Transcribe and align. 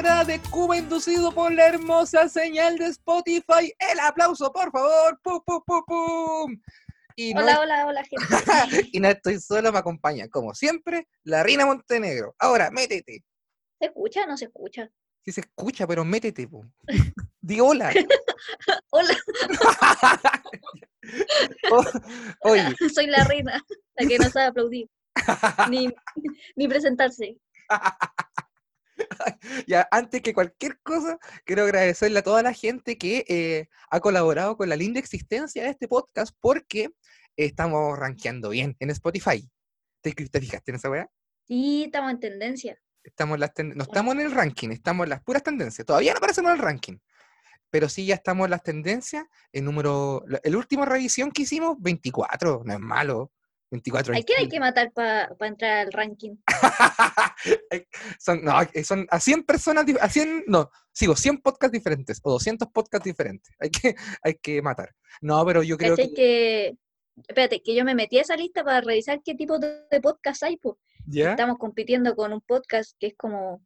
temporada 0.00 0.24
de 0.24 0.40
Cuba 0.50 0.78
inducido 0.78 1.30
por 1.30 1.52
la 1.52 1.66
hermosa 1.66 2.26
señal 2.26 2.78
de 2.78 2.86
Spotify. 2.86 3.70
El 3.78 4.00
aplauso, 4.00 4.50
por 4.50 4.70
favor. 4.70 5.20
¡Pum, 5.22 5.40
pum, 5.44 5.62
pum, 5.66 5.82
pum! 5.86 6.60
Y 7.16 7.34
no, 7.34 7.42
Hola, 7.42 7.60
hola, 7.60 7.86
hola, 7.86 8.02
gente. 8.04 8.88
y 8.92 8.98
no 9.00 9.08
estoy 9.08 9.38
solo, 9.40 9.70
me 9.70 9.78
acompaña, 9.78 10.26
como 10.28 10.54
siempre, 10.54 11.06
la 11.24 11.42
Rina 11.42 11.66
Montenegro. 11.66 12.34
Ahora, 12.38 12.70
métete. 12.70 13.24
¿Se 13.78 13.86
escucha 13.88 14.24
o 14.24 14.26
no 14.26 14.38
se 14.38 14.46
escucha? 14.46 14.90
Si 15.22 15.32
se 15.32 15.42
escucha, 15.42 15.86
pero 15.86 16.02
métete, 16.02 16.48
po. 16.48 16.64
Di 17.42 17.60
hola. 17.60 17.92
Hola, 18.90 19.14
O- 21.72 22.50
Oye, 22.50 22.74
soy 22.94 23.06
la 23.06 23.24
reina, 23.24 23.62
la 23.96 24.08
que 24.08 24.18
no 24.18 24.30
sabe 24.30 24.46
aplaudir, 24.46 24.88
ni, 25.68 25.92
ni 26.56 26.68
presentarse. 26.68 27.36
ya, 29.66 29.86
antes 29.90 30.22
que 30.22 30.34
cualquier 30.34 30.78
cosa, 30.82 31.18
quiero 31.44 31.62
agradecerle 31.64 32.18
a 32.18 32.22
toda 32.22 32.42
la 32.42 32.52
gente 32.52 32.98
que 32.98 33.24
eh, 33.28 33.68
ha 33.90 34.00
colaborado 34.00 34.56
con 34.56 34.68
la 34.68 34.76
linda 34.76 35.00
existencia 35.00 35.62
de 35.64 35.70
este 35.70 35.88
podcast 35.88 36.34
porque 36.40 36.90
estamos 37.36 37.98
rankeando 37.98 38.50
bien 38.50 38.76
en 38.80 38.90
Spotify. 38.90 39.48
¿Te, 40.02 40.12
te 40.12 40.40
fijaste 40.40 40.70
en 40.70 40.76
esa 40.76 40.90
weá? 40.90 41.08
Sí, 41.46 41.84
estamos 41.84 42.10
en 42.12 42.20
tendencia. 42.20 42.78
Estamos 43.02 43.38
las 43.38 43.52
ten- 43.54 43.74
no 43.76 43.82
estamos 43.84 44.14
en 44.14 44.20
el 44.20 44.30
ranking, 44.32 44.70
estamos 44.70 45.04
en 45.04 45.10
las 45.10 45.22
puras 45.22 45.42
tendencias. 45.42 45.86
Todavía 45.86 46.12
no 46.12 46.18
aparecemos 46.18 46.50
en 46.50 46.56
el 46.58 46.62
ranking, 46.62 46.98
pero 47.70 47.88
sí 47.88 48.04
ya 48.06 48.14
estamos 48.16 48.44
en 48.46 48.50
las 48.50 48.62
tendencias. 48.62 49.24
El 49.52 49.64
número, 49.64 50.22
la- 50.26 50.40
el 50.42 50.56
último 50.56 50.84
revisión 50.84 51.30
que 51.30 51.42
hicimos, 51.42 51.76
24, 51.80 52.62
no 52.64 52.72
es 52.72 52.80
malo. 52.80 53.32
24 53.70 54.14
¿A 54.16 54.22
quién 54.22 54.38
hay 54.40 54.48
que 54.48 54.58
matar 54.60 54.92
para 54.92 55.28
entrar 55.42 55.86
al 55.86 55.92
ranking? 55.92 56.36
Hay- 57.70 57.86
son, 58.18 58.44
no, 58.44 58.60
eh, 58.62 58.84
son 58.84 59.06
a 59.10 59.20
100 59.20 59.44
personas, 59.44 59.84
a 60.00 60.08
100, 60.08 60.44
no, 60.48 60.70
sigo, 60.92 61.14
100 61.16 61.38
podcasts 61.40 61.72
diferentes 61.72 62.20
o 62.22 62.32
200 62.32 62.68
podcasts 62.68 63.04
diferentes. 63.04 63.54
Hay 63.60 63.70
que, 63.70 63.94
hay 64.22 64.34
que 64.34 64.60
matar. 64.62 64.90
No, 65.20 65.44
pero 65.44 65.62
yo 65.62 65.76
creo 65.78 65.96
¿Cachai 65.96 66.08
que, 66.08 66.14
que... 66.14 66.76
Espérate, 67.28 67.62
que 67.62 67.74
yo 67.74 67.84
me 67.84 67.94
metí 67.94 68.18
a 68.18 68.22
esa 68.22 68.34
lista 68.36 68.64
para 68.64 68.80
revisar 68.80 69.20
qué 69.22 69.34
tipo 69.34 69.58
de, 69.58 69.82
de 69.90 70.00
podcast 70.00 70.42
hay, 70.42 70.56
pues. 70.56 70.76
¿ya? 71.06 71.30
Estamos 71.32 71.58
compitiendo 71.58 72.14
con 72.16 72.32
un 72.32 72.40
podcast 72.40 72.96
que 72.98 73.08
es 73.08 73.14
como... 73.16 73.62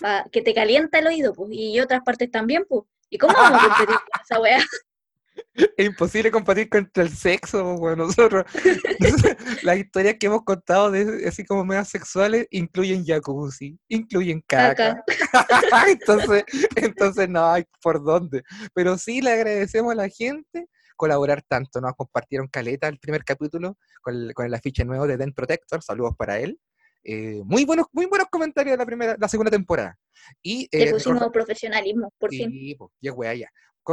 pa- 0.00 0.24
que 0.32 0.42
te 0.42 0.52
calienta 0.54 0.98
el 0.98 1.06
oído, 1.06 1.32
pues, 1.34 1.50
y 1.52 1.78
otras 1.80 2.02
partes 2.04 2.30
también, 2.30 2.64
pues. 2.68 2.82
¿Y 3.10 3.18
cómo 3.18 3.32
vamos 3.34 3.62
a 3.62 3.68
competir 3.68 3.86
con 3.86 3.96
esa 4.24 4.40
weá? 4.40 4.58
Es 5.76 5.86
imposible 5.86 6.30
compartir 6.30 6.68
contra 6.68 7.02
el 7.02 7.10
sexo, 7.10 7.76
bueno, 7.76 8.06
nosotros. 8.06 8.44
Las 9.62 9.78
historias 9.78 10.16
que 10.18 10.26
hemos 10.26 10.44
contado 10.44 10.90
de 10.90 11.26
así 11.26 11.44
como 11.44 11.64
medias 11.64 11.88
sexuales 11.88 12.46
incluyen 12.50 13.04
jacuzzi, 13.04 13.78
incluyen 13.88 14.42
caca. 14.46 15.02
Caca. 15.32 15.84
entonces, 15.90 16.44
entonces 16.76 17.28
no 17.28 17.46
hay 17.46 17.64
por 17.82 18.02
dónde. 18.04 18.42
Pero 18.74 18.98
sí 18.98 19.20
le 19.20 19.32
agradecemos 19.32 19.92
a 19.92 19.96
la 19.96 20.08
gente 20.08 20.68
colaborar 20.96 21.42
tanto. 21.42 21.80
Nos 21.80 21.94
compartieron 21.94 22.48
caleta 22.48 22.88
el 22.88 22.98
primer 22.98 23.24
capítulo 23.24 23.76
con 24.02 24.14
el, 24.14 24.34
con 24.34 24.46
el 24.46 24.54
afiche 24.54 24.84
nuevo 24.84 25.06
de 25.06 25.16
Den 25.16 25.32
Protector. 25.32 25.82
Saludos 25.82 26.14
para 26.16 26.38
él. 26.38 26.58
Eh, 27.02 27.42
muy 27.44 27.64
buenos, 27.64 27.86
muy 27.92 28.06
buenos 28.06 28.28
comentarios 28.30 28.72
de 28.74 28.78
la 28.78 28.86
primera, 28.86 29.16
la 29.18 29.28
segunda 29.28 29.50
temporada. 29.50 29.98
Y 30.42 30.68
Le 30.72 30.84
eh, 30.84 30.90
pusimos 30.92 31.20
recorda- 31.20 31.32
profesionalismo, 31.32 32.12
por 32.18 32.30
fin. 32.30 32.50
Sí, 32.50 32.76
ya 33.00 33.12
wea, 33.12 33.34
ya. 33.34 33.50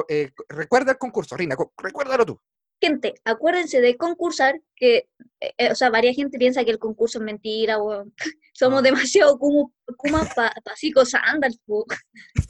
Eh, 0.09 0.31
recuerda 0.49 0.91
el 0.93 0.97
concurso, 0.97 1.35
Rina, 1.37 1.55
recuérdalo 1.77 2.25
tú. 2.25 2.39
Gente, 2.83 3.13
acuérdense 3.25 3.79
de 3.79 3.95
concursar, 3.95 4.59
que, 4.75 5.07
eh, 5.39 5.53
eh, 5.57 5.71
o 5.71 5.75
sea, 5.75 5.91
varias 5.91 6.15
gente 6.15 6.39
piensa 6.39 6.63
que 6.65 6.71
el 6.71 6.79
concurso 6.79 7.19
es 7.19 7.23
mentira, 7.23 7.77
weón. 7.77 8.13
Somos 8.53 8.81
No. 8.81 8.81
demasiado 8.81 9.37
como 9.37 9.71
para 9.97 10.25
pa. 10.33 10.51
Psico 10.75 11.05
Sandals, 11.05 11.59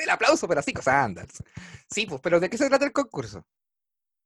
el 0.00 0.08
aplauso 0.10 0.48
para 0.48 0.62
Sandals. 0.82 1.42
Sí, 1.90 2.06
pues, 2.06 2.20
pero 2.22 2.40
¿de 2.40 2.48
qué 2.48 2.56
se 2.56 2.68
trata 2.68 2.84
el 2.86 2.92
concurso? 2.92 3.44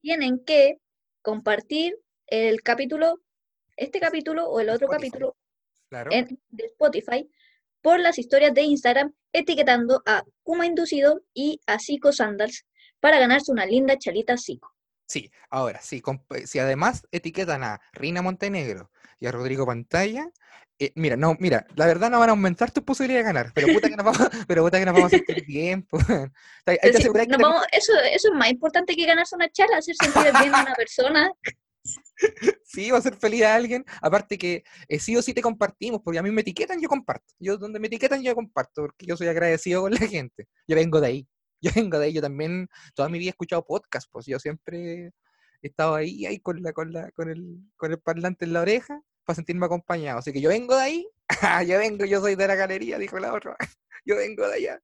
Tienen 0.00 0.44
que 0.44 0.78
compartir 1.22 1.98
el 2.28 2.62
capítulo, 2.62 3.16
este 3.76 3.98
capítulo 4.00 4.48
o 4.48 4.60
el 4.60 4.69
otro 4.70 4.87
Spotify. 4.87 5.10
capítulo 5.10 5.37
Claro. 5.88 6.12
en, 6.12 6.41
de 6.50 6.64
Spotify 6.66 7.28
por 7.82 8.00
las 8.00 8.18
historias 8.18 8.54
de 8.54 8.62
Instagram 8.62 9.12
etiquetando 9.32 10.02
a 10.06 10.24
Kuma 10.42 10.66
Inducido 10.66 11.22
y 11.34 11.60
a 11.66 11.78
Psico 11.78 12.12
Sandals 12.12 12.66
para 13.00 13.18
ganarse 13.18 13.52
una 13.52 13.66
linda 13.66 13.96
chalita 13.98 14.36
Psico. 14.36 14.74
Sí, 15.06 15.30
ahora, 15.50 15.80
sí, 15.80 16.00
comp- 16.00 16.46
si 16.46 16.58
además 16.58 17.02
etiquetan 17.10 17.64
a 17.64 17.80
Rina 17.92 18.22
Montenegro 18.22 18.90
y 19.19 19.26
a 19.26 19.32
Rodrigo 19.32 19.66
Pantalla, 19.66 20.28
eh, 20.78 20.92
mira, 20.94 21.16
no, 21.16 21.36
mira, 21.40 21.66
la 21.74 21.86
verdad 21.86 22.10
no 22.10 22.19
van 22.20 22.28
a 22.28 22.32
aumentar 22.32 22.70
tus 22.70 22.84
posibilidades 22.84 23.26
de 23.26 23.32
ganar, 23.32 23.52
pero 23.54 23.69
puta 23.69 23.88
que 23.88 23.96
nos 23.96 24.04
vamos, 24.06 24.20
pero 24.48 24.62
puta 24.62 24.78
que 24.78 24.84
nos 24.86 24.94
vamos 24.94 25.12
a 25.12 25.16
sentir 25.16 25.44
bien, 25.44 25.82
pues. 25.90 26.04
Sí, 26.06 26.12
que 26.64 26.90
te- 26.92 27.36
vamos- 27.42 27.66
eso, 27.72 27.92
eso 28.12 28.28
es 28.28 28.34
más 28.34 28.50
importante 28.50 28.94
que 28.94 29.04
ganarse 29.04 29.34
una 29.34 29.48
chala, 29.50 29.78
hacer 29.78 29.96
sentir 29.96 30.32
bien 30.40 30.54
a 30.54 30.62
una 30.62 30.74
persona. 30.74 31.30
sí 32.64 32.91
va 32.91 32.98
a 32.98 33.02
ser 33.02 33.16
feliz 33.16 33.42
a 33.42 33.54
alguien, 33.54 33.84
aparte 34.02 34.38
que 34.38 34.64
eh, 34.88 34.98
sí 34.98 35.16
o 35.16 35.22
sí 35.22 35.34
te 35.34 35.42
compartimos, 35.42 36.00
porque 36.02 36.18
a 36.18 36.22
mí 36.22 36.30
me 36.30 36.42
etiquetan, 36.42 36.80
yo 36.80 36.88
comparto. 36.88 37.34
Yo 37.38 37.56
donde 37.56 37.80
me 37.80 37.86
etiquetan, 37.86 38.22
yo 38.22 38.34
comparto, 38.34 38.82
porque 38.82 39.06
yo 39.06 39.16
soy 39.16 39.28
agradecido 39.28 39.82
con 39.82 39.92
la 39.92 39.98
gente. 39.98 40.48
Yo 40.66 40.76
vengo 40.76 41.00
de 41.00 41.06
ahí, 41.06 41.28
yo 41.60 41.70
vengo 41.74 41.98
de 41.98 42.06
ahí, 42.06 42.12
yo 42.12 42.22
también 42.22 42.69
toda 42.94 43.08
mi 43.08 43.19
vida 43.19 43.28
he 43.28 43.30
escuchado 43.30 43.64
podcast, 43.64 44.10
pues 44.10 44.26
yo 44.26 44.38
siempre 44.38 45.12
he 45.62 45.66
estado 45.66 45.94
ahí, 45.94 46.26
ahí 46.26 46.38
con 46.40 46.62
la, 46.62 46.72
con 46.72 46.92
la, 46.92 47.10
con 47.12 47.30
el, 47.30 47.58
con 47.76 47.92
el 47.92 48.00
parlante 48.00 48.44
en 48.44 48.52
la 48.52 48.62
oreja 48.62 49.00
para 49.24 49.36
sentirme 49.36 49.66
acompañado. 49.66 50.19
Así 50.19 50.32
que 50.32 50.40
yo 50.40 50.48
vengo 50.48 50.74
de 50.74 50.82
ahí, 50.82 51.08
yo 51.69 51.78
vengo, 51.78 52.04
yo 52.04 52.20
soy 52.20 52.34
de 52.34 52.46
la 52.46 52.54
galería, 52.54 52.98
dijo 52.98 53.19
la 53.19 53.32
otra, 53.32 53.56
yo 54.04 54.16
vengo 54.16 54.46
de 54.48 54.54
allá. 54.54 54.80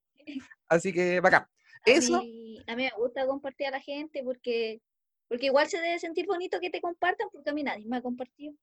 Así 0.69 0.93
que 0.93 1.21
bacán. 1.21 1.43
A 1.43 1.51
Eso, 1.91 2.21
mí, 2.21 2.59
a 2.67 2.75
mí 2.75 2.83
me 2.83 2.93
gusta 2.99 3.27
compartir 3.27 3.69
a 3.69 3.71
la 3.71 3.81
gente 3.81 4.23
porque, 4.25 4.81
porque 5.29 5.47
igual 5.47 5.69
se 5.69 5.79
debe 5.81 5.99
sentir 5.99 6.27
bonito 6.27 6.61
que 6.61 6.71
te 6.71 6.81
compartan 6.81 7.29
porque 7.33 7.51
a 7.51 7.53
mí 7.53 7.63
nadie 7.63 7.87
me 7.87 7.97
ha 7.99 8.03
compartido. 8.03 8.55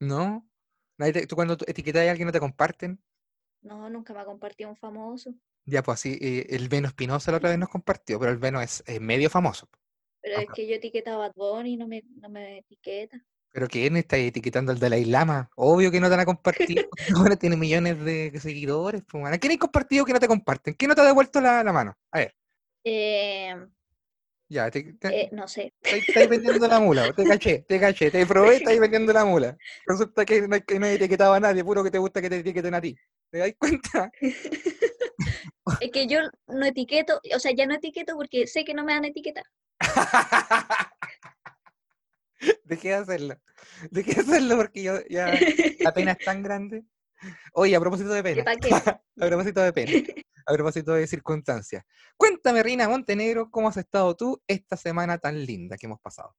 ¿no? 0.00 0.48
Nadie 0.98 1.12
te- 1.12 1.26
tú 1.26 1.34
cuando 1.34 1.56
etiquetas 1.66 2.06
a 2.06 2.10
alguien 2.10 2.26
no 2.26 2.32
te 2.32 2.40
comparten. 2.40 3.00
No, 3.62 3.88
nunca 3.90 4.12
me 4.12 4.20
ha 4.20 4.24
compartido 4.24 4.70
un 4.70 4.76
famoso. 4.76 5.34
Ya, 5.66 5.82
pues 5.82 5.94
así, 6.00 6.18
eh, 6.20 6.46
el 6.50 6.68
Veno 6.68 6.88
Espinosa 6.88 7.30
la 7.30 7.38
otra 7.38 7.50
vez 7.50 7.58
nos 7.58 7.70
compartió, 7.70 8.18
pero 8.20 8.30
el 8.30 8.38
Veno 8.38 8.60
es, 8.60 8.84
es 8.86 9.00
medio 9.00 9.30
famoso. 9.30 9.68
Pero 10.20 10.36
es 10.36 10.48
que 10.54 10.66
yo 10.66 10.74
etiquetaba 10.76 11.16
a 11.26 11.28
Bad 11.28 11.34
Bunny 11.34 11.72
y 11.72 11.76
no 11.76 11.86
me, 11.86 12.02
no 12.20 12.28
me 12.28 12.58
etiqueta. 12.58 13.24
Pero 13.52 13.68
¿quién 13.68 13.96
está 13.96 14.16
etiquetando 14.16 14.72
al 14.72 14.80
Dalai 14.80 15.04
Lama? 15.04 15.48
Obvio 15.56 15.90
que 15.90 16.00
no 16.00 16.10
te 16.10 16.24
compartir. 16.26 16.86
porque 16.90 17.12
Ahora 17.16 17.36
tiene 17.36 17.56
millones 17.56 18.04
de 18.04 18.32
seguidores. 18.40 19.02
Pues. 19.08 19.24
¿A 19.26 19.38
quién 19.38 19.52
hay 19.52 19.58
compartido 19.58 20.04
que 20.04 20.12
no 20.12 20.20
te 20.20 20.28
comparten? 20.28 20.74
¿Quién 20.74 20.88
no 20.88 20.94
te 20.94 21.00
ha 21.02 21.04
devuelto 21.04 21.40
la, 21.40 21.62
la 21.62 21.72
mano? 21.72 21.96
A 22.10 22.18
ver, 22.18 22.34
Eh, 22.84 23.54
ya, 24.54 24.70
te, 24.70 24.92
te- 24.94 25.22
eh, 25.22 25.28
no 25.32 25.48
sé. 25.48 25.74
estáis- 25.82 26.28
vendiendo 26.28 26.66
la 26.68 26.78
mula. 26.80 27.12
Te 27.12 27.26
caché, 27.26 27.64
te 27.68 27.80
caché, 27.80 28.10
te 28.10 28.24
probé, 28.24 28.56
estáis 28.56 28.80
vendiendo 28.80 29.12
la 29.12 29.24
mula. 29.24 29.56
Resulta 29.86 30.24
que 30.24 30.46
no, 30.48 30.58
que 30.64 30.78
no 30.78 30.86
hay 30.86 30.94
etiquetado 30.94 31.34
a 31.34 31.40
nadie, 31.40 31.64
puro 31.64 31.82
que 31.82 31.90
te 31.90 31.98
gusta 31.98 32.22
que 32.22 32.30
te 32.30 32.38
etiqueten 32.38 32.74
a 32.74 32.80
ti. 32.80 32.96
¿Te 33.30 33.38
das 33.38 33.52
cuenta? 33.58 34.10
Es 35.80 35.90
que 35.90 36.06
yo 36.06 36.18
no 36.46 36.66
etiqueto, 36.66 37.18
o 37.34 37.38
sea, 37.38 37.50
ya 37.56 37.66
no 37.66 37.74
etiqueto 37.74 38.14
porque 38.16 38.46
sé 38.46 38.64
que 38.64 38.74
no 38.74 38.84
me 38.84 38.92
van 38.92 39.04
a 39.04 39.08
etiquetar. 39.08 39.44
Dejé 42.64 42.88
de 42.88 42.94
hacerlo. 42.94 43.40
Dejé 43.90 44.14
de 44.14 44.20
hacerlo 44.20 44.56
porque 44.56 44.82
yo 44.82 44.98
ya 45.08 45.38
la 45.80 45.94
pena 45.94 46.12
es 46.12 46.18
tan 46.18 46.42
grande. 46.42 46.84
Oye, 47.54 47.74
a 47.74 47.80
propósito 47.80 48.10
de 48.10 48.22
pena. 48.22 48.44
¿Para 48.44 48.60
qué? 48.60 48.74
A 48.74 49.26
propósito 49.26 49.62
de 49.62 49.72
pena. 49.72 49.92
A 50.46 50.52
propósito 50.52 50.92
de 50.92 51.06
circunstancias. 51.06 51.84
Cuéntame, 52.16 52.62
Rina 52.62 52.88
Montenegro, 52.88 53.50
¿cómo 53.50 53.68
has 53.68 53.76
estado 53.76 54.14
tú 54.14 54.42
esta 54.46 54.76
semana 54.76 55.18
tan 55.18 55.44
linda 55.44 55.76
que 55.76 55.86
hemos 55.86 56.00
pasado? 56.00 56.34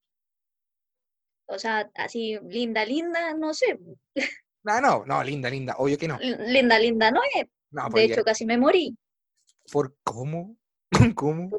O 1.47 1.59
sea, 1.59 1.89
así, 1.95 2.39
linda, 2.47 2.85
linda, 2.85 3.33
no 3.33 3.53
sé. 3.53 3.79
No, 4.63 4.81
no, 4.81 5.05
no, 5.05 5.23
linda, 5.23 5.49
linda. 5.49 5.75
Obvio 5.77 5.97
que 5.97 6.07
no. 6.07 6.17
Linda, 6.19 6.79
linda, 6.79 7.11
no 7.11 7.21
es. 7.35 7.45
No, 7.71 7.87
De 7.89 8.03
hecho, 8.05 8.23
casi 8.23 8.45
me 8.45 8.57
morí. 8.57 8.97
¿por 9.71 9.95
cómo? 10.03 10.57
¿Cómo? 11.15 11.49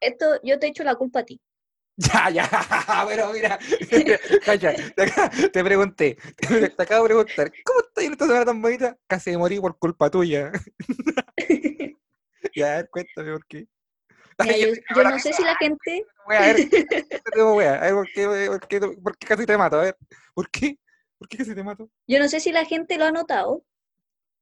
Esto, 0.00 0.40
yo 0.42 0.58
te 0.58 0.68
echo 0.68 0.84
la 0.84 0.94
culpa 0.94 1.20
a 1.20 1.24
ti. 1.24 1.40
Ya, 1.96 2.28
ya, 2.28 2.48
pero 3.08 3.32
mira, 3.32 3.56
cacha, 4.44 4.74
te, 5.52 5.62
pregunté, 5.62 6.18
te, 6.36 6.68
te 6.68 6.82
acabo 6.82 7.04
de 7.04 7.14
preguntar, 7.14 7.52
¿cómo 7.64 7.80
estás 7.86 8.04
en 8.04 8.12
esta 8.12 8.26
semana 8.26 8.44
tan 8.44 8.60
bonita? 8.60 8.98
Casi 9.06 9.30
me 9.30 9.38
morí 9.38 9.60
por 9.60 9.78
culpa 9.78 10.10
tuya. 10.10 10.50
Ya, 12.54 12.72
a 12.72 12.76
ver, 12.76 12.90
cuéntame 12.90 13.32
por 13.32 13.46
qué. 13.46 13.66
Mira, 14.42 14.56
yo, 14.56 15.02
no 15.04 15.18
sé 15.18 15.32
si 15.32 15.42
la 15.42 15.56
gente, 15.56 16.04
Wea, 16.26 16.42
a 16.42 16.52
ver, 16.52 16.56
wea, 17.56 17.74
a 17.74 17.80
ver, 17.80 17.94
¿por 17.94 18.06
qué, 18.12 18.26
por, 18.48 18.68
qué, 18.68 18.80
por 18.80 19.18
qué 19.18 19.26
casi 19.26 19.46
te 19.46 19.56
mato? 19.56 19.78
A 19.78 19.84
ver, 19.84 19.96
¿por 20.34 20.50
qué? 20.50 20.78
¿Por 21.18 21.28
qué 21.28 21.38
casi 21.38 21.54
te 21.54 21.62
mato? 21.62 21.90
yo 22.06 22.18
no 22.18 22.28
sé 22.28 22.40
si 22.40 22.50
la 22.50 22.64
gente 22.64 22.98
lo 22.98 23.04
ha 23.04 23.12
notado, 23.12 23.64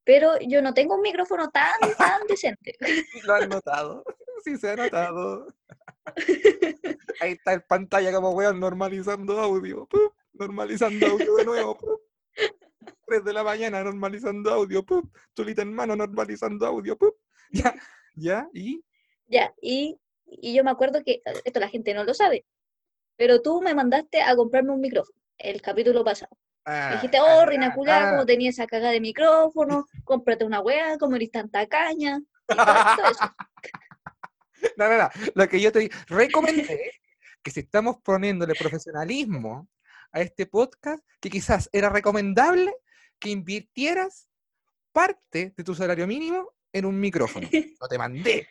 pero 0.05 0.39
yo 0.41 0.63
no 0.63 0.75
tengo 0.75 0.95
un 0.95 1.03
micrófono 1.03 1.51
tan, 1.51 1.73
tan 1.99 2.27
decente. 2.27 2.77
Lo 3.25 3.35
han 3.35 3.49
notado, 3.49 4.05
sí 4.45 4.57
se 4.57 4.71
ha 4.71 4.77
notado. 4.77 5.47
Ahí 7.21 7.33
está 7.33 7.53
el 7.53 7.63
pantalla 7.63 8.13
como 8.13 8.31
weón 8.31 8.59
normalizando 8.59 9.39
audio, 9.41 9.87
¡pum! 9.87 10.11
normalizando 10.33 11.07
audio 11.07 11.35
de 11.37 11.45
nuevo. 11.45 11.77
¡pum! 11.77 11.99
3 13.07 13.25
de 13.25 13.33
la 13.33 13.45
mañana 13.45 13.85
normalizando 13.85 14.51
audio, 14.53 14.85
¡pup! 14.85 15.15
Tulita 15.35 15.63
en 15.63 15.75
mano 15.75 15.95
normalizando 15.95 16.67
audio, 16.67 16.97
¡pup! 16.97 17.17
Ya, 17.51 17.75
ya, 18.15 18.49
y. 18.53 18.83
Ya, 19.27 19.55
y, 19.61 19.99
y 20.27 20.55
yo 20.55 20.65
me 20.65 20.71
acuerdo 20.71 21.03
que 21.05 21.23
eh, 21.25 21.33
esto 21.45 21.61
la 21.61 21.69
gente 21.69 21.95
no 21.95 22.05
lo 22.05 22.15
sabe, 22.15 22.45
pero 23.17 23.41
tú 23.43 23.61
me 23.63 23.75
mandaste 23.75 24.23
a 24.23 24.35
comprarme 24.37 24.73
un 24.73 24.81
micrófono 24.81 25.19
el 25.39 25.61
capítulo 25.63 26.05
pasado. 26.05 26.37
Me 26.67 26.73
Ah, 26.73 26.93
dijiste, 26.95 27.19
oh, 27.21 27.45
Reina 27.45 27.75
ah, 27.77 27.89
ah. 27.89 28.11
como 28.11 28.25
tenía 28.27 28.51
esa 28.51 28.67
cagada 28.67 28.93
de 28.93 29.01
micrófono, 29.01 29.87
cómprate 30.05 30.45
una 30.45 30.61
weá, 30.61 30.97
como 30.99 31.17
eres 31.17 31.31
tanta 31.31 31.67
caña. 31.67 32.19
y 32.49 32.55
todo- 32.55 32.97
todo 32.97 33.11
eso. 33.11 33.25
No, 34.77 34.89
no, 34.89 34.97
no. 34.97 35.09
Lo 35.35 35.49
que 35.49 35.61
yo 35.61 35.73
te 35.73 35.91
recomendé, 36.07 36.93
que 37.43 37.51
si 37.51 37.61
estamos 37.61 37.97
poniéndole 38.01 38.55
profesionalismo 38.55 39.69
a 40.13 40.21
este 40.21 40.47
podcast, 40.47 41.05
que 41.21 41.31
quizás 41.31 41.69
era 41.73 41.89
recomendable 41.89 42.73
que 43.19 43.31
invirtieras 43.31 44.29
parte 44.93 45.53
de 45.57 45.65
tu 45.65 45.75
salario 45.75 46.07
mínimo 46.07 46.49
en 46.73 46.85
un 46.85 46.99
micrófono. 46.99 47.49
Lo 47.81 47.89
te 47.89 47.99
mandé, 47.99 48.49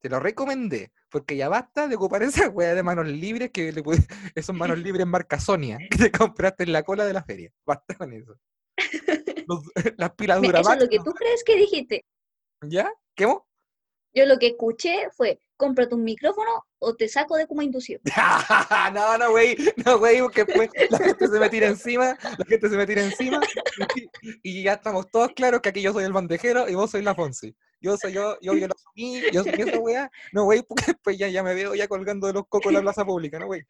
te 0.00 0.08
lo 0.08 0.20
recomendé, 0.20 0.92
porque 1.08 1.36
ya 1.36 1.48
basta 1.48 1.88
de 1.88 1.96
ocupar 1.96 2.22
esa 2.22 2.48
wea 2.50 2.74
de 2.74 2.82
manos 2.82 3.06
libres 3.08 3.50
que 3.50 3.72
le 3.72 3.82
pudi- 3.82 4.06
esos 4.34 4.54
manos 4.54 4.78
libres 4.78 5.06
marca 5.06 5.40
Sonia 5.40 5.78
que 5.90 5.98
te 5.98 6.12
compraste 6.12 6.64
en 6.64 6.72
la 6.72 6.82
cola 6.82 7.04
de 7.04 7.12
la 7.12 7.22
feria. 7.24 7.52
Basta 7.64 7.94
con 7.94 8.12
eso. 8.12 8.38
Los- 9.48 9.64
las 9.96 10.10
pilas 10.12 10.42
Eso 10.42 10.72
es 10.72 10.82
lo 10.82 10.88
que 10.88 10.98
tú 10.98 11.12
crees 11.12 11.44
que 11.44 11.56
dijiste. 11.56 12.04
¿Ya? 12.62 12.92
¿Qué 13.14 13.26
vos? 13.26 13.42
Yo 14.14 14.26
lo 14.26 14.38
que 14.38 14.48
escuché 14.48 15.08
fue, 15.12 15.40
cómprate 15.56 15.94
un 15.94 16.04
micrófono 16.04 16.66
o 16.78 16.94
te 16.94 17.08
saco 17.08 17.36
de 17.36 17.46
como 17.46 17.62
inducido. 17.62 18.00
no, 18.94 19.18
no, 19.18 19.30
güey, 19.30 19.56
no, 19.84 19.98
güey, 19.98 20.20
porque 20.20 20.44
después 20.44 20.70
la 20.90 20.98
gente 20.98 21.28
se 21.28 21.38
me 21.38 21.48
tira 21.48 21.66
encima, 21.68 22.16
la 22.22 22.44
gente 22.46 22.68
se 22.68 22.76
me 22.76 22.86
tira 22.86 23.02
encima 23.02 23.40
y, 24.42 24.62
ya 24.62 24.74
estamos 24.74 25.10
todos 25.10 25.32
claros 25.34 25.60
que 25.60 25.68
aquí 25.70 25.82
yo 25.82 25.92
soy 25.92 26.04
el 26.04 26.12
bandejero 26.12 26.68
y 26.68 26.74
vos 26.74 26.90
sois 26.90 27.04
la 27.04 27.14
Fonsi. 27.14 27.54
Yo 27.80 27.96
soy 27.96 28.12
yo, 28.12 28.38
yo, 28.40 28.54
yo 28.54 28.66
lo 28.66 28.74
asumí, 28.74 29.20
yo 29.32 29.42
soy 29.42 29.52
esa 29.52 29.78
weá. 29.78 30.10
No, 30.32 30.44
güey, 30.44 30.62
porque 30.62 30.84
después 30.86 31.18
ya, 31.18 31.28
ya 31.28 31.42
me 31.42 31.54
veo 31.54 31.74
ya 31.74 31.86
colgando 31.86 32.26
de 32.26 32.32
los 32.32 32.44
cocos 32.48 32.68
en 32.68 32.74
la 32.74 32.82
plaza 32.82 33.04
pública, 33.04 33.38
¿no, 33.38 33.46
güey? 33.46 33.62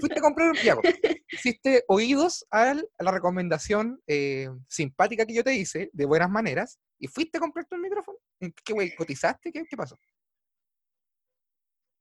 Fuiste 0.00 0.18
a 0.18 0.22
comprar 0.22 0.50
un 0.50 0.56
piago. 0.56 0.82
Hiciste 1.30 1.84
oídos 1.86 2.44
a 2.50 2.74
la 2.98 3.10
recomendación 3.10 4.02
eh, 4.06 4.48
simpática 4.68 5.24
que 5.24 5.34
yo 5.34 5.44
te 5.44 5.54
hice, 5.54 5.90
de 5.92 6.04
buenas 6.04 6.30
maneras, 6.30 6.78
y 6.98 7.06
fuiste 7.06 7.38
a 7.38 7.40
comprarte 7.40 7.74
un 7.74 7.82
micrófono. 7.82 8.18
¿Qué, 8.64 8.72
güey, 8.72 8.94
cotizaste? 8.94 9.52
¿Qué, 9.52 9.64
qué 9.64 9.76
pasó? 9.76 9.96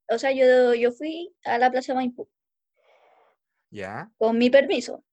O 0.09 0.17
sea, 0.17 0.31
yo, 0.31 0.73
yo 0.73 0.91
fui 0.91 1.33
a 1.44 1.57
la 1.57 1.71
Plaza 1.71 1.94
Maipú 1.94 2.27
Ya. 3.71 4.11
con 4.17 4.38
mi 4.38 4.50
permiso. 4.50 5.03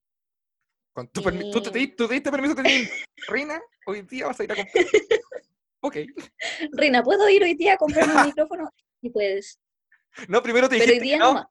Con 0.93 1.09
tu 1.09 1.21
permi- 1.21 1.53
¿Tú, 1.53 1.61
te, 1.61 1.87
tú 1.89 2.09
diste 2.09 2.31
permiso 2.31 2.55
de 2.55 2.63
tener 2.63 2.89
Rina? 3.29 3.61
Hoy 3.87 4.03
día 4.03 4.27
vas 4.27 4.41
a 4.41 4.45
ir 4.45 4.53
a 4.53 4.57
comprar. 4.57 4.85
ok. 5.81 5.97
Reina, 6.73 7.03
¿puedo 7.03 7.29
ir 7.29 7.43
hoy 7.43 7.55
día 7.55 7.75
a 7.75 7.77
comprarme 7.77 8.15
un 8.15 8.27
micrófono? 8.27 8.71
Y 9.03 9.11
pues, 9.11 9.59
No, 10.29 10.43
primero 10.43 10.69
te 10.69 10.79
pero 10.79 10.93
hoy 10.93 11.01
día 11.01 11.17
que 11.17 11.21
no. 11.21 11.35
no. 11.35 11.51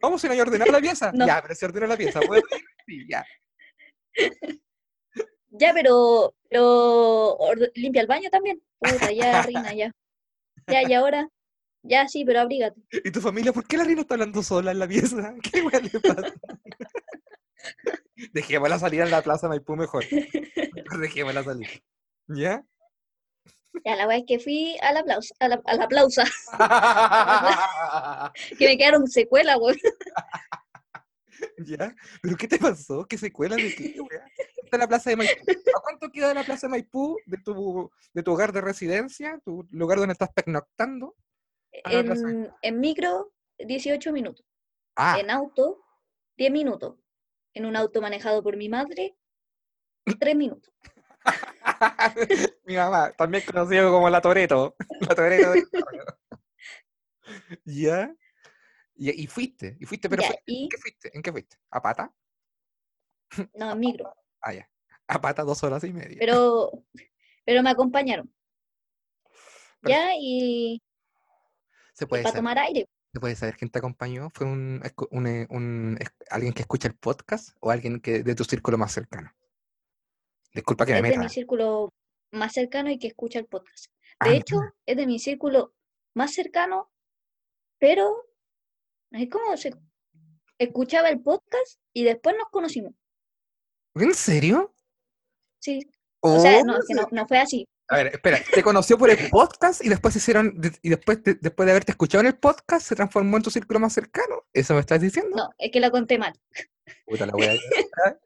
Vamos 0.00 0.22
a 0.24 0.32
ir 0.32 0.40
a 0.40 0.42
ordenar 0.42 0.68
la 0.70 0.80
pieza. 0.80 1.10
No. 1.14 1.26
Ya, 1.26 1.42
pero 1.42 1.54
se 1.56 1.64
ordena 1.66 1.86
la 1.88 1.96
pieza. 1.96 2.20
¿Puedo 2.20 2.40
ir? 2.40 2.44
Sí, 2.86 3.06
ya. 3.10 3.24
Ya, 5.52 5.72
pero, 5.74 6.32
pero 6.48 7.36
limpia 7.74 8.02
el 8.02 8.06
baño 8.06 8.30
también. 8.30 8.62
Puta, 8.78 9.10
ya, 9.10 9.42
Rina, 9.42 9.74
ya. 9.74 9.90
Ya, 10.68 10.88
y 10.88 10.92
ahora, 10.94 11.28
ya 11.82 12.06
sí, 12.08 12.24
pero 12.24 12.40
abrígate. 12.40 12.80
¿Y 12.90 13.10
tu 13.10 13.20
familia? 13.20 13.52
¿Por 13.52 13.66
qué 13.66 13.76
la 13.76 13.84
Rina 13.84 14.02
está 14.02 14.14
hablando 14.14 14.42
sola 14.42 14.70
en 14.72 14.78
la 14.78 14.88
pieza? 14.88 15.34
¿Qué 15.42 15.62
weá 15.62 15.80
le 15.80 16.00
pasa? 16.00 16.34
Dejémosla 18.32 18.78
salir 18.78 19.00
en 19.00 19.10
la 19.10 19.22
plaza 19.22 19.48
Maipú 19.48 19.76
mejor. 19.76 20.04
Dejémosla 21.00 21.42
salir. 21.42 21.82
¿Ya? 22.28 22.62
Ya, 23.84 23.96
la 23.96 24.06
weá 24.06 24.18
es 24.18 24.24
que 24.26 24.38
fui 24.38 24.76
a 24.82 24.92
la 24.92 25.00
aplausa, 25.00 25.34
a 25.38 25.48
la, 25.48 25.62
a 25.64 25.74
la 25.74 25.84
aplausa, 25.84 26.24
que 28.58 28.66
me 28.66 28.76
quedaron 28.76 29.06
secuelas, 29.06 29.56
weón. 29.58 29.76
¿Ya? 31.58 31.94
¿Pero 32.20 32.36
qué 32.36 32.48
te 32.48 32.58
pasó? 32.58 33.06
¿Qué 33.06 33.16
secuela 33.16 33.56
de 33.56 33.74
qué, 33.74 33.94
weá? 34.00 34.26
Está 34.62 34.76
la 34.76 34.88
plaza 34.88 35.10
de 35.10 35.16
Maipú. 35.16 35.50
¿A 35.76 35.80
cuánto 35.80 36.10
queda 36.10 36.28
de 36.28 36.34
la 36.34 36.44
plaza 36.44 36.66
de 36.66 36.72
Maipú 36.72 37.16
de 37.26 37.38
tu, 37.38 37.90
de 38.12 38.22
tu 38.22 38.32
hogar 38.32 38.52
de 38.52 38.60
residencia? 38.60 39.40
¿Tu 39.44 39.66
lugar 39.70 39.98
donde 39.98 40.12
estás 40.12 40.30
pernoctando? 40.32 41.14
En, 41.72 42.52
en 42.62 42.80
micro, 42.80 43.32
18 43.58 44.12
minutos. 44.12 44.44
Ah, 44.96 45.18
En 45.20 45.30
auto, 45.30 45.82
10 46.36 46.50
minutos. 46.50 46.96
En 47.54 47.66
un 47.66 47.76
auto 47.76 48.00
manejado 48.00 48.42
por 48.42 48.56
mi 48.56 48.68
madre, 48.68 49.16
3 50.18 50.36
minutos. 50.36 50.72
mi 52.64 52.76
mamá, 52.76 53.12
también 53.12 53.44
conocido 53.44 53.90
como 53.92 54.08
la 54.10 54.20
Toreto. 54.20 54.76
La 55.00 55.14
Toreto. 55.14 55.52
¿Ya? 57.64 58.14
Y, 58.96 59.22
y 59.22 59.26
fuiste, 59.26 59.76
y 59.80 59.86
fuiste, 59.86 60.08
pero 60.10 60.22
Ya, 60.22 60.34
¿en 60.46 60.68
qué 60.68 60.76
fuiste? 60.78 61.16
¿En 61.16 61.22
qué 61.22 61.32
fuiste? 61.32 61.56
¿A 61.70 61.80
pata? 61.80 62.12
no, 63.54 63.72
en 63.72 63.78
micro. 63.80 64.14
Ah, 64.42 64.54
ya. 64.54 64.66
A 65.06 65.20
pata 65.20 65.42
dos 65.44 65.62
horas 65.64 65.84
y 65.84 65.92
media. 65.92 66.16
Pero, 66.18 66.70
pero 67.44 67.62
me 67.62 67.68
acompañaron. 67.68 68.32
Pero- 69.82 69.94
Ya, 69.94 70.12
y, 70.18 70.80
Se 72.00 72.06
puede 72.06 72.22
para 72.22 72.32
saber, 72.32 72.38
tomar 72.40 72.58
aire. 72.58 72.88
se 73.12 73.20
puede 73.20 73.36
saber 73.36 73.56
quién 73.56 73.70
te 73.70 73.78
acompañó. 73.78 74.30
¿Fue 74.30 74.46
un, 74.46 74.82
un, 75.10 75.26
eh, 75.26 75.46
un 75.50 75.98
alguien 76.30 76.52
que 76.52 76.62
escucha 76.62 76.88
el 76.88 76.94
podcast 76.96 77.50
o 77.60 77.70
alguien 77.70 78.00
que 78.00 78.22
de 78.22 78.34
tu 78.34 78.44
círculo 78.44 78.76
más 78.78 78.92
cercano? 78.92 79.30
Disculpa 80.54 80.86
que 80.86 80.92
me 80.92 80.98
Es 80.98 81.02
de 81.04 81.08
meta. 81.10 81.22
mi 81.22 81.28
círculo 81.28 81.92
más 82.32 82.52
cercano 82.52 82.90
y 82.90 82.98
que 82.98 83.06
escucha 83.08 83.38
el 83.38 83.46
podcast. 83.46 83.86
Ah, 84.18 84.28
De 84.28 84.36
hecho, 84.36 84.56
es 84.86 84.96
de 84.96 85.06
mi 85.06 85.18
círculo 85.18 85.74
más 86.14 86.32
cercano, 86.32 86.90
pero 87.78 88.26
es 89.12 89.28
como 89.30 89.56
se 89.56 89.72
escuchaba 90.58 91.08
el 91.08 91.20
podcast 91.20 91.80
y 91.92 92.04
después 92.04 92.34
nos 92.36 92.48
conocimos. 92.50 92.94
¿En 93.94 94.14
serio? 94.14 94.74
Sí. 95.60 95.80
O 96.20 96.38
sea, 96.40 96.60
Oh, 96.60 96.64
no, 96.64 96.78
es 96.78 96.86
que 96.86 96.94
no, 96.94 97.06
no 97.12 97.26
fue 97.26 97.38
así. 97.38 97.66
A 97.90 97.96
ver, 97.96 98.06
espera, 98.06 98.38
te 98.54 98.62
conoció 98.62 98.96
por 98.96 99.10
el 99.10 99.28
podcast 99.30 99.84
y 99.84 99.88
después 99.88 100.14
se 100.14 100.18
hicieron, 100.18 100.60
y 100.80 100.90
después 100.90 101.24
de, 101.24 101.34
después 101.34 101.66
de 101.66 101.72
haberte 101.72 101.90
escuchado 101.90 102.20
en 102.20 102.28
el 102.28 102.38
podcast, 102.38 102.86
se 102.86 102.94
transformó 102.94 103.36
en 103.36 103.42
tu 103.42 103.50
círculo 103.50 103.80
más 103.80 103.92
cercano. 103.92 104.44
¿Eso 104.52 104.74
me 104.74 104.80
estás 104.80 105.00
diciendo? 105.00 105.36
No, 105.36 105.50
es 105.58 105.72
que 105.72 105.80
la 105.80 105.90
conté 105.90 106.16
mal. 106.16 106.32
Puta 107.04 107.26
la 107.26 107.34
wea. 107.34 107.52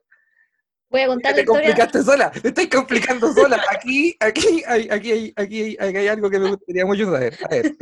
Voy 0.90 1.00
a 1.00 1.06
contar 1.06 1.33
la 1.33 1.37
Te 1.37 1.44
complicaste 1.47 2.02
sola, 2.02 2.30
te 2.30 2.49
estás 2.49 2.68
complicando 2.68 3.33
sola. 3.33 3.59
Aquí, 3.71 4.14
aquí, 4.21 4.62
hay, 4.66 4.87
aquí, 4.90 5.12
hay, 5.12 5.33
aquí, 5.35 5.62
hay, 5.62 5.76
aquí 5.80 5.97
hay 5.97 6.09
algo 6.09 6.28
que 6.28 6.38
me 6.38 6.50
gustaría 6.50 6.85
mucho 6.85 7.11
saber. 7.11 7.38
A 7.42 7.49
ver, 7.49 7.75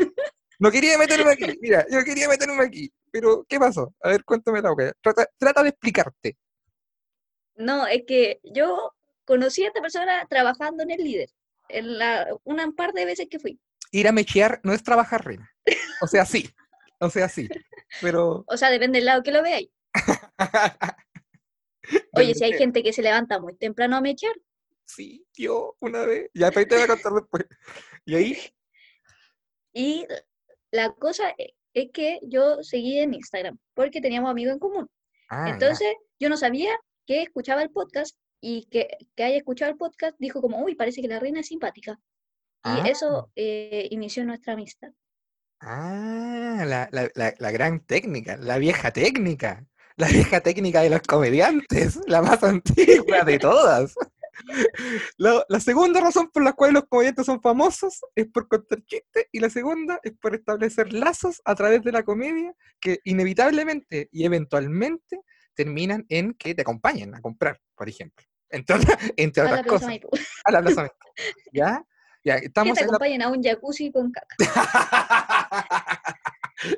no 0.60 0.70
quería 0.70 0.96
meterme 0.96 1.32
aquí, 1.32 1.58
mira, 1.60 1.84
yo 1.90 2.04
quería 2.04 2.28
meterme 2.28 2.62
aquí, 2.62 2.92
pero 3.10 3.44
¿qué 3.48 3.58
pasó? 3.58 3.92
A 4.02 4.10
ver, 4.10 4.22
cuéntame 4.24 4.62
la 4.62 4.72
wea. 4.72 4.92
Trata, 5.02 5.26
trata 5.36 5.64
de 5.64 5.70
explicarte. 5.70 6.36
No, 7.56 7.88
es 7.88 8.04
que 8.06 8.38
yo 8.44 8.94
conocí 9.24 9.64
a 9.64 9.66
esta 9.66 9.80
persona 9.80 10.24
trabajando 10.30 10.84
en 10.84 10.92
el 10.92 11.02
líder. 11.02 11.28
En 11.72 11.98
la, 11.98 12.28
una 12.44 12.66
un 12.66 12.74
par 12.74 12.92
de 12.92 13.04
veces 13.04 13.26
que 13.30 13.38
fui. 13.38 13.60
Ir 13.90 14.08
a 14.08 14.12
mechear 14.12 14.60
no 14.62 14.72
es 14.72 14.82
trabajar, 14.82 15.24
reina. 15.24 15.50
O 16.00 16.06
sea, 16.06 16.24
sí, 16.24 16.48
o 16.98 17.10
sea, 17.10 17.28
sí, 17.28 17.48
pero... 18.00 18.44
O 18.46 18.56
sea, 18.56 18.70
depende 18.70 18.98
del 18.98 19.06
lado 19.06 19.22
que 19.22 19.32
lo 19.32 19.42
veáis. 19.42 19.68
Oye, 22.14 22.34
si 22.34 22.44
hay 22.44 22.52
gente 22.54 22.82
que 22.82 22.92
se 22.92 23.02
levanta 23.02 23.38
muy 23.40 23.54
temprano 23.56 23.96
a 23.96 24.00
mechar, 24.00 24.32
Sí, 24.84 25.24
yo 25.34 25.76
una 25.80 26.04
vez. 26.04 26.30
Ya, 26.34 26.50
te 26.50 26.64
voy 26.64 26.80
a 26.82 26.86
contar 26.86 27.12
después. 27.12 27.44
Y 28.04 28.14
ahí, 28.14 28.38
Y 29.74 30.06
la 30.70 30.92
cosa 30.92 31.30
e- 31.38 31.54
es 31.72 31.90
que 31.92 32.20
yo 32.22 32.62
seguí 32.62 32.98
en 32.98 33.14
Instagram 33.14 33.58
porque 33.74 34.02
teníamos 34.02 34.30
amigos 34.30 34.52
en 34.54 34.58
común. 34.58 34.90
ah, 35.30 35.46
ya. 35.46 35.52
Entonces, 35.54 35.94
yo 36.18 36.28
no 36.28 36.36
sabía 36.36 36.78
que 37.06 37.22
escuchaba 37.22 37.62
el 37.62 37.70
podcast 37.70 38.18
y 38.42 38.66
que, 38.66 38.88
que 39.14 39.22
haya 39.24 39.36
escuchado 39.36 39.70
el 39.70 39.78
podcast 39.78 40.16
dijo 40.18 40.42
como, 40.42 40.58
uy, 40.62 40.74
parece 40.74 41.00
que 41.00 41.08
la 41.08 41.20
reina 41.20 41.40
es 41.40 41.46
simpática. 41.46 41.92
Y 42.64 42.68
Ah. 42.68 42.84
eso 42.86 43.30
eh, 43.36 43.88
inició 43.90 44.24
nuestra 44.24 44.52
amistad. 44.54 44.92
Ah, 45.60 46.64
la, 46.66 46.88
la, 46.90 47.08
la, 47.14 47.34
la 47.38 47.50
gran 47.52 47.80
técnica, 47.86 48.36
la 48.36 48.58
vieja 48.58 48.90
técnica, 48.92 49.64
la 49.96 50.08
vieja 50.08 50.40
técnica 50.40 50.80
de 50.82 50.90
los 50.90 51.02
comediantes, 51.02 52.00
la 52.08 52.20
más 52.20 52.42
antigua 52.42 53.22
de 53.24 53.38
todas. 53.38 53.94
La, 55.18 55.44
la 55.46 55.60
segunda 55.60 56.00
razón 56.00 56.30
por 56.32 56.42
la 56.42 56.54
cual 56.54 56.72
los 56.72 56.84
comediantes 56.88 57.26
son 57.26 57.40
famosos 57.42 58.00
es 58.14 58.26
por 58.28 58.48
contar 58.48 58.82
chistes 58.86 59.26
y 59.30 59.38
la 59.40 59.50
segunda 59.50 60.00
es 60.02 60.14
por 60.18 60.34
establecer 60.34 60.90
lazos 60.92 61.42
a 61.44 61.54
través 61.54 61.82
de 61.82 61.92
la 61.92 62.02
comedia 62.02 62.54
que 62.80 62.98
inevitablemente 63.04 64.08
y 64.10 64.24
eventualmente 64.24 65.20
terminan 65.54 66.06
en 66.08 66.32
que 66.32 66.54
te 66.54 66.62
acompañen 66.62 67.14
a 67.14 67.20
comprar, 67.20 67.60
por 67.76 67.90
ejemplo. 67.90 68.26
Entre 69.16 69.42
A 69.42 69.46
otras 69.46 69.66
cosas, 69.66 69.88
Maipú. 69.88 70.08
a 70.44 70.52
la 70.52 70.60
Plaza 70.60 70.80
Maipú. 70.82 70.96
¿Ya? 71.52 71.84
Ya, 72.24 72.38
Que 72.38 72.46
estamos 72.46 72.74
te 72.74 72.80
en 72.84 72.86
la 72.86 72.90
acompañen 72.92 73.22
a 73.22 73.28
un 73.28 73.42
jacuzzi 73.42 73.90
con 73.90 74.12
caca. 74.12 74.36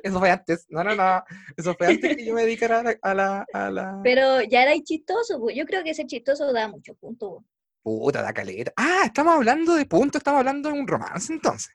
Eso 0.01 0.19
fue 0.19 0.31
antes. 0.31 0.65
No, 0.69 0.83
no, 0.83 0.95
no. 0.95 1.23
Eso 1.55 1.75
fue 1.75 1.87
antes 1.87 2.17
que 2.17 2.25
yo 2.25 2.33
me 2.33 2.41
dedicara 2.43 2.79
a 2.79 2.83
la. 2.83 2.97
A 3.03 3.13
la, 3.13 3.45
a 3.53 3.69
la... 3.69 3.99
Pero 4.03 4.41
ya 4.41 4.63
era 4.63 4.73
chistoso, 4.83 5.39
pues. 5.39 5.55
Yo 5.55 5.65
creo 5.65 5.83
que 5.83 5.91
ese 5.91 6.07
chistoso 6.07 6.51
da 6.51 6.67
mucho 6.67 6.95
punto. 6.95 7.45
Puta, 7.83 8.23
da 8.23 8.33
caleta. 8.33 8.73
Ah, 8.77 9.03
estamos 9.05 9.35
hablando 9.35 9.75
de 9.75 9.85
punto, 9.85 10.17
estamos 10.17 10.39
hablando 10.39 10.69
de 10.71 10.79
un 10.79 10.87
romance 10.87 11.31
entonces. 11.31 11.71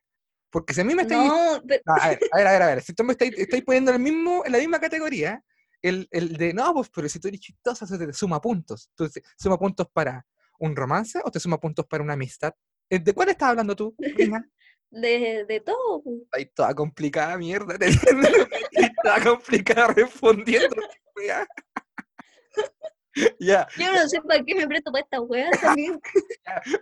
Porque 0.50 0.74
si 0.74 0.80
a 0.80 0.84
mí 0.84 0.96
me 0.96 1.02
estáis. 1.02 1.22
No, 1.28 1.62
pero- 1.66 1.82
No, 1.86 1.94
a 1.94 2.08
ver, 2.08 2.18
a 2.32 2.36
ver, 2.38 2.46
a 2.48 2.50
ver, 2.52 2.62
a 2.62 2.66
ver. 2.66 2.82
Si 2.82 2.92
tú 2.92 3.04
me 3.04 3.12
estáis, 3.12 3.32
estáis 3.38 3.62
poniendo 3.62 3.92
en, 3.92 3.98
el 3.98 4.02
mismo, 4.02 4.42
en 4.44 4.50
la 4.50 4.58
misma 4.58 4.80
categoría, 4.80 5.40
el, 5.82 6.08
el 6.10 6.36
de 6.36 6.52
no, 6.52 6.72
pues, 6.74 6.90
pero 6.94 7.08
si 7.08 7.20
tú 7.20 7.28
eres 7.28 7.40
chistosa, 7.40 7.86
se 7.86 7.98
te 7.98 8.12
suma 8.12 8.40
puntos. 8.40 8.90
¿Tú 8.94 9.08
te 9.08 9.22
suma 9.36 9.58
puntos 9.58 9.86
para 9.92 10.26
un 10.58 10.76
romance 10.76 11.20
o 11.24 11.30
te 11.30 11.40
suma 11.40 11.58
puntos 11.58 11.86
para 11.86 12.02
una 12.02 12.14
amistad? 12.14 12.52
Eh, 12.88 12.98
¿De 12.98 13.12
cuál 13.12 13.28
estás 13.30 13.50
hablando 13.50 13.74
tú, 13.76 13.94
Rina? 13.98 14.44
de, 14.90 15.44
de 15.48 15.60
todo. 15.60 16.02
pues. 16.02 16.16
Ahí 16.32 16.46
toda 16.46 16.74
complicada, 16.74 17.36
mierda. 17.38 17.76
toda 19.02 19.22
complicada 19.22 19.88
respondiendo. 19.88 20.76
ya, 23.38 23.66
Yo 23.76 23.92
no 23.92 24.08
sé 24.08 24.20
para 24.22 24.42
qué 24.44 24.54
me 24.54 24.66
presto 24.66 24.90
para 24.92 25.04
esta 25.04 25.20
weá 25.20 25.50
también. 25.60 26.00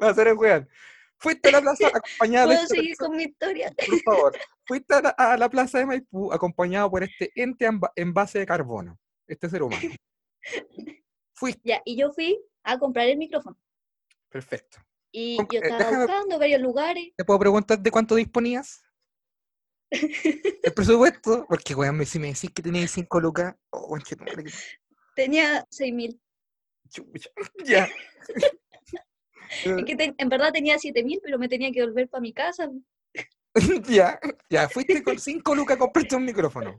va 0.02 0.10
a 0.10 0.14
ser 0.14 0.28
el 0.28 0.34
weón. 0.34 0.68
Fuiste 1.20 1.48
a 1.48 1.52
la 1.52 1.60
plaza 1.60 1.88
acompañada 1.94 2.46
de 2.46 2.52
Puedo 2.54 2.62
esta 2.62 2.74
seguir 2.74 2.96
con 2.96 3.16
mi 3.16 3.22
historia. 3.24 3.72
por 3.86 4.00
favor. 4.02 4.38
Fuiste 4.66 4.94
a 4.94 5.02
la, 5.02 5.10
a 5.10 5.36
la 5.36 5.48
plaza 5.48 5.78
de 5.78 5.86
Maipú 5.86 6.32
acompañado 6.32 6.90
por 6.90 7.02
este 7.02 7.30
ente 7.34 7.68
en 7.96 8.14
base 8.14 8.38
de 8.40 8.46
carbono, 8.46 8.98
este 9.26 9.48
ser 9.48 9.62
humano. 9.62 9.90
Fuiste, 11.34 11.60
Ya, 11.64 11.82
y 11.84 11.96
yo 11.96 12.12
fui 12.12 12.38
a 12.64 12.78
comprar 12.78 13.08
el 13.08 13.16
micrófono. 13.18 13.58
perfecto. 14.28 14.78
Y 15.10 15.36
Com- 15.38 15.48
yo 15.50 15.60
estaba 15.60 15.78
déjame- 15.78 16.06
buscando 16.06 16.38
varios 16.38 16.60
lugares. 16.60 17.08
¿Te 17.16 17.24
puedo 17.24 17.38
preguntar 17.40 17.78
de 17.78 17.90
cuánto 17.90 18.14
disponías? 18.14 18.82
El 20.62 20.74
presupuesto, 20.74 21.46
porque 21.48 21.74
weón, 21.74 22.04
si 22.04 22.18
me 22.18 22.28
decís 22.28 22.50
que 22.52 22.62
tenías 22.62 22.90
5 22.90 23.20
lucas, 23.20 23.54
oh, 23.70 23.96
Tenía 25.16 25.64
6 25.70 25.94
mil. 25.94 26.20
ya. 27.64 27.88
Es 29.64 29.84
que 29.84 29.96
te- 29.96 30.14
en 30.16 30.28
verdad 30.28 30.52
tenía 30.52 30.78
7 30.78 31.02
mil, 31.04 31.20
pero 31.22 31.38
me 31.38 31.48
tenía 31.48 31.70
que 31.72 31.82
volver 31.82 32.08
para 32.08 32.20
mi 32.20 32.32
casa. 32.32 32.70
ya, 33.88 34.18
ya, 34.50 34.68
fuiste 34.68 35.02
con 35.02 35.18
5 35.18 35.54
lucas 35.54 35.76
a 35.76 35.78
comprarte 35.80 36.16
un 36.16 36.24
micrófono. 36.24 36.76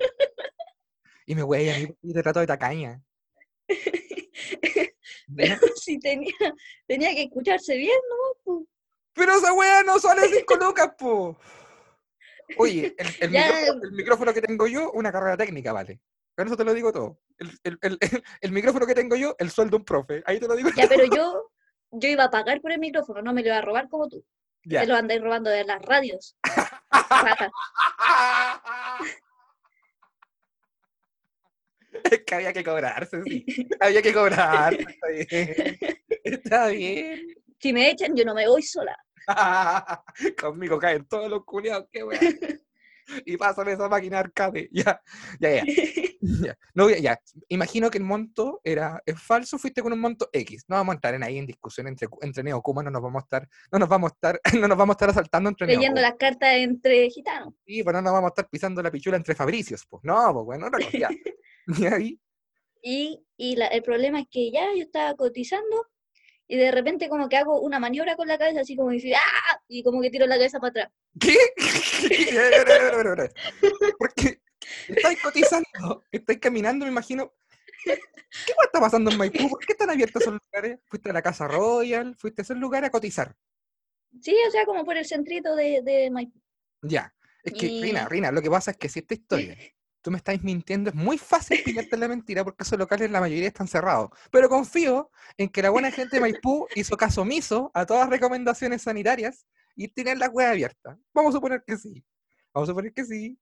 Y 1.25 1.35
me 1.35 1.43
wey, 1.43 1.69
a 1.69 1.77
mí 1.77 1.93
y 2.01 2.13
te 2.13 2.23
trato 2.23 2.39
de 2.39 2.47
tacaña. 2.47 3.01
Pero 5.35 5.57
sí 5.75 5.99
tenía, 5.99 6.33
tenía 6.87 7.13
que 7.13 7.23
escucharse 7.23 7.75
bien, 7.77 7.97
¿no? 8.45 8.65
Pero 9.13 9.37
esa 9.37 9.53
wea 9.53 9.83
no 9.83 9.99
sale 9.99 10.27
5 10.27 10.55
lucas, 10.55 10.91
po. 10.97 11.37
Oye, 12.57 12.95
el, 12.97 13.07
el 13.19 13.29
micrófono, 13.29 13.83
el 13.83 13.91
micrófono 13.91 14.33
que 14.33 14.41
tengo 14.41 14.65
yo, 14.67 14.91
una 14.93 15.11
carrera 15.11 15.37
técnica, 15.37 15.71
vale. 15.71 15.99
Con 16.35 16.47
eso 16.47 16.57
te 16.57 16.63
lo 16.63 16.73
digo 16.73 16.91
todo. 16.91 17.19
El, 17.37 17.49
el- 17.63 17.77
el- 17.81 17.97
el- 18.01 18.23
el 18.41 18.51
micrófono 18.51 18.87
que 18.87 18.95
tengo 18.95 19.15
yo, 19.15 19.35
el 19.37 19.51
sueldo 19.51 19.71
de 19.71 19.77
un 19.81 19.85
profe. 19.85 20.23
Ahí 20.25 20.39
te 20.39 20.47
lo 20.47 20.55
digo 20.55 20.69
Ya, 20.75 20.87
todo. 20.87 20.97
pero 20.97 21.15
yo, 21.15 21.51
yo 21.91 22.09
iba 22.09 22.25
a 22.25 22.31
pagar 22.31 22.61
por 22.61 22.71
el 22.71 22.79
micrófono, 22.79 23.21
no 23.21 23.33
me 23.33 23.41
lo 23.41 23.47
iba 23.47 23.57
a 23.57 23.61
robar 23.61 23.89
como 23.89 24.07
tú. 24.07 24.23
Ya. 24.63 24.81
Te 24.81 24.87
lo 24.87 24.95
andáis 24.95 25.21
robando 25.21 25.49
de 25.49 25.63
las 25.63 25.81
radios. 25.81 26.35
Es 32.03 32.23
que 32.23 32.35
había 32.35 32.53
que 32.53 32.63
cobrarse, 32.63 33.21
sí. 33.23 33.45
Había 33.79 34.01
que 34.01 34.13
cobrarse. 34.13 34.85
Está 34.87 35.07
bien. 35.07 35.77
Está 36.23 36.67
bien. 36.67 37.27
Si 37.59 37.73
me 37.73 37.89
echan, 37.89 38.15
yo 38.15 38.23
no 38.23 38.33
me 38.33 38.47
voy 38.47 38.61
sola. 38.61 38.95
Conmigo 40.39 40.79
caen 40.79 41.05
todos 41.07 41.29
los 41.29 41.43
culiados, 41.43 41.87
qué 41.91 42.03
weá. 42.03 42.19
Y 43.25 43.37
pásame 43.37 43.73
esa 43.73 43.87
máquina 43.89 44.19
arcade. 44.19 44.69
Ya, 44.73 45.01
ya, 45.39 45.49
ya. 45.55 45.63
ya. 46.21 46.57
No, 46.73 46.89
ya, 46.89 46.97
ya. 46.97 47.19
Imagino 47.47 47.89
que 47.89 47.97
el 47.97 48.03
monto 48.03 48.61
era 48.63 49.01
es 49.05 49.21
falso, 49.21 49.57
fuiste 49.57 49.81
con 49.81 49.93
un 49.93 49.99
monto 49.99 50.29
X. 50.33 50.65
No 50.67 50.75
vamos 50.75 50.93
a 50.93 50.95
estar 50.97 51.13
en 51.13 51.23
ahí 51.23 51.37
en 51.37 51.45
discusión 51.45 51.87
entre, 51.87 52.07
entre 52.21 52.43
neocumas, 52.43 52.85
no 52.85 52.91
nos 52.91 53.01
vamos 53.01 53.23
a 53.23 53.25
estar, 53.25 53.49
no 53.71 53.79
nos 53.79 53.89
vamos 53.89 54.11
a 54.11 54.13
estar, 54.15 54.41
no 54.63 54.67
nos 54.67 54.77
vamos 54.77 54.93
a 54.93 54.97
estar 54.97 55.09
asaltando 55.09 55.49
entre 55.49 55.67
Leyendo 55.67 56.01
las 56.01 56.15
cartas 56.15 56.49
entre 56.55 57.09
gitanos. 57.09 57.53
Sí, 57.65 57.83
pero 57.83 57.97
no 57.97 58.01
nos 58.03 58.13
vamos 58.13 58.27
a 58.27 58.31
estar 58.31 58.49
pisando 58.49 58.81
la 58.81 58.91
pichula 58.91 59.17
entre 59.17 59.35
Fabricios, 59.35 59.85
pues. 59.89 60.03
No, 60.03 60.33
pues 60.33 60.45
bueno, 60.45 60.69
cosa. 60.71 60.89
Ya. 60.97 61.09
Y 61.77 61.85
ahí, 61.85 62.19
Y, 62.81 63.25
y 63.37 63.55
la- 63.55 63.67
el 63.67 63.83
problema 63.83 64.19
es 64.21 64.27
que 64.31 64.51
ya 64.51 64.65
yo 64.75 64.83
estaba 64.83 65.13
cotizando 65.15 65.87
y 66.51 66.57
de 66.57 66.71
repente 66.71 67.07
como 67.07 67.29
que 67.29 67.37
hago 67.37 67.61
una 67.61 67.79
maniobra 67.79 68.15
con 68.17 68.27
la 68.27 68.37
cabeza, 68.37 68.61
así 68.61 68.75
como 68.75 68.89
decir, 68.89 69.13
¡ah! 69.15 69.61
Y 69.67 69.83
como 69.83 70.01
que 70.01 70.09
tiro 70.09 70.25
la 70.25 70.35
cabeza 70.35 70.59
para 70.59 70.69
atrás. 70.71 70.89
¿Qué? 71.19 71.37
Porque 73.97 74.41
estáis 74.87 75.21
cotizando, 75.21 76.03
estáis 76.11 76.39
caminando, 76.39 76.85
me 76.85 76.91
imagino. 76.91 77.33
¿Qué 77.85 78.53
está 78.65 78.79
pasando 78.79 79.09
en 79.11 79.17
Maipú? 79.17 79.49
¿Por 79.49 79.59
qué 79.59 79.73
están 79.73 79.89
abiertos 79.89 80.21
esos 80.21 80.37
lugares? 80.43 80.79
¿Fuiste 80.85 81.09
a 81.09 81.13
la 81.13 81.21
Casa 81.21 81.47
Royal? 81.47 82.15
¿Fuiste 82.15 82.41
a 82.41 82.43
ese 82.43 82.55
lugar 82.55 82.83
a 82.85 82.89
cotizar? 82.89 83.35
Sí, 84.21 84.35
o 84.47 84.51
sea, 84.51 84.65
como 84.65 84.83
por 84.85 84.97
el 84.97 85.05
centrito 85.05 85.55
de, 85.55 85.81
de 85.83 86.09
Maipú. 86.11 86.39
Ya. 86.81 87.13
Es 87.43 87.53
que, 87.53 87.65
Y- 87.67 87.81
Rina, 87.81 88.07
Rina, 88.07 88.31
lo 88.31 88.41
que 88.41 88.49
pasa 88.49 88.71
es 88.71 88.77
que 88.77 88.89
si 88.89 88.99
esta 88.99 89.13
historia 89.13 89.55
tú 90.01 90.11
me 90.11 90.17
estáis 90.17 90.43
mintiendo, 90.43 90.89
es 90.89 90.95
muy 90.95 91.17
fácil 91.17 91.61
pillarte 91.63 91.97
la 91.97 92.07
mentira 92.07 92.43
porque 92.43 92.63
esos 92.63 92.77
locales 92.77 93.11
la 93.11 93.19
mayoría 93.19 93.47
están 93.47 93.67
cerrados. 93.67 94.09
Pero 94.31 94.49
confío 94.49 95.11
en 95.37 95.49
que 95.49 95.61
la 95.61 95.69
buena 95.69 95.91
gente 95.91 96.17
de 96.17 96.21
Maipú 96.21 96.67
hizo 96.75 96.97
caso 96.97 97.21
omiso 97.21 97.71
a 97.73 97.85
todas 97.85 98.03
las 98.03 98.09
recomendaciones 98.09 98.83
sanitarias 98.83 99.45
y 99.75 99.87
tienen 99.89 100.19
la 100.19 100.27
web 100.27 100.47
abierta. 100.47 100.97
Vamos 101.13 101.33
a 101.33 101.37
suponer 101.37 101.63
que 101.65 101.77
sí. 101.77 102.03
Vamos 102.53 102.69
a 102.69 102.71
suponer 102.71 102.93
que 102.93 103.05
sí. 103.05 103.37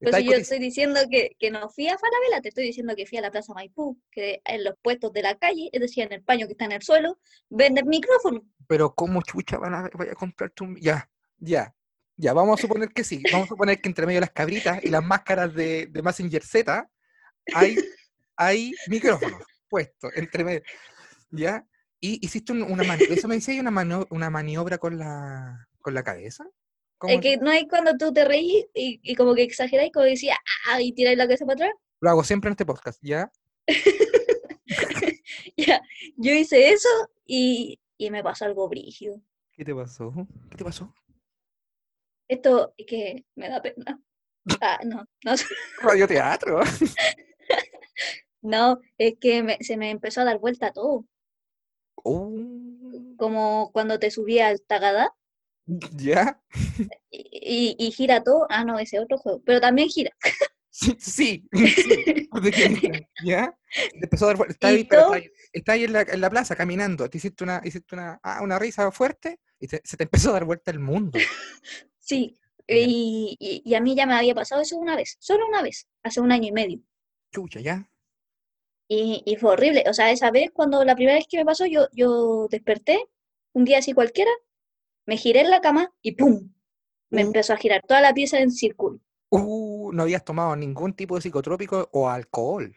Pero 0.00 0.16
si 0.16 0.24
yo 0.24 0.32
estoy 0.32 0.58
diciendo 0.60 1.00
que, 1.10 1.36
que 1.38 1.50
no 1.50 1.68
fui 1.70 1.88
a 1.88 1.98
Falabella, 1.98 2.40
te 2.40 2.50
estoy 2.50 2.64
diciendo 2.64 2.94
que 2.94 3.04
fui 3.04 3.18
a 3.18 3.20
la 3.20 3.32
Plaza 3.32 3.52
Maipú, 3.52 4.00
que 4.12 4.40
en 4.44 4.62
los 4.62 4.74
puestos 4.80 5.12
de 5.12 5.22
la 5.22 5.36
calle, 5.36 5.70
es 5.72 5.80
decir, 5.80 6.04
en 6.04 6.12
el 6.12 6.22
paño 6.22 6.46
que 6.46 6.52
está 6.52 6.66
en 6.66 6.72
el 6.72 6.82
suelo, 6.82 7.18
venden 7.48 7.88
micrófonos. 7.88 8.42
Pero 8.68 8.94
¿cómo 8.94 9.22
chucha 9.22 9.58
van 9.58 9.74
a, 9.74 9.90
vaya 9.94 10.12
a 10.12 10.14
comprarte 10.14 10.62
un... 10.62 10.76
Ya, 10.76 11.10
ya, 11.38 11.74
ya, 12.18 12.32
vamos 12.34 12.58
a 12.58 12.62
suponer 12.62 12.90
que 12.90 13.02
sí. 13.04 13.22
Vamos 13.32 13.46
a 13.46 13.48
suponer 13.48 13.80
que 13.80 13.88
entre 13.88 14.04
medio 14.04 14.16
de 14.18 14.26
las 14.26 14.32
cabritas 14.32 14.84
y 14.84 14.88
las 14.90 15.02
máscaras 15.02 15.54
de, 15.54 15.86
de 15.86 16.02
Messenger 16.02 16.42
Z 16.44 16.90
hay, 17.54 17.76
hay 18.36 18.72
micrófonos 18.88 19.40
puestos 19.70 20.10
entre 20.16 20.44
medio. 20.44 20.62
¿Ya? 21.30 21.66
Y 22.00 22.24
hiciste 22.24 22.52
un- 22.52 22.62
una 22.62 22.84
maniobra, 22.84 23.14
eso 23.14 23.26
me 23.28 23.36
decía, 23.36 23.54
¿hay 23.54 23.60
una, 23.60 23.70
mano- 23.70 24.06
una 24.10 24.28
maniobra 24.30 24.78
con 24.78 24.98
la, 24.98 25.66
con 25.80 25.94
la 25.94 26.02
cabeza? 26.02 26.44
¿Cómo 26.98 27.14
Es 27.14 27.20
que 27.20 27.36
no 27.36 27.50
hay 27.50 27.66
cuando 27.68 27.96
tú 27.96 28.12
te 28.12 28.24
reís 28.24 28.66
y, 28.74 29.00
y 29.02 29.14
como 29.14 29.34
que 29.34 29.42
exageráis, 29.44 29.92
como 29.92 30.04
decía, 30.06 30.36
ah, 30.68 30.82
y 30.82 30.92
tiráis 30.92 31.16
la 31.16 31.24
cabeza 31.24 31.46
para 31.46 31.54
atrás. 31.54 31.72
Lo 32.00 32.10
hago 32.10 32.24
siempre 32.24 32.48
en 32.48 32.52
este 32.52 32.66
podcast, 32.66 32.98
¿ya? 33.02 33.30
Ya, 35.56 35.80
yo 36.16 36.32
hice 36.32 36.70
eso 36.70 36.88
y, 37.26 37.80
y 37.96 38.10
me 38.10 38.22
pasó 38.22 38.44
algo 38.44 38.68
brígido. 38.68 39.20
¿Qué 39.52 39.64
te 39.64 39.74
pasó? 39.74 40.12
¿Qué 40.50 40.56
te 40.56 40.64
pasó? 40.64 40.94
Esto 42.28 42.74
es 42.76 42.86
que 42.86 43.24
me 43.36 43.48
da 43.48 43.60
pena. 43.62 44.00
Ah, 44.60 44.78
no, 44.84 45.06
no, 45.24 45.36
sé. 45.36 45.46
Radioteatro. 45.82 46.60
no, 48.42 48.80
es 48.98 49.14
que 49.20 49.42
me- 49.42 49.58
se 49.60 49.76
me 49.76 49.90
empezó 49.90 50.20
a 50.20 50.24
dar 50.24 50.38
vuelta 50.38 50.72
todo. 50.72 51.06
Oh, 52.04 52.32
Como 53.16 53.70
cuando 53.72 53.98
te 53.98 54.10
subí 54.10 54.38
al 54.38 54.62
Tagadá 54.62 55.12
¿Ya? 55.96 56.40
y, 57.10 57.76
y, 57.78 57.86
y 57.86 57.90
gira 57.90 58.22
todo. 58.22 58.46
Ah, 58.48 58.64
no, 58.64 58.78
ese 58.78 58.98
otro 59.00 59.18
juego. 59.18 59.42
Pero 59.44 59.60
también 59.60 59.88
gira. 59.88 60.12
Sí. 60.70 61.44
¿Ya? 63.24 63.54
Te 63.92 63.98
empezó 64.04 64.24
a 64.24 64.28
dar 64.28 64.36
vuelta. 64.36 64.52
Está 64.54 64.72
Y 64.72 64.76
ahí, 64.76 64.84
pero 64.84 65.02
todo- 65.02 65.14
está 65.16 65.26
ahí, 65.26 65.32
está 65.52 65.72
ahí 65.72 65.84
en, 65.84 65.92
la, 65.92 66.02
en 66.02 66.20
la 66.20 66.30
plaza 66.30 66.54
caminando. 66.56 67.10
Te 67.10 67.18
hiciste 67.18 67.42
una, 67.44 67.60
hiciste 67.64 67.94
una, 67.96 68.20
ah, 68.22 68.40
una 68.42 68.58
risa 68.58 68.90
fuerte 68.92 69.40
y 69.58 69.66
te- 69.66 69.82
se 69.84 69.96
te 69.96 70.04
empezó 70.04 70.30
a 70.30 70.34
dar 70.34 70.44
vuelta 70.44 70.70
el 70.70 70.78
mundo. 70.78 71.18
Sí. 72.08 72.38
Y, 72.66 73.36
y, 73.38 73.62
y 73.64 73.74
a 73.74 73.80
mí 73.80 73.94
ya 73.94 74.06
me 74.06 74.14
había 74.14 74.34
pasado 74.34 74.60
eso 74.62 74.76
una 74.76 74.94
vez, 74.96 75.16
solo 75.20 75.46
una 75.46 75.62
vez, 75.62 75.86
hace 76.02 76.20
un 76.20 76.32
año 76.32 76.48
y 76.48 76.52
medio. 76.52 76.80
Chucha, 77.32 77.60
¿ya? 77.60 77.90
Y, 78.88 79.22
y 79.26 79.36
fue 79.36 79.52
horrible. 79.52 79.84
O 79.88 79.92
sea, 79.94 80.10
esa 80.10 80.30
vez, 80.30 80.50
cuando 80.52 80.84
la 80.84 80.94
primera 80.94 81.16
vez 81.16 81.26
que 81.28 81.36
me 81.38 81.44
pasó, 81.44 81.66
yo, 81.66 81.88
yo 81.92 82.46
desperté, 82.50 83.06
un 83.52 83.64
día 83.64 83.78
así 83.78 83.92
cualquiera, 83.92 84.30
me 85.06 85.16
giré 85.16 85.40
en 85.40 85.50
la 85.50 85.60
cama 85.60 85.92
y 86.02 86.12
¡pum! 86.12 86.52
Me 87.10 87.24
Uh. 87.24 87.26
empezó 87.28 87.52
a 87.54 87.56
girar 87.56 87.82
toda 87.86 88.00
la 88.02 88.12
pieza 88.14 88.38
en 88.38 88.50
círculo. 88.50 89.00
Uh, 89.30 89.90
no 89.92 90.02
habías 90.02 90.24
tomado 90.24 90.54
ningún 90.56 90.94
tipo 90.94 91.14
de 91.16 91.22
psicotrópico 91.22 91.88
o 91.92 92.08
alcohol. 92.08 92.74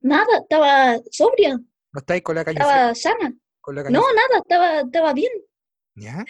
Nada, 0.00 0.38
estaba 0.42 0.98
sobria, 1.10 1.56
No 1.56 1.98
estáis 1.98 2.22
con 2.22 2.34
la 2.36 2.44
caña 2.44 2.60
estaba 2.62 2.94
sana. 2.94 3.34
con 3.60 3.74
la 3.74 3.82
caña 3.84 3.98
No, 3.98 4.04
nada, 4.12 4.40
estaba, 4.42 4.80
estaba 4.80 5.12
bien, 5.14 5.32
¿Ya? 5.94 6.24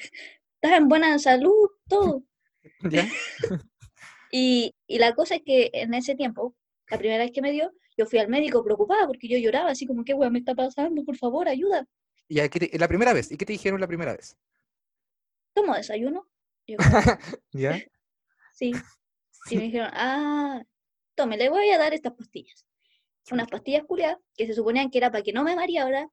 Estaba 0.63 0.77
en 0.77 0.89
buena 0.89 1.19
salud, 1.19 1.71
todo. 1.89 2.23
¿Ya? 2.91 3.09
Y, 4.35 4.75
y 4.87 4.99
la 4.99 5.15
cosa 5.15 5.35
es 5.35 5.43
que 5.45 5.69
en 5.75 5.93
ese 5.93 6.15
tiempo, 6.15 6.55
la 6.89 6.97
primera 6.97 7.23
vez 7.23 7.33
que 7.33 7.43
me 7.43 7.53
dio, 7.53 7.71
yo 7.99 8.07
fui 8.07 8.19
al 8.19 8.29
médico 8.29 8.65
preocupada 8.65 9.07
porque 9.07 9.29
yo 9.29 9.37
lloraba, 9.37 9.71
así 9.73 9.85
como, 9.87 10.05
¿qué 10.05 10.15
hueá 10.15 10.31
me 10.31 10.39
está 10.39 10.55
pasando? 10.55 11.05
Por 11.05 11.19
favor, 11.19 11.49
ayuda. 11.49 11.87
¿Y 12.29 12.41
a 12.41 12.49
qué 12.49 12.61
te- 12.61 12.79
la 12.79 12.89
primera 12.89 13.13
vez? 13.13 13.31
¿Y 13.31 13.37
qué 13.37 13.45
te 13.45 13.53
dijeron 13.53 13.79
la 13.79 13.87
primera 13.87 14.15
vez? 14.15 14.39
¿Tomo 15.55 15.75
desayuno? 15.75 16.27
Yo, 16.67 16.79
¿Ya? 17.53 17.79
sí. 18.55 18.73
Y 19.51 19.57
me 19.59 19.65
dijeron, 19.65 19.91
ah, 19.93 20.63
tome, 21.15 21.37
le 21.37 21.51
voy 21.51 21.69
a 21.69 21.77
dar 21.77 21.93
estas 21.93 22.15
pastillas. 22.15 22.65
Unas 23.31 23.49
pastillas 23.49 23.85
culiadas 23.85 24.17
que 24.35 24.47
se 24.47 24.55
suponían 24.55 24.89
que 24.91 24.97
era 24.97 25.11
para 25.11 25.23
que 25.23 25.35
no 25.35 25.45
me 25.45 25.55
mareara 25.55 26.09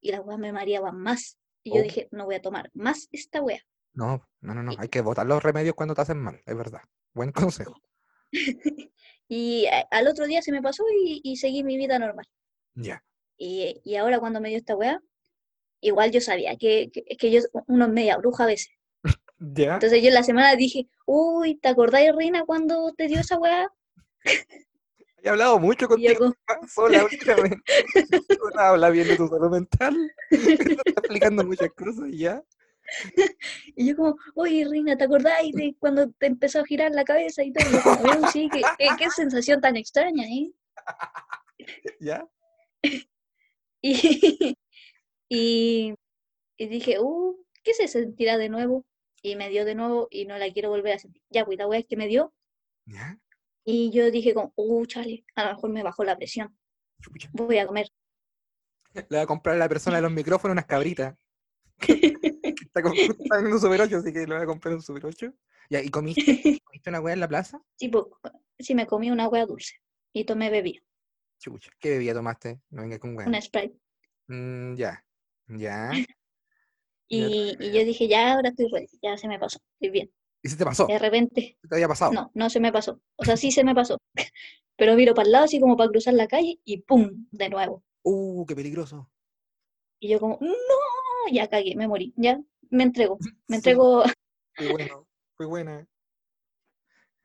y 0.00 0.10
las 0.10 0.20
weas 0.24 0.38
me 0.40 0.52
mareaban 0.52 0.96
más. 0.96 1.36
Y 1.64 1.74
yo 1.74 1.80
Oh. 1.80 1.82
dije, 1.82 2.08
no 2.12 2.24
voy 2.24 2.36
a 2.36 2.40
tomar 2.40 2.70
más 2.72 3.08
esta 3.12 3.42
wea. 3.42 3.60
No, 3.94 4.28
no, 4.40 4.54
no, 4.54 4.62
no. 4.62 4.72
Hay 4.78 4.88
que 4.88 5.00
botar 5.00 5.26
los 5.26 5.42
remedios 5.42 5.74
cuando 5.74 5.94
te 5.94 6.02
hacen 6.02 6.18
mal, 6.18 6.40
es 6.46 6.56
verdad. 6.56 6.80
Buen 7.14 7.32
consejo. 7.32 7.80
Y 9.30 9.66
a- 9.66 9.86
al 9.90 10.08
otro 10.08 10.26
día 10.26 10.40
se 10.40 10.52
me 10.52 10.62
pasó 10.62 10.84
y, 11.04 11.20
y 11.22 11.36
seguí 11.36 11.62
mi 11.62 11.76
vida 11.76 11.98
normal. 11.98 12.26
Ya. 12.74 13.04
Y, 13.36 13.78
y 13.84 13.96
ahora 13.96 14.18
cuando 14.20 14.40
me 14.40 14.48
dio 14.48 14.56
esta 14.56 14.74
wea, 14.74 15.02
igual 15.82 16.10
yo 16.12 16.22
sabía 16.22 16.56
que, 16.56 16.90
que, 16.90 17.04
que 17.16 17.30
yo, 17.30 17.40
uno 17.66 17.84
es 17.84 17.90
media 17.92 18.16
bruja 18.16 18.44
a 18.44 18.46
veces. 18.46 18.70
Ya. 19.40 19.74
Entonces 19.74 20.02
yo 20.02 20.08
en 20.08 20.14
la 20.14 20.22
semana 20.24 20.56
dije, 20.56 20.88
uy, 21.06 21.56
¿te 21.56 21.68
acordáis, 21.68 22.10
Reina, 22.16 22.44
cuando 22.44 22.92
te 22.96 23.06
dio 23.06 23.20
esa 23.20 23.38
wea? 23.38 23.68
He 25.22 25.28
hablado 25.28 25.58
mucho 25.58 25.86
contigo 25.88 26.34
como, 26.46 26.68
sola 26.68 27.04
últimamente. 27.04 27.62
Habla 28.56 28.90
bien 28.90 29.08
de 29.08 29.16
tu 29.16 29.28
salud 29.28 29.50
mental. 29.50 30.10
Está 30.30 31.00
explicando 31.00 31.44
muchas 31.44 31.70
cosas 31.72 32.08
ya. 32.12 32.42
y 33.76 33.88
yo 33.88 33.96
como, 33.96 34.16
oye, 34.34 34.66
Reina, 34.68 34.96
¿te 34.96 35.04
acordáis 35.04 35.54
de 35.54 35.74
cuando 35.78 36.10
te 36.12 36.26
empezó 36.26 36.60
a 36.60 36.64
girar 36.66 36.92
la 36.92 37.04
cabeza 37.04 37.42
y 37.44 37.52
todo? 37.52 37.68
Y 37.68 37.72
yo 37.72 37.82
como, 37.82 38.00
"Oh, 38.26 38.30
sí, 38.30 38.48
qué, 38.52 38.62
qué- 38.78 38.88
qué 38.98 39.10
sensación 39.10 39.60
tan 39.60 39.76
extraña, 39.76 40.24
¿eh? 40.26 40.52
Ya. 42.00 42.26
Y, 43.80 44.56
y, 45.28 45.94
y 46.56 46.66
dije, 46.66 46.98
uh, 47.00 47.36
¿qué 47.62 47.74
se 47.74 47.86
sentirá 47.86 48.36
de 48.38 48.48
nuevo? 48.48 48.84
Y 49.22 49.36
me 49.36 49.48
dio 49.50 49.64
de 49.64 49.74
nuevo 49.76 50.08
y 50.10 50.24
no 50.26 50.36
la 50.36 50.50
quiero 50.52 50.68
volver 50.70 50.94
a 50.94 50.98
sentir. 50.98 51.22
Ya, 51.30 51.44
pues 51.44 51.58
la 51.58 51.66
wea 51.68 51.78
es 51.80 51.86
que 51.86 51.96
me 51.96 52.08
dio. 52.08 52.32
Ya. 52.86 53.18
Y 53.64 53.90
yo 53.92 54.10
dije 54.10 54.34
como, 54.34 54.52
uh, 54.56 54.86
chale, 54.86 55.24
a 55.36 55.44
lo 55.44 55.54
mejor 55.54 55.70
me 55.70 55.82
bajó 55.84 56.02
la 56.02 56.16
presión. 56.16 56.58
Voy 57.32 57.58
a 57.58 57.66
comer. 57.68 57.86
Le 58.94 59.06
voy 59.08 59.18
a 59.18 59.26
comprar 59.26 59.54
a 59.54 59.58
la 59.58 59.68
persona 59.68 59.96
de 59.96 60.02
los 60.02 60.12
micrófonos 60.12 60.54
unas 60.54 60.66
cabritas. 60.66 61.14
Está, 62.78 63.38
un 63.40 63.60
Super 63.60 63.80
8, 63.82 63.96
así 63.98 64.12
que 64.12 64.20
le 64.20 64.34
voy 64.34 64.42
a 64.42 64.46
comprar 64.46 64.74
un 64.74 64.82
Super 64.82 65.06
8. 65.06 65.32
Ya, 65.70 65.82
¿y 65.82 65.88
comiste? 65.88 66.22
¿Comiste 66.64 66.90
una 66.90 67.00
weá 67.00 67.14
en 67.14 67.20
la 67.20 67.28
plaza? 67.28 67.62
Sí, 67.76 67.88
pues, 67.88 68.04
sí 68.58 68.74
me 68.74 68.86
comí 68.86 69.10
una 69.10 69.28
wea 69.28 69.46
dulce 69.46 69.74
y 70.12 70.24
tomé 70.24 70.50
bebida, 70.50 70.80
Chucha. 71.38 71.70
¿Qué 71.78 71.90
bebida 71.90 72.14
tomaste? 72.14 72.60
No 72.70 72.82
venga 72.82 72.98
con 72.98 73.16
weá. 73.16 73.26
una 73.28 73.40
Sprite. 73.40 73.78
Mm, 74.28 74.74
ya. 74.74 75.04
Ya. 75.48 75.90
Y, 77.10 77.56
y 77.58 77.72
yo 77.72 77.84
dije, 77.86 78.06
ya, 78.06 78.34
ahora 78.34 78.50
estoy 78.50 78.68
ready, 78.70 78.86
ya 79.00 79.16
se 79.16 79.28
me 79.28 79.38
pasó, 79.38 79.58
estoy 79.72 79.88
bien. 79.88 80.12
¿Y 80.42 80.50
se 80.50 80.58
te 80.58 80.64
pasó? 80.66 80.86
De 80.86 80.98
repente, 80.98 81.56
¿Se 81.58 81.66
te 81.66 81.74
había 81.74 81.88
pasado? 81.88 82.12
no, 82.12 82.30
no 82.34 82.50
se 82.50 82.60
me 82.60 82.70
pasó. 82.70 83.00
O 83.16 83.24
sea, 83.24 83.38
sí 83.38 83.50
se 83.50 83.64
me 83.64 83.74
pasó. 83.74 83.96
Pero 84.76 84.94
miro 84.94 85.14
para 85.14 85.24
el 85.24 85.32
lado 85.32 85.44
así 85.46 85.58
como 85.58 85.74
para 85.74 85.88
cruzar 85.88 86.12
la 86.12 86.28
calle 86.28 86.60
y 86.64 86.82
¡pum! 86.82 87.26
de 87.30 87.48
nuevo. 87.48 87.82
Uh, 88.02 88.44
qué 88.44 88.54
peligroso. 88.54 89.10
Y 89.98 90.10
yo 90.10 90.20
como, 90.20 90.38
no, 90.40 90.54
ya 91.32 91.48
cagué, 91.48 91.74
me 91.74 91.88
morí, 91.88 92.12
ya, 92.16 92.38
me 92.70 92.84
entrego, 92.84 93.18
me 93.20 93.26
Sí, 93.48 93.54
entrego. 93.56 94.04
Fue 94.54 94.68
bueno. 94.72 95.06
Fue 95.36 95.46
buena. 95.46 95.86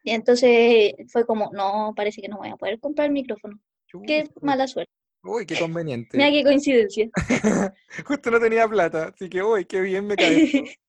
Y 0.03 0.11
entonces 0.11 0.93
fue 1.07 1.25
como, 1.25 1.49
no, 1.53 1.93
parece 1.95 2.21
que 2.21 2.27
no 2.27 2.37
voy 2.37 2.49
a 2.49 2.57
poder 2.57 2.79
comprar 2.79 3.07
el 3.07 3.13
micrófono. 3.13 3.59
Qué 4.05 4.29
mala 4.41 4.67
suerte. 4.67 4.91
Uy, 5.23 5.45
qué 5.45 5.55
conveniente. 5.57 6.17
Mira 6.17 6.29
qué 6.29 6.43
coincidencia. 6.43 7.09
Justo 8.05 8.29
no 8.31 8.39
tenía 8.39 8.67
plata, 8.67 9.13
así 9.15 9.29
que 9.29 9.41
uy, 9.41 9.65
qué 9.65 9.79
bien 9.81 10.05
me 10.07 10.17
cae. 10.17 10.43
esto. 10.43 10.57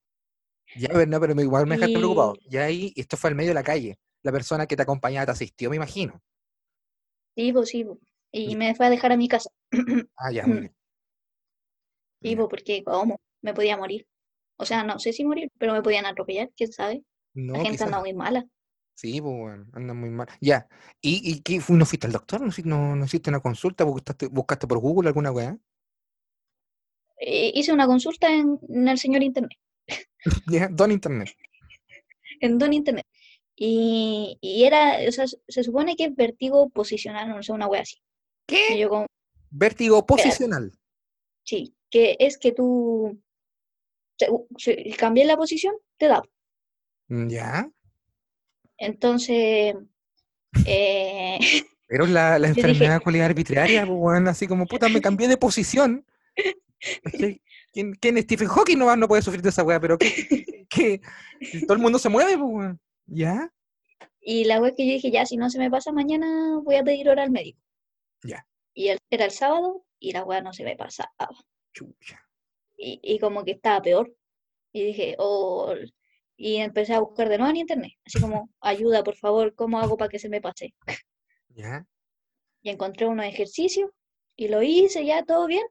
Ya, 0.76 0.88
pero 0.88 1.06
no, 1.06 1.20
pero 1.20 1.40
igual 1.40 1.66
me 1.68 1.76
dejaste 1.76 1.98
preocupado. 1.98 2.34
Y- 2.40 2.48
Ya 2.50 2.64
ahí, 2.64 2.92
esto 2.96 3.16
fue 3.16 3.30
al 3.30 3.36
medio 3.36 3.50
de 3.50 3.54
la 3.54 3.62
calle. 3.62 3.96
La 4.22 4.32
persona 4.32 4.66
que 4.66 4.74
te 4.74 4.82
acompañaba 4.82 5.26
te 5.26 5.32
asistió, 5.32 5.70
me 5.70 5.76
imagino. 5.76 6.20
Sí, 7.36 7.52
pues 7.52 7.68
sí, 7.68 7.84
pues. 7.84 7.98
Y 8.32 8.56
me 8.56 8.74
fue 8.74 8.86
a 8.86 8.90
dejar 8.90 9.12
a 9.12 9.16
mi 9.16 9.28
casa. 9.28 9.50
Ah, 10.16 10.32
ya, 10.32 10.42
muy 10.48 10.58
bien. 10.60 10.74
Sí, 12.22 12.34
pues 12.34 12.48
porque, 12.48 12.82
¿cómo? 12.82 13.20
Me 13.42 13.54
podía 13.54 13.76
morir. 13.76 14.04
O 14.56 14.64
sea, 14.64 14.84
no 14.84 14.98
sé 14.98 15.12
si 15.12 15.24
morir, 15.24 15.50
pero 15.58 15.72
me 15.72 15.82
podían 15.82 16.06
atropellar, 16.06 16.50
quién 16.56 16.72
sabe. 16.72 17.02
No, 17.34 17.54
La 17.54 17.58
gente 17.60 17.72
quizás. 17.72 17.86
anda 17.86 18.00
muy 18.00 18.14
mala. 18.14 18.46
Sí, 18.96 19.20
pues 19.20 19.34
bueno, 19.36 19.66
anda 19.72 19.92
muy 19.94 20.10
mal. 20.10 20.28
Ya. 20.40 20.68
¿Y, 21.00 21.20
y 21.28 21.40
qué? 21.42 21.60
¿No 21.68 21.84
fuiste 21.84 22.06
al 22.06 22.12
doctor? 22.12 22.40
¿No, 22.40 22.52
fuiste- 22.52 22.68
no, 22.68 22.94
no 22.94 23.04
hiciste 23.04 23.28
una 23.30 23.40
consulta? 23.40 23.82
¿Buscaste, 23.84 24.28
buscaste 24.28 24.66
por 24.68 24.78
Google 24.78 25.08
alguna 25.08 25.32
weá? 25.32 25.58
Eh, 27.18 27.52
hice 27.54 27.72
una 27.72 27.86
consulta 27.86 28.32
en, 28.32 28.58
en 28.68 28.88
el 28.88 28.98
señor 28.98 29.22
Internet, 29.22 29.56
Ya, 30.50 30.68
don 30.68 30.90
internet. 30.92 31.30
en 32.40 32.58
Don 32.58 32.72
Internet. 32.72 33.06
Y, 33.56 34.36
y 34.40 34.64
era, 34.64 34.98
o 35.08 35.12
sea, 35.12 35.26
se 35.26 35.62
supone 35.64 35.94
que 35.96 36.06
es 36.06 36.16
vértigo 36.16 36.68
posicional, 36.70 37.28
no 37.28 37.42
sé, 37.42 37.52
una 37.52 37.68
wea 37.68 37.82
así. 37.82 37.96
¿Qué? 38.46 38.78
yo 38.78 38.88
como, 38.88 39.06
Vértigo 39.50 40.04
posicional. 40.04 40.72
sí, 41.44 41.74
que 41.88 42.16
es 42.18 42.36
que 42.36 42.50
tú, 42.52 43.22
cambias 44.98 45.26
la 45.26 45.36
posición, 45.36 45.74
te 45.98 46.08
da. 46.08 46.22
Mm, 47.08 47.28
Ya. 47.28 47.70
Entonces, 48.76 49.74
eh, 50.66 51.38
Pero 51.88 52.06
la, 52.06 52.38
la 52.38 52.48
Yo 52.48 52.54
dije- 52.54 52.68
enfermedad 52.68 53.02
cualidad 53.02 53.26
arbitraria, 53.26 53.86
pues, 53.86 53.98
weón, 53.98 54.26
así 54.28 54.46
como, 54.46 54.66
puta, 54.66 54.88
me 54.88 55.00
cambié 55.00 55.28
de 55.28 55.36
posición. 55.36 56.04
¿Quién, 57.72 57.92
quién 57.94 58.22
Stephen 58.22 58.48
Hawking 58.48 58.78
no, 58.78 58.94
no 58.96 59.08
puede 59.08 59.22
sufrir 59.22 59.42
de 59.42 59.48
esa 59.50 59.62
weá? 59.62 59.80
Pero 59.80 59.96
que, 59.98 60.66
que, 60.68 61.00
todo 61.66 61.74
el 61.74 61.82
mundo 61.82 61.98
se 61.98 62.08
mueve, 62.08 62.36
pues. 62.38 62.74
¿Ya? 63.06 63.50
y 64.26 64.44
la 64.44 64.58
wea 64.58 64.74
que 64.74 64.86
yo 64.86 64.94
dije, 64.94 65.10
ya, 65.10 65.26
si 65.26 65.36
no 65.36 65.50
se 65.50 65.58
me 65.58 65.70
pasa 65.70 65.92
mañana, 65.92 66.58
voy 66.62 66.76
a 66.76 66.82
pedir 66.82 67.10
hora 67.10 67.22
al 67.22 67.30
médico. 67.30 67.60
Ya. 68.22 68.46
Y 68.72 68.88
el- 68.88 68.98
era 69.10 69.26
el 69.26 69.30
sábado 69.30 69.84
y 69.98 70.12
la 70.12 70.24
wea 70.24 70.40
no 70.40 70.54
se 70.54 70.64
me 70.64 70.76
pasaba. 70.76 71.10
Chucha. 71.74 72.23
Y, 72.76 73.00
y 73.02 73.18
como 73.18 73.44
que 73.44 73.52
estaba 73.52 73.82
peor. 73.82 74.14
Y 74.72 74.84
dije, 74.84 75.14
oh, 75.18 75.74
y 76.36 76.56
empecé 76.56 76.94
a 76.94 77.00
buscar 77.00 77.28
de 77.28 77.38
nuevo 77.38 77.50
en 77.50 77.58
internet, 77.58 77.92
así 78.04 78.20
como, 78.20 78.50
ayuda, 78.60 79.04
por 79.04 79.16
favor, 79.16 79.54
¿cómo 79.54 79.78
hago 79.78 79.96
para 79.96 80.08
que 80.08 80.18
se 80.18 80.28
me 80.28 80.40
pase? 80.40 80.74
¿Ya? 81.50 81.86
Y 82.62 82.70
encontré 82.70 83.06
unos 83.06 83.26
ejercicios 83.26 83.90
y 84.36 84.48
lo 84.48 84.62
hice, 84.62 85.04
ya 85.04 85.24
todo 85.24 85.46
bien, 85.46 85.64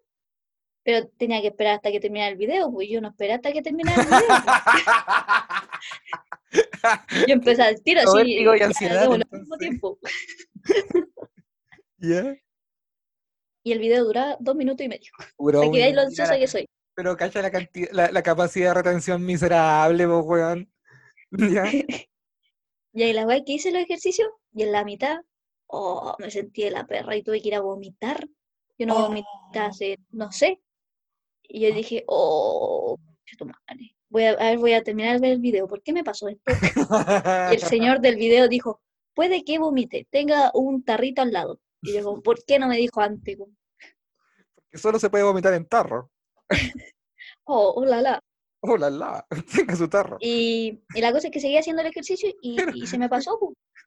pero 0.84 1.06
tenía 1.18 1.42
que 1.42 1.48
esperar 1.48 1.76
hasta 1.76 1.92
que 1.92 2.00
terminara 2.00 2.32
el 2.32 2.38
video, 2.38 2.72
pues 2.72 2.88
yo 2.90 3.02
no 3.02 3.10
esperé 3.10 3.34
hasta 3.34 3.52
que 3.52 3.62
terminara 3.62 4.02
el 4.02 4.08
video. 4.08 4.28
pues. 4.30 4.40
Yo 7.28 7.34
empecé 7.34 7.64
al 7.64 7.82
tiro 7.82 8.02
así, 8.02 8.34
y 8.34 8.48
ansiedad, 8.48 8.98
hagámoslo 8.98 9.26
al 9.32 9.40
mismo 9.40 9.56
entonces. 9.56 9.60
tiempo. 9.60 9.98
¿Ya? 11.98 12.36
Y 13.64 13.72
el 13.72 13.80
video 13.80 14.04
duraba 14.04 14.38
dos 14.40 14.56
minutos 14.56 14.86
y 14.86 14.90
medio, 14.90 15.12
que 15.18 15.70
veáis 15.72 15.96
lo 15.96 16.02
ansiosa 16.02 16.38
que 16.38 16.48
soy. 16.48 16.68
Pero 16.96 17.18
cacha 17.18 17.42
la, 17.42 17.52
cantidad, 17.52 17.90
la, 17.92 18.12
la 18.12 18.22
capacidad 18.22 18.70
de 18.70 18.74
retención 18.76 19.26
miserable, 19.26 20.08
pues, 20.08 20.26
weón. 20.26 20.72
¿Ya? 21.32 21.64
Y 22.96 23.02
ahí 23.02 23.12
la 23.14 23.26
weá 23.26 23.44
que 23.44 23.54
hice 23.54 23.72
los 23.72 23.82
ejercicios, 23.82 24.30
y 24.54 24.62
en 24.62 24.72
la 24.72 24.86
mitad, 24.86 25.18
oh, 25.66 26.16
me 26.20 26.30
sentí 26.30 26.64
de 26.64 26.70
la 26.70 26.86
perra 26.86 27.16
y 27.16 27.24
tuve 27.24 27.42
que 27.42 27.48
ir 27.48 27.56
a 27.56 27.62
vomitar. 27.62 28.28
Yo 28.78 28.86
no 28.86 28.94
vomité 28.94 29.28
hace, 29.56 29.98
no 30.12 30.32
sé. 30.32 30.62
Y 31.42 31.62
yo 31.62 31.74
dije, 31.74 32.04
oh, 32.08 33.00
tu 33.38 33.46
madre. 33.46 33.96
Voy 34.10 34.26
a, 34.26 34.32
a 34.34 34.50
ver, 34.52 34.60
voy 34.60 34.74
a 34.74 34.84
terminar 34.84 35.16
de 35.16 35.22
ver 35.22 35.32
el 35.32 35.40
video. 35.40 35.68
¿Por 35.68 35.82
qué 35.82 35.92
me 35.92 36.04
pasó 36.04 36.28
esto? 36.28 36.52
Y 37.52 37.56
el 37.56 37.62
señor 37.62 38.00
del 38.00 38.16
video 38.16 38.48
dijo, 38.48 38.80
puede 39.16 39.44
que 39.44 39.58
vomite, 39.58 40.08
tenga 40.12 40.52
un 40.54 40.84
tarrito 40.84 41.24
al 41.24 41.32
lado. 41.32 41.60
Y 41.82 41.94
yo 41.94 42.22
¿por 42.22 42.44
qué 42.46 42.60
no 42.60 42.68
me 42.68 42.78
dijo 42.78 43.02
antes? 43.02 43.38
Como, 43.38 43.54
Que 44.70 44.78
solo 44.78 45.00
se 45.00 45.10
puede 45.10 45.24
vomitar 45.24 45.54
en 45.54 45.68
tarro. 45.68 46.12
Oh, 47.46 47.74
oh, 47.76 47.86
la, 47.86 48.02
la. 48.02 48.20
Oh, 48.62 48.78
la, 48.78 48.90
la. 48.90 49.26
Tenga 49.56 49.76
su 49.76 49.88
tarro. 49.90 50.18
Y, 50.22 50.82
y 50.96 51.02
la 51.02 51.12
cosa 51.12 51.28
es 51.28 51.34
que 51.34 51.40
seguía 51.40 51.60
haciendo 51.60 51.82
el 51.82 51.90
ejercicio 51.90 52.30
y, 52.42 52.58
y 52.74 52.88
se 52.88 52.98
me 52.98 53.10
pasó. 53.10 53.38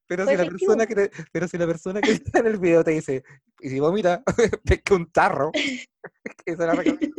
Pero 0.07 0.25
fue 0.25 0.37
si, 0.37 0.45
la 0.45 0.49
persona 0.51 0.87
que 0.87 0.95
te- 0.95 1.11
pero 1.33 1.49
si 1.49 1.59
la 1.59 1.67
persona 1.67 2.01
que 2.01 2.11
está 2.13 2.39
en 2.41 2.47
el 2.47 2.59
video 2.59 2.85
te 2.85 2.93
dice, 2.93 3.25
y 3.61 3.69
si 3.71 3.81
vomita, 3.81 4.23
pesca 4.65 4.95
un 4.95 5.11
tarro. 5.11 5.51
que 5.53 6.57
se 6.57 6.67
la 6.67 6.75
recomiendo. 6.75 7.17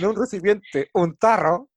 no 0.00 0.10
un 0.10 0.16
recipiente, 0.16 0.88
un 0.94 1.16
tarro. 1.16 1.68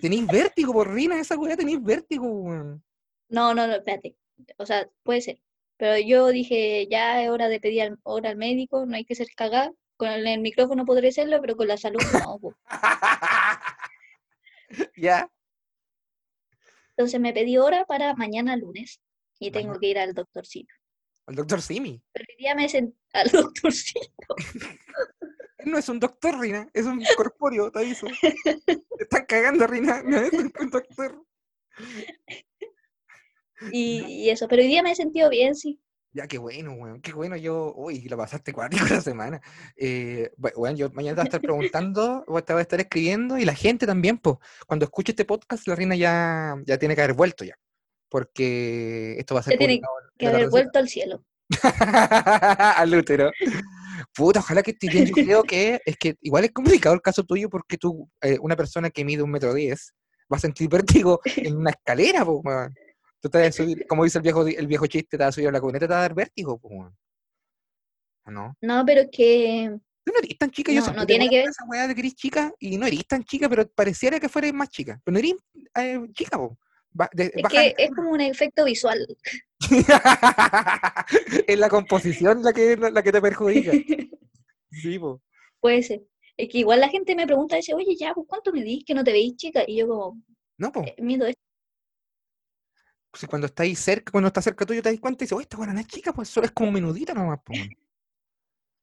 Tenéis 0.00 0.26
vértigo, 0.26 0.72
por 0.72 0.92
rina, 0.92 1.18
esa 1.18 1.36
weá 1.38 1.56
tenéis 1.56 1.82
vértigo. 1.82 2.26
No, 3.28 3.54
no, 3.54 3.66
no, 3.66 3.72
espérate. 3.74 4.16
O 4.58 4.66
sea, 4.66 4.88
puede 5.02 5.20
ser. 5.22 5.40
Pero 5.76 5.98
yo 6.06 6.28
dije, 6.28 6.86
ya 6.88 7.22
es 7.22 7.30
hora 7.30 7.48
de 7.48 7.58
pedir 7.60 7.82
al- 7.82 7.98
hora 8.04 8.30
al 8.30 8.36
médico, 8.36 8.84
no 8.86 8.94
hay 8.96 9.04
que 9.04 9.14
ser 9.14 9.26
cagada. 9.36 9.72
Con 9.96 10.08
el, 10.08 10.40
micrófono 10.40 10.84
podré 10.84 11.12
serlo, 11.12 11.40
pero 11.40 11.56
con 11.56 11.68
la 11.68 11.76
salud 11.76 12.00
no. 12.12 12.40
¿Ya? 14.96 15.30
Entonces 16.90 17.20
me 17.20 17.32
pedí 17.32 17.58
hora 17.58 17.84
para 17.84 18.14
mañana 18.14 18.56
lunes 18.56 19.00
y 19.38 19.50
tengo 19.50 19.78
que 19.78 19.88
ir 19.88 19.98
al 19.98 20.14
doctorcito. 20.14 20.72
El 21.26 21.36
doctor 21.36 21.62
Simi. 21.62 22.02
Pero 22.12 22.26
hoy 22.28 22.36
día 22.38 22.54
me 22.54 22.68
senté 22.68 22.96
al 23.12 23.30
doctorcito. 23.30 24.36
Él 25.58 25.70
no 25.70 25.78
es 25.78 25.88
un 25.88 25.98
doctor, 25.98 26.38
Rina, 26.38 26.68
es 26.74 26.84
un 26.84 27.02
corpóreo, 27.16 27.70
te 27.70 27.78
aviso. 27.80 28.06
Te 28.64 28.82
están 28.98 29.24
cagando, 29.26 29.66
Rina, 29.66 30.02
no 30.02 30.18
es 30.18 30.32
un 30.32 30.52
un 30.60 30.70
doctor. 30.70 31.24
Y, 33.72 34.04
y 34.06 34.30
eso, 34.30 34.46
pero 34.48 34.62
hoy 34.62 34.68
día 34.68 34.82
me 34.82 34.92
he 34.92 34.96
sentido 34.96 35.30
bien, 35.30 35.54
sí. 35.54 35.80
Ya, 36.14 36.28
qué 36.28 36.38
bueno, 36.38 36.72
weón, 36.74 37.00
qué 37.00 37.12
bueno. 37.12 37.36
Yo, 37.36 37.74
uy, 37.76 38.02
lo 38.02 38.16
pasaste 38.16 38.52
cuático 38.52 38.84
la 38.88 39.00
semana. 39.00 39.40
Eh, 39.76 40.30
bu- 40.38 40.54
bueno, 40.56 40.76
yo 40.76 40.88
mañana 40.92 41.16
te 41.16 41.20
voy 41.20 41.24
a 41.24 41.28
estar 41.28 41.40
preguntando, 41.40 42.24
o 42.28 42.42
te 42.42 42.52
voy 42.52 42.60
a 42.60 42.62
estar 42.62 42.78
escribiendo, 42.80 43.36
y 43.36 43.44
la 43.44 43.54
gente 43.54 43.84
también, 43.84 44.18
pues, 44.18 44.36
cuando 44.66 44.84
escuche 44.84 45.10
este 45.10 45.24
podcast, 45.24 45.66
la 45.66 45.74
reina 45.74 45.96
ya, 45.96 46.54
ya 46.66 46.78
tiene 46.78 46.94
que 46.94 47.02
haber 47.02 47.16
vuelto 47.16 47.44
ya. 47.44 47.56
Porque 48.08 49.16
esto 49.18 49.34
va 49.34 49.40
a 49.40 49.42
ser 49.42 49.54
Ya 49.54 49.58
tiene 49.58 49.80
Que 50.16 50.28
haber 50.28 50.48
vuelto 50.50 50.78
al 50.78 50.88
cielo. 50.88 51.24
al 51.62 52.94
útero. 52.94 53.30
Puta, 54.14 54.38
ojalá 54.38 54.62
que 54.62 54.70
estés 54.70 54.92
bien. 54.92 55.06
Yo 55.06 55.14
creo 55.14 55.42
que 55.42 55.80
es 55.84 55.96
que 55.96 56.16
igual 56.20 56.44
es 56.44 56.52
complicado 56.52 56.94
el 56.94 57.02
caso 57.02 57.24
tuyo 57.24 57.50
porque 57.50 57.76
tú, 57.76 58.08
eh, 58.20 58.38
una 58.40 58.54
persona 58.54 58.88
que 58.90 59.04
mide 59.04 59.22
un 59.22 59.30
metro 59.32 59.52
diez, 59.52 59.94
va 60.32 60.36
a 60.36 60.40
sentir 60.40 60.68
vértigo 60.68 61.20
en 61.36 61.56
una 61.56 61.70
escalera, 61.70 62.24
po, 62.24 62.40
weón. 62.44 62.72
Tú 63.24 63.30
te 63.30 63.38
vas 63.38 63.48
a 63.48 63.52
subir, 63.52 63.86
como 63.86 64.04
dice 64.04 64.18
el 64.18 64.22
viejo, 64.22 64.46
el 64.46 64.66
viejo 64.66 64.86
chiste, 64.86 65.16
te 65.16 65.24
vas 65.24 65.28
a 65.28 65.32
subir 65.32 65.48
a 65.48 65.52
la 65.52 65.58
cuneta, 65.62 65.86
te 65.86 65.92
va 65.94 65.98
a 66.00 66.02
dar 66.02 66.12
vértigo, 66.14 66.58
po, 66.58 66.68
weón. 66.68 66.94
¿O 68.26 68.30
no? 68.30 68.54
No, 68.60 68.84
pero 68.84 69.00
es 69.00 69.08
que 69.10 69.78
Tú 70.04 70.12
no 70.12 70.18
eres 70.18 70.36
tan 70.36 70.50
chica, 70.50 70.70
yo 70.70 70.80
No, 70.80 70.84
siempre 70.84 71.00
no 71.00 71.06
tiene 71.06 71.30
que 71.30 71.38
ver. 71.38 71.48
esa 71.48 71.64
weá 71.64 71.88
de 71.88 71.94
que 71.94 72.00
eres 72.02 72.14
chica 72.16 72.52
y 72.58 72.76
no 72.76 72.84
eres 72.84 73.06
tan 73.06 73.24
chica, 73.24 73.48
pero 73.48 73.66
pareciera 73.66 74.20
que 74.20 74.28
fueras 74.28 74.52
más 74.52 74.68
chica. 74.68 75.00
Pero 75.02 75.14
no 75.14 75.18
eres 75.20 75.32
eh, 75.74 76.00
chica, 76.12 76.36
po. 76.36 76.58
Ba- 76.90 77.08
de- 77.14 77.32
es 77.34 77.48
que 77.48 77.74
es 77.78 77.90
como 77.96 78.10
un 78.10 78.20
efecto 78.20 78.62
visual. 78.66 79.06
es 81.46 81.58
la 81.58 81.70
composición 81.70 82.42
la 82.42 82.52
que, 82.52 82.76
la 82.76 83.02
que 83.02 83.10
te 83.12 83.22
perjudica. 83.22 83.72
Sí, 84.70 84.98
po. 84.98 85.22
Puede 85.60 85.82
ser. 85.82 86.02
Es 86.36 86.50
que 86.50 86.58
igual 86.58 86.80
la 86.80 86.90
gente 86.90 87.14
me 87.16 87.26
pregunta, 87.26 87.56
dice, 87.56 87.72
oye, 87.72 87.96
ya, 87.96 88.12
pues, 88.12 88.26
¿cuánto 88.28 88.52
medís 88.52 88.84
que 88.84 88.92
no 88.92 89.02
te 89.02 89.12
veís 89.12 89.34
chica? 89.36 89.62
Y 89.66 89.76
yo 89.78 89.88
como, 89.88 90.20
No, 90.58 90.70
po. 90.72 90.82
eh, 90.82 90.94
mido 90.98 91.26
esto. 91.26 91.40
Si 93.14 93.26
cuando 93.26 93.46
estáis 93.46 93.78
cerca, 93.78 94.10
cuando 94.10 94.28
está 94.28 94.42
cerca 94.42 94.66
tuyo 94.66 94.82
te 94.82 94.90
das 94.90 95.00
cuenta 95.00 95.22
y 95.22 95.24
dices, 95.24 95.36
oye, 95.36 95.44
esta 95.44 95.56
buena 95.56 95.72
no 95.72 95.80
es 95.80 95.86
chica, 95.86 96.12
pues 96.12 96.28
solo 96.28 96.46
es 96.46 96.52
como 96.52 96.72
menudita 96.72 97.14
nomás, 97.14 97.40
weón". 97.48 97.68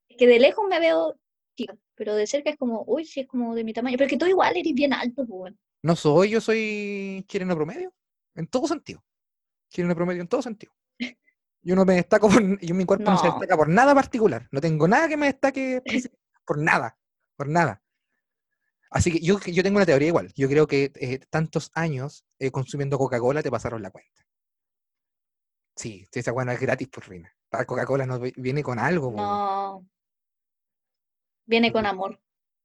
Es 0.10 0.18
que 0.18 0.28
de 0.28 0.40
lejos 0.40 0.66
me 0.70 0.78
veo 0.78 1.18
chica, 1.56 1.74
pero 1.96 2.16
de 2.16 2.28
cerca 2.28 2.50
es 2.50 2.58
como, 2.58 2.84
uy, 2.86 3.06
sí, 3.06 3.22
es 3.22 3.28
como 3.28 3.56
de 3.56 3.64
mi 3.64 3.72
tamaño. 3.72 3.96
Pero 3.96 4.08
es 4.08 4.12
que 4.12 4.18
tú 4.18 4.26
igual 4.26 4.58
eres 4.58 4.74
bien 4.74 4.92
alto, 4.92 5.26
pues. 5.26 5.54
No 5.84 5.96
soy, 5.96 6.30
yo 6.30 6.42
soy 6.42 7.24
chileno 7.28 7.56
promedio, 7.56 7.94
en 8.36 8.48
todo 8.48 8.68
sentido. 8.68 9.04
Chileno 9.70 9.96
promedio 9.96 10.22
en 10.22 10.28
todo 10.28 10.42
sentido. 10.42 10.74
Yo 11.64 11.76
no 11.76 11.86
me 11.86 11.94
destaco 11.94 12.28
por, 12.28 12.60
yo 12.60 12.74
mi 12.74 12.86
cuerpo 12.86 13.12
no. 13.12 13.18
se 13.20 13.28
destaca 13.28 13.56
por 13.56 13.70
nada 13.70 13.94
particular. 13.94 14.48
No 14.52 14.60
tengo 14.60 14.88
nada 14.88 15.08
que 15.08 15.16
me 15.16 15.28
destaque 15.28 15.84
por 16.44 16.58
nada, 16.58 16.98
por 17.36 17.48
nada. 17.48 17.84
Así 18.92 19.12
que 19.12 19.20
yo, 19.22 19.40
yo 19.40 19.64
tengo 19.64 19.78
una 19.78 19.86
teoría 19.86 20.10
igual. 20.10 20.32
Yo 20.36 20.48
creo 20.50 20.68
que 20.68 20.92
eh, 20.96 21.20
tantos 21.30 21.72
años 21.74 22.26
eh, 22.40 22.52
consumiendo 22.52 22.98
Coca-Cola 22.98 23.42
te 23.42 23.50
pasaron 23.50 23.82
la 23.82 23.90
cuenta. 23.90 24.26
Sí, 25.76 26.06
esa 26.12 26.32
buena 26.34 26.54
es 26.54 26.60
gratis 26.60 26.90
por 26.90 27.08
Rina. 27.08 27.34
La 27.52 27.66
Coca-Cola 27.66 28.06
no 28.06 28.20
vi- 28.20 28.34
viene 28.36 28.62
con 28.62 28.78
algo. 28.80 29.12
No. 29.12 29.86
Viene 31.46 31.72
con 31.72 31.86
amor. 31.86 32.20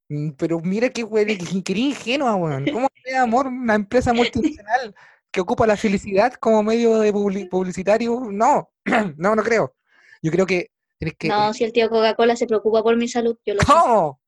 Mm, 0.08 0.30
Pero 0.32 0.60
mira 0.60 0.90
qué 0.90 1.08
que 1.08 1.20
eres 1.20 1.52
ingenua, 1.52 2.34
weón. 2.34 2.66
¿Cómo 2.72 2.88
es 3.04 3.14
amor 3.14 3.46
una 3.46 3.74
empresa 3.76 4.12
multinacional 4.12 4.94
que 5.30 5.40
ocupa 5.40 5.66
la 5.66 5.76
felicidad 5.76 6.34
como 6.34 6.62
medio 6.64 6.98
de 6.98 7.14
publi- 7.14 7.48
publicitario? 7.48 8.28
No, 8.32 8.70
no, 9.16 9.36
no 9.36 9.42
creo. 9.44 9.76
Yo 10.22 10.32
creo 10.32 10.46
que 10.46 10.72
tienes 10.98 11.16
que. 11.16 11.28
No, 11.28 11.54
si 11.54 11.62
el 11.64 11.72
tío 11.72 11.88
Coca-Cola 11.88 12.34
se 12.34 12.46
preocupa 12.48 12.82
por 12.82 12.96
mi 12.96 13.06
salud, 13.06 13.38
yo 13.46 13.54
lo 13.54 13.60
sé. 13.60 13.66
¿Cómo? 13.72 14.20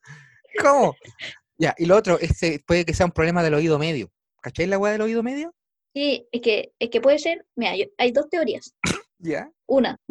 Ya, 1.59 1.75
y 1.77 1.87
lo 1.87 1.97
otro, 1.97 2.19
este, 2.21 2.63
puede 2.67 2.85
que 2.85 2.95
sea 2.95 3.07
un 3.07 3.13
problema 3.13 3.43
del 3.43 3.55
oído 3.55 3.79
medio. 3.79 4.11
¿Cachai 4.41 4.67
la 4.67 4.79
weá 4.79 4.93
del 4.93 5.03
oído 5.03 5.23
medio? 5.23 5.53
Sí, 5.95 6.29
es 6.31 6.41
que, 6.41 6.73
es 6.79 6.91
que 6.91 7.01
puede 7.01 7.19
ser, 7.19 7.45
mira, 7.57 7.77
yo- 7.77 7.87
hay 7.99 8.13
dos 8.13 8.29
teorías. 8.31 8.75
Ya. 9.21 9.51
Una, 9.67 9.99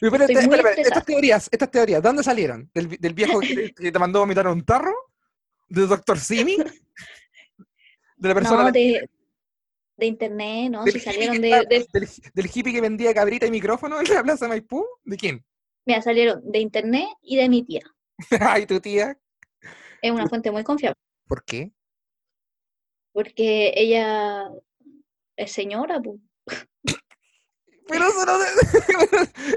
Pero 0.00 0.14
espera, 0.14 0.24
Estoy 0.24 0.34
espera, 0.36 0.46
muy 0.46 0.56
espera, 0.56 0.70
estresada. 0.70 0.88
estas 1.00 1.04
teorías, 1.06 1.48
estas 1.50 1.70
teorías, 1.72 2.02
¿de 2.02 2.08
dónde 2.08 2.22
salieron? 2.22 2.70
¿Del, 2.72 2.88
del 2.90 3.14
viejo 3.14 3.40
que, 3.40 3.72
que 3.76 3.90
te 3.90 3.98
mandó 3.98 4.18
a 4.18 4.22
vomitar 4.22 4.46
a 4.46 4.52
un 4.52 4.64
tarro? 4.64 4.94
¿De 5.68 5.86
Doctor 5.86 6.20
Simi? 6.20 6.56
¿De 8.16 8.28
la 8.28 8.34
persona 8.34 8.62
no, 8.64 8.70
de, 8.72 9.08
de 9.96 10.06
internet, 10.06 10.70
¿no? 10.70 10.84
del, 10.84 10.92
Si 10.94 11.00
salieron 11.00 11.40
de- 11.40 11.66
del, 11.68 12.08
del 12.34 12.50
hippie 12.54 12.72
que 12.72 12.80
vendía 12.80 13.12
cabrita 13.12 13.46
y 13.46 13.50
micrófono 13.50 14.00
en 14.00 14.14
la 14.14 14.22
plaza 14.22 14.46
Maipú? 14.48 14.86
¿De 15.04 15.16
quién? 15.16 15.44
mira, 15.84 16.02
salieron 16.02 16.40
de 16.50 16.58
internet 16.60 17.08
y 17.22 17.36
de 17.36 17.48
mi 17.48 17.62
tía. 17.64 17.82
Ay, 18.40 18.66
tu 18.66 18.78
tía. 18.80 19.18
Es 20.02 20.10
una 20.10 20.26
fuente 20.28 20.50
muy 20.50 20.62
confiable, 20.64 20.96
¿Por 21.26 21.44
qué? 21.44 21.72
porque 23.12 23.72
ella 23.76 24.50
es 25.36 25.50
señora, 25.52 26.00
pues. 26.00 26.20
Pero 27.88 28.08
eso 28.08 28.26
no... 28.26 28.36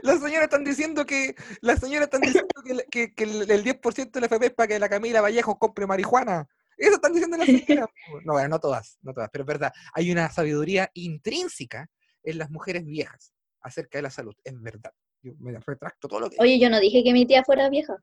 las 0.04 0.20
señoras 0.22 0.44
están 0.44 0.64
diciendo 0.64 1.06
que... 1.06 1.36
Las 1.62 1.80
señoras 1.80 2.06
están 2.08 2.22
diciendo 2.22 2.48
que, 2.64 2.72
el- 2.72 2.86
que- 2.92 3.14
que 3.14 3.24
el, 3.24 3.50
el 3.50 3.64
10% 3.64 4.12
del 4.12 4.24
FP 4.26 4.46
es 4.48 4.54
para 4.54 4.68
que 4.68 4.80
la 4.80 4.88
Camila 4.88 5.22
Vallejo 5.22 5.58
compre 5.58 5.88
marihuana. 5.88 6.48
Eso 6.78 6.96
están 6.96 7.12
diciendo 7.14 7.38
las 7.38 7.48
señoras. 7.68 7.90
No, 8.24 8.34
bueno, 8.34 8.48
no 8.50 8.60
todas, 8.60 9.00
no 9.02 9.14
todas, 9.14 9.30
pero 9.34 9.44
es 9.44 9.48
verdad. 9.48 9.74
Hay 9.94 10.12
una 10.12 10.30
sabiduría 10.30 10.90
intrínseca 10.94 11.90
en 12.24 12.38
las 12.38 12.52
mujeres 12.52 12.86
viejas 12.86 13.34
acerca 13.62 13.98
de 13.98 14.04
la 14.04 14.12
salud. 14.12 14.36
Es 14.44 14.54
verdad. 14.62 14.94
Yo 15.24 15.34
me 15.40 15.60
retracto 15.60 16.08
todo 16.08 16.20
lo 16.22 16.30
que... 16.30 16.38
Oye, 16.40 16.60
yo 16.60 16.70
no 16.70 16.80
dije 16.80 17.04
que 17.04 17.12
mi 17.14 17.26
tía 17.26 17.44
fuera 17.44 17.68
vieja, 17.70 17.98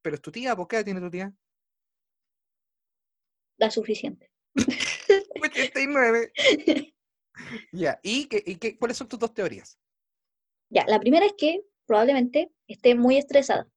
Pero 0.00 0.14
es 0.16 0.22
tu 0.22 0.30
tía, 0.30 0.54
¿por 0.56 0.68
qué 0.68 0.84
tiene 0.84 1.00
tu 1.00 1.10
tía? 1.10 1.30
La 3.58 3.70
suficiente. 3.70 4.30
89. 5.42 6.32
Ya, 7.72 7.98
¿y, 8.02 8.26
qué, 8.26 8.42
y 8.46 8.56
qué- 8.56 8.76
cuáles 8.76 8.96
son 8.98 9.08
tus 9.08 9.18
dos 9.18 9.32
teorías? 9.32 9.78
Ya, 10.68 10.84
la 10.86 11.00
primera 11.00 11.24
es 11.26 11.32
que 11.36 11.62
probablemente 11.86 12.50
esté 12.66 12.94
muy 12.94 13.16
estresada, 13.16 13.68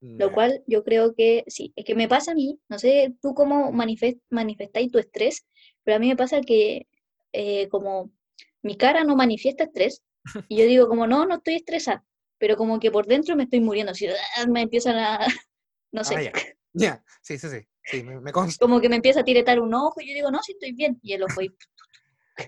lo 0.00 0.32
cual 0.32 0.62
yo 0.66 0.84
creo 0.84 1.14
que 1.14 1.44
sí, 1.46 1.72
es 1.76 1.84
que 1.84 1.94
me 1.94 2.08
pasa 2.08 2.32
a 2.32 2.34
mí, 2.34 2.60
no 2.68 2.78
sé 2.78 3.14
tú 3.22 3.34
cómo 3.34 3.72
manifest, 3.72 4.18
manifestáis 4.30 4.90
tu 4.90 4.98
estrés, 4.98 5.46
pero 5.84 5.96
a 5.96 6.00
mí 6.00 6.08
me 6.08 6.16
pasa 6.16 6.40
que 6.40 6.86
eh, 7.32 7.68
como 7.68 8.12
mi 8.62 8.76
cara 8.76 9.04
no 9.04 9.16
manifiesta 9.16 9.64
estrés, 9.64 10.02
y 10.48 10.56
yo 10.58 10.64
digo 10.64 10.88
como 10.88 11.06
no, 11.06 11.26
no 11.26 11.36
estoy 11.36 11.54
estresada, 11.56 12.04
pero 12.38 12.56
como 12.56 12.80
que 12.80 12.90
por 12.90 13.06
dentro 13.06 13.36
me 13.36 13.44
estoy 13.44 13.60
muriendo, 13.60 13.92
así, 13.92 14.06
me 14.48 14.62
empiezan 14.62 14.96
a, 14.98 15.26
no 15.92 16.04
sé, 16.04 16.14
Ah, 16.16 16.22
ya. 16.22 16.32
Ya, 16.72 17.04
sí, 17.22 17.38
sí, 17.38 17.48
sí. 17.48 17.66
Sí, 17.86 18.02
me, 18.02 18.20
me 18.20 18.32
consta. 18.32 18.64
como 18.64 18.80
que 18.80 18.88
me 18.88 18.96
empieza 18.96 19.20
a 19.20 19.24
tiretar 19.24 19.60
un 19.60 19.72
ojo, 19.74 20.00
y 20.00 20.08
yo 20.08 20.14
digo 20.14 20.30
no, 20.30 20.42
sí 20.42 20.52
estoy 20.52 20.72
bien, 20.72 20.98
y 21.02 21.12
el 21.12 21.22
ojo 21.22 21.40
ahí, 21.40 21.48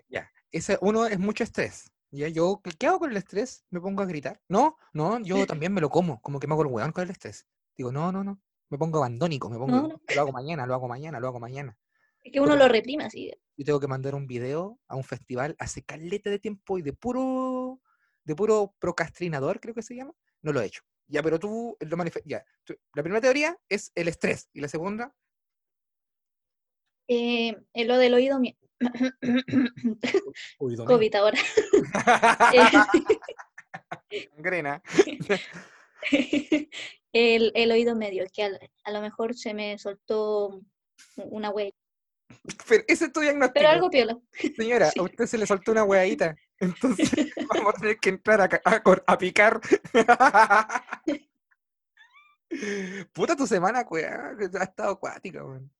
Ya. 0.08 0.30
Ese 0.50 0.78
uno 0.80 1.06
es 1.06 1.18
mucho 1.18 1.44
estrés. 1.44 1.90
Ya, 2.10 2.28
yo, 2.28 2.62
¿qué, 2.78 2.86
hago 2.86 3.00
con 3.00 3.10
el 3.10 3.16
estrés? 3.18 3.64
¿Me 3.70 3.80
pongo 3.80 4.02
a 4.02 4.06
gritar? 4.06 4.40
No, 4.48 4.78
no, 4.94 5.20
yo 5.20 5.46
también 5.46 5.74
me 5.74 5.80
lo 5.82 5.90
como, 5.90 6.20
como 6.22 6.40
que 6.40 6.46
me 6.46 6.54
hago 6.54 6.62
el 6.62 6.68
weón 6.68 6.90
con 6.92 7.04
el 7.04 7.10
estrés. 7.10 7.46
Digo, 7.76 7.92
no, 7.92 8.10
no, 8.10 8.24
no. 8.24 8.40
Me 8.70 8.78
pongo 8.78 8.98
abandónico, 8.98 9.50
me 9.50 9.58
pongo, 9.58 9.76
No, 9.76 9.88
no. 9.88 10.00
lo 10.14 10.20
hago 10.20 10.32
mañana, 10.32 10.66
lo 10.66 10.74
hago 10.74 10.88
mañana, 10.88 11.20
lo 11.20 11.28
hago 11.28 11.38
mañana. 11.38 11.76
es 12.24 12.32
que 12.32 12.40
uno 12.40 12.48
Porque- 12.50 12.62
lo 12.64 12.68
reprime 12.68 13.04
así, 13.04 13.30
Yo 13.56 13.64
tengo 13.64 13.78
que 13.80 13.86
mandar 13.88 14.14
un 14.14 14.26
video 14.26 14.78
a 14.88 14.96
un 14.96 15.04
festival 15.04 15.54
hace 15.58 15.82
caleta 15.82 16.30
de 16.30 16.38
tiempo 16.38 16.78
y 16.78 16.82
de 16.82 16.92
puro, 16.94 17.80
de 18.24 18.34
puro 18.34 18.74
procrastinador, 18.78 19.60
creo 19.60 19.74
que 19.74 19.82
se 19.82 19.94
llama. 19.94 20.14
No 20.42 20.52
lo 20.52 20.60
he 20.62 20.66
hecho. 20.66 20.82
Ya, 21.06 21.22
pero 21.22 21.38
tú 21.38 21.76
lo 21.80 21.96
manifestas. 21.96 22.28
Ya. 22.28 22.44
tú- 22.64 22.74
La 22.94 23.02
primera 23.02 23.20
teoría 23.20 23.58
es 23.68 23.92
el 23.94 24.08
estrés. 24.08 24.48
Y 24.52 24.60
la 24.60 24.68
segunda, 24.68 25.14
Eh, 27.08 27.56
es 27.72 27.86
lo 27.86 27.96
del 27.98 28.14
oído. 28.14 28.38
Uy, 28.38 28.54
domingo. 30.76 30.84
COVID 30.84 31.14
ahora. 31.14 31.38
El, 37.12 37.52
el 37.54 37.72
oído 37.72 37.96
medio, 37.96 38.24
que 38.32 38.44
a, 38.44 38.92
lo 38.92 39.00
mejor 39.00 39.34
se 39.34 39.54
me 39.54 39.78
soltó 39.78 40.60
una 41.16 41.50
huella. 41.50 41.72
Pero 42.68 42.84
ese 42.86 43.06
es 43.06 43.12
tu 43.12 43.20
diagnóstico. 43.20 43.54
Pero 43.54 43.68
algo 43.70 43.90
piola. 43.90 44.16
Señora, 44.56 44.90
Sí. 44.92 45.00
a 45.00 45.02
usted 45.02 45.26
se 45.26 45.38
le 45.38 45.46
soltó 45.46 45.72
una 45.72 45.84
hueadita. 45.84 46.36
Entonces 46.60 47.10
vamos 47.54 47.74
a 47.74 47.80
tener 47.80 47.98
que 47.98 48.10
entrar 48.10 48.40
a, 48.42 48.48
a 48.64 48.82
a 49.06 49.18
picar. 49.18 49.60
Puta 53.12 53.36
tu 53.36 53.46
semana, 53.46 53.84
cuea, 53.84 54.34
ha 54.60 54.64
estado 54.64 54.92
acuática, 54.92 55.44
weón. 55.44 55.70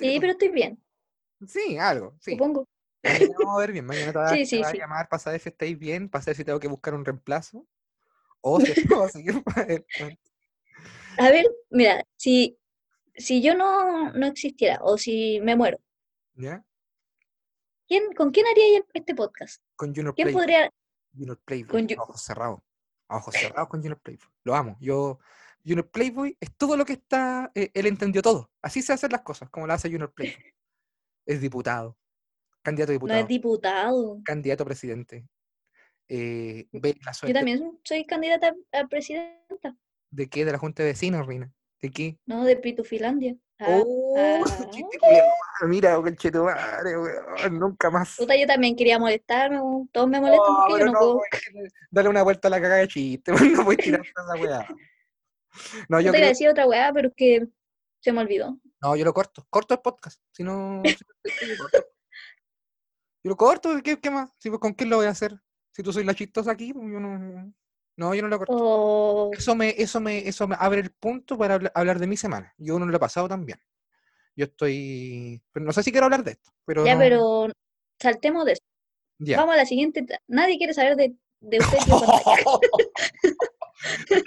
Sí, 0.00 0.18
pero 0.20 0.32
estoy 0.32 0.48
bien, 0.48 0.82
Sí, 1.46 1.76
algo, 1.78 2.16
sí. 2.20 2.32
supongo. 2.32 2.66
Mañana 3.02 3.34
vamos 3.38 3.56
a 3.56 3.60
ver 3.60 3.72
bien. 3.72 3.84
Mañana 3.86 4.12
te 4.12 4.18
va, 4.18 4.28
Sí, 4.30 4.38
te 4.38 4.46
sí, 4.46 4.58
va 4.60 4.70
sí. 4.70 4.76
a 4.76 4.80
llamar 4.80 5.08
para 5.08 5.20
saber 5.20 5.40
si 5.40 5.48
estáis 5.50 5.78
bien, 5.78 6.08
para 6.08 6.22
saber 6.24 6.36
si 6.36 6.44
tengo 6.44 6.58
que 6.58 6.68
buscar 6.68 6.94
un 6.94 7.04
reemplazo. 7.04 7.66
O 8.40 8.60
si 8.60 8.86
puedo 8.86 9.08
seguir 9.08 9.42
para 9.44 9.62
adelante. 9.62 10.20
A 11.18 11.30
ver, 11.30 11.46
mira, 11.70 12.04
si, 12.16 12.58
si 13.14 13.42
yo 13.42 13.54
no, 13.54 14.12
no 14.12 14.26
existiera 14.26 14.78
o 14.82 14.98
si 14.98 15.40
me 15.40 15.56
muero, 15.56 15.78
¿Ya? 16.34 16.64
¿quién, 17.86 18.12
¿con 18.14 18.30
quién 18.30 18.46
haría 18.46 18.82
este 18.92 19.14
podcast? 19.14 19.62
Con 19.76 19.94
Junior 19.94 20.14
¿Quién 20.14 20.26
Playboy. 20.26 20.42
podría? 20.42 20.70
Junior 21.14 21.38
Playboy. 21.44 21.86
Con 21.86 21.98
a 21.98 22.02
ojos 22.02 22.22
cerrados. 22.22 22.60
A 23.08 23.16
ojos 23.18 23.34
cerrados 23.34 23.68
con 23.68 23.80
Junior 23.80 24.00
Playboy. 24.00 24.28
Lo 24.44 24.54
amo. 24.54 24.76
Yo, 24.80 25.18
Junior 25.66 25.90
Playboy 25.90 26.36
es 26.40 26.54
todo 26.56 26.76
lo 26.76 26.84
que 26.84 26.92
está. 26.94 27.50
eh, 27.54 27.70
él 27.74 27.86
entendió 27.86 28.22
todo. 28.22 28.50
Así 28.62 28.82
se 28.82 28.92
hacen 28.92 29.10
las 29.10 29.22
cosas, 29.22 29.50
como 29.50 29.66
lo 29.66 29.72
hace 29.72 29.90
Junior 29.90 30.12
Playboy. 30.12 30.36
Es 31.28 31.40
diputado, 31.40 31.96
candidato 32.62 32.92
a 32.92 32.94
No 32.94 32.98
diputado, 33.00 33.20
es 33.20 33.26
diputado. 33.28 34.20
candidato 34.24 34.62
a 34.62 34.66
presidente. 34.66 35.26
Eh, 36.08 36.68
ve 36.70 36.96
la 37.04 37.10
Yo 37.26 37.34
también 37.34 37.80
soy 37.82 38.04
candidata 38.06 38.54
a 38.72 38.86
presidenta, 38.86 39.76
de 40.12 40.28
qué, 40.28 40.44
de 40.44 40.52
la 40.52 40.58
Junta 40.58 40.84
de 40.84 40.90
Vecinos, 40.90 41.26
Rina. 41.26 41.52
¿De 41.82 41.90
qué? 41.90 42.16
¿no? 42.26 42.44
De 42.44 42.56
Pitufilandia. 42.56 43.34
Ah, 43.58 43.80
Oh, 43.84 44.14
ah. 44.16 44.44
chiste 44.70 44.98
culiao, 45.00 45.26
mira, 45.66 45.96
conchetumare, 45.96 46.96
weón, 46.96 47.58
nunca 47.58 47.90
más. 47.90 48.14
Puta, 48.16 48.36
yo 48.36 48.46
también 48.46 48.76
quería 48.76 48.98
molestarme, 49.00 49.58
todos 49.90 50.08
me 50.08 50.20
molestan 50.20 50.46
No, 50.52 50.58
porque 50.68 50.78
yo 50.80 50.86
no 50.86 50.92
no, 50.92 50.98
puedo. 51.00 51.20
dale 51.90 52.08
una 52.08 52.22
vuelta 52.22 52.46
a 52.46 52.50
la 52.52 52.60
cagada 52.60 52.80
de 52.82 52.88
chiste, 52.88 53.32
no 53.32 53.64
puedes 53.64 53.84
tirar 53.98 54.02
esa 54.06 54.40
weá. 54.40 54.68
No, 55.88 56.00
yo 56.00 56.10
te 56.12 56.18
iba 56.18 56.18
a 56.18 56.20
creo, 56.20 56.28
decir 56.28 56.48
otra 56.48 56.66
weá, 56.66 56.92
pero 56.92 57.08
es 57.08 57.14
que 57.16 57.46
se 58.00 58.12
me 58.12 58.20
olvidó. 58.20 58.58
no, 58.82 58.96
yo 58.96 59.04
lo 59.04 59.12
corto, 59.14 59.46
corto 59.50 59.74
el 59.74 59.80
podcast, 59.80 60.20
si 60.32 60.42
no, 60.44 60.82
yo 63.22 63.30
lo 63.30 63.36
corto, 63.36 63.70
¿qué, 63.82 63.98
qué 63.98 64.10
más? 64.10 64.30
Si, 64.38 64.50
¿Con 64.50 64.72
quién 64.74 64.90
lo 64.90 64.96
voy 64.96 65.06
a 65.06 65.10
hacer? 65.10 65.40
Si 65.72 65.82
tú 65.82 65.92
soy 65.92 66.04
la 66.04 66.14
chistosa 66.14 66.52
aquí, 66.52 66.72
pues 66.72 66.86
yo 66.90 67.00
no, 67.00 67.52
no, 67.96 68.14
yo 68.14 68.22
no 68.22 68.28
lo 68.28 68.38
corto. 68.38 68.54
Oh, 68.56 69.30
Eso 69.32 69.54
me, 69.54 69.74
eso 69.76 70.00
me, 70.00 70.26
eso 70.28 70.46
me 70.46 70.56
abre 70.58 70.80
el 70.80 70.90
punto 70.92 71.36
para 71.36 71.54
habla- 71.54 71.72
hablar 71.74 71.98
de 71.98 72.06
mi 72.06 72.16
semana. 72.16 72.54
Yo 72.56 72.78
no 72.78 72.86
lo 72.86 72.96
he 72.96 73.00
pasado 73.00 73.28
tan 73.28 73.44
bien. 73.44 73.60
Yo 74.36 74.44
estoy, 74.46 75.42
pero 75.52 75.66
no 75.66 75.72
sé 75.72 75.82
si 75.82 75.90
quiero 75.90 76.04
hablar 76.06 76.22
de 76.24 76.32
esto, 76.32 76.50
pero 76.64 76.84
ya, 76.86 76.94
no- 76.94 77.00
pero 77.00 77.48
saltemos 78.00 78.44
de 78.44 78.52
eso. 78.52 78.62
ya. 79.18 79.38
Vamos 79.38 79.54
a 79.54 79.58
la 79.58 79.66
siguiente. 79.66 80.06
Nadie 80.28 80.56
quiere 80.58 80.72
saber 80.74 80.94
de, 80.96 81.14
de 81.40 81.58
usted. 81.58 81.78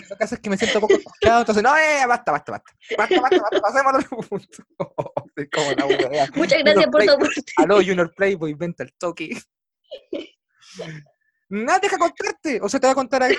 Lo 0.09 0.17
que 0.17 0.23
hace 0.23 0.35
es 0.35 0.41
que 0.41 0.49
me 0.49 0.57
siento 0.57 0.79
poco 0.79 0.93
escuchado, 0.93 1.39
entonces, 1.41 1.63
no, 1.63 1.75
eh, 1.75 2.05
basta, 2.07 2.31
basta, 2.31 2.51
basta. 2.51 2.71
Basta, 2.97 3.21
basta, 3.21 3.37
basta, 3.41 3.61
pasemos 3.61 3.93
al 3.93 3.99
otro 4.01 4.17
punto. 4.17 4.63
Soy 5.35 5.49
como 5.49 5.71
la 5.71 5.85
wea. 5.85 6.29
Muchas 6.35 6.59
gracias 6.63 6.87
por 6.87 7.03
tu 7.05 7.11
aporte. 7.11 7.41
Aló, 7.57 7.75
Junior 7.77 8.13
Playboy, 8.15 8.53
venta 8.53 8.83
el 8.83 8.93
toque. 8.93 9.37
Nada, 11.49 11.79
deja 11.79 11.97
contarte, 11.97 12.59
o 12.61 12.69
sea, 12.69 12.79
te 12.79 12.85
voy 12.87 12.91
a 12.91 12.95
contar 12.95 13.23
ahí. 13.23 13.35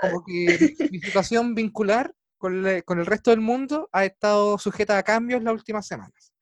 Como 0.00 0.24
que 0.24 0.74
mi 0.90 0.98
situación 1.00 1.54
vincular 1.54 2.14
con, 2.38 2.62
le- 2.62 2.82
con 2.82 2.98
el 2.98 3.04
resto 3.06 3.30
del 3.30 3.40
mundo 3.40 3.88
ha 3.92 4.04
estado 4.06 4.56
sujeta 4.58 4.96
a 4.96 5.02
cambios 5.02 5.42
las 5.42 5.52
últimas 5.52 5.86
semanas. 5.86 6.32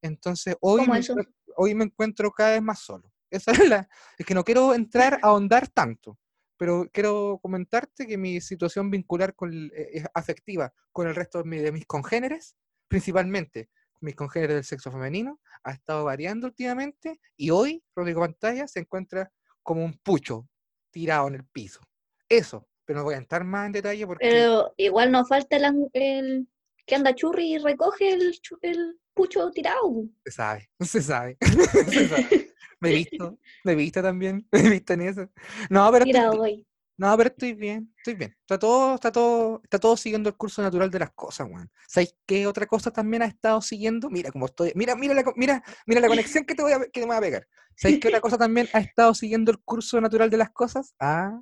Entonces, 0.00 0.56
hoy 0.60 0.80
¿Cómo 0.86 0.94
me, 0.94 1.24
hoy 1.56 1.74
me 1.74 1.84
encuentro 1.84 2.30
cada 2.30 2.50
vez 2.52 2.62
más 2.62 2.78
solo. 2.78 3.10
Esa 3.30 3.50
es 3.50 3.68
la. 3.68 3.88
Es 4.16 4.24
que 4.24 4.34
no 4.34 4.44
quiero 4.44 4.74
entrar 4.74 5.14
a 5.22 5.28
ahondar 5.28 5.66
tanto, 5.68 6.18
pero 6.56 6.88
quiero 6.92 7.38
comentarte 7.42 8.06
que 8.06 8.16
mi 8.16 8.40
situación 8.40 8.90
vincular 8.90 9.34
con, 9.34 9.52
eh, 9.52 9.88
es 9.92 10.04
afectiva 10.14 10.72
con 10.92 11.06
el 11.08 11.14
resto 11.14 11.38
de, 11.42 11.48
mi- 11.48 11.58
de 11.58 11.72
mis 11.72 11.86
congéneres, 11.86 12.56
principalmente 12.88 13.68
mis 14.00 14.14
congéneres 14.14 14.56
del 14.56 14.64
sexo 14.64 14.92
femenino, 14.92 15.40
ha 15.62 15.72
estado 15.72 16.04
variando 16.04 16.46
últimamente 16.46 17.18
y 17.36 17.50
hoy 17.50 17.82
Rodrigo 17.96 18.20
Pantalla 18.20 18.68
se 18.68 18.80
encuentra 18.80 19.32
como 19.62 19.82
un 19.84 19.94
pucho 19.98 20.46
tirado 20.90 21.28
en 21.28 21.36
el 21.36 21.44
piso. 21.46 21.80
Eso, 22.28 22.68
pero 22.84 22.98
no 22.98 23.04
voy 23.04 23.14
a 23.14 23.18
entrar 23.18 23.44
más 23.44 23.66
en 23.66 23.72
detalle 23.72 24.06
porque 24.06 24.28
Pero 24.28 24.74
igual 24.76 25.10
nos 25.10 25.26
falta 25.28 25.56
el, 25.56 25.88
el 25.94 26.48
que 26.86 26.94
anda 26.94 27.14
churri 27.14 27.54
y 27.54 27.58
recoge 27.58 28.12
el, 28.12 28.38
el 28.60 29.00
pucho 29.14 29.50
tirado. 29.52 30.04
se 30.24 30.30
sabe, 30.32 30.68
se 30.80 31.00
sabe, 31.02 31.38
se 31.88 32.08
sabe. 32.08 32.53
Me 32.84 32.90
he 32.90 32.92
visto, 33.10 33.38
me 33.64 33.72
he 33.72 33.74
visto 33.74 34.02
también, 34.02 34.46
me 34.52 34.60
he 34.60 34.70
visto 34.70 34.92
en 34.92 35.00
eso. 35.02 35.30
No, 35.70 35.90
pero 35.90 36.04
estoy 36.04 36.12
Tirado 36.12 36.30
bien, 36.30 36.42
hoy. 36.42 36.66
no, 36.98 37.16
pero 37.16 37.30
estoy 37.30 37.54
bien, 37.54 37.94
estoy 37.96 38.14
bien. 38.14 38.36
Está 38.40 38.58
todo, 38.58 38.94
está 38.94 39.10
todo, 39.10 39.60
está 39.64 39.78
todo 39.78 39.96
siguiendo 39.96 40.28
el 40.28 40.36
curso 40.36 40.62
natural 40.62 40.90
de 40.90 40.98
las 40.98 41.12
cosas, 41.12 41.48
weón. 41.50 41.70
¿Sabéis 41.88 42.14
qué 42.26 42.46
otra 42.46 42.66
cosa 42.66 42.90
también 42.92 43.22
ha 43.22 43.26
estado 43.26 43.60
siguiendo? 43.62 44.10
Mira 44.10 44.30
cómo 44.30 44.46
estoy, 44.46 44.72
mira, 44.74 44.94
mira 44.96 45.14
la, 45.14 45.24
mira, 45.36 45.62
mira 45.86 46.00
la 46.00 46.08
conexión 46.08 46.44
que 46.44 46.54
te 46.54 46.62
voy 46.62 46.72
a, 46.72 46.80
que 46.92 47.00
me 47.00 47.06
voy 47.06 47.16
a 47.16 47.20
pegar. 47.20 47.48
¿Sabéis 47.76 48.00
qué 48.00 48.08
otra 48.08 48.20
cosa 48.20 48.38
también 48.38 48.68
ha 48.72 48.80
estado 48.80 49.14
siguiendo 49.14 49.50
el 49.50 49.58
curso 49.60 50.00
natural 50.00 50.30
de 50.30 50.36
las 50.36 50.50
cosas? 50.50 50.94
Ah, 51.00 51.40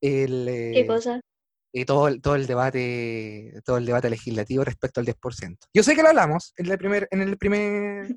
el, 0.00 0.46
¿Qué 0.48 0.80
eh, 0.80 0.86
cosa? 0.86 1.20
y 1.72 1.84
todo 1.84 2.08
el, 2.08 2.22
todo 2.22 2.36
el 2.36 2.46
debate 2.46 3.52
todo 3.64 3.76
el 3.76 3.84
debate 3.84 4.08
legislativo 4.08 4.64
respecto 4.64 5.00
al 5.00 5.06
10%. 5.06 5.58
Yo 5.74 5.82
sé 5.82 5.94
que 5.94 6.02
lo 6.02 6.08
hablamos 6.08 6.54
en 6.56 6.70
el 6.70 6.78
primer 6.78 7.08
en 7.10 7.20
el 7.20 7.36
primer 7.36 8.16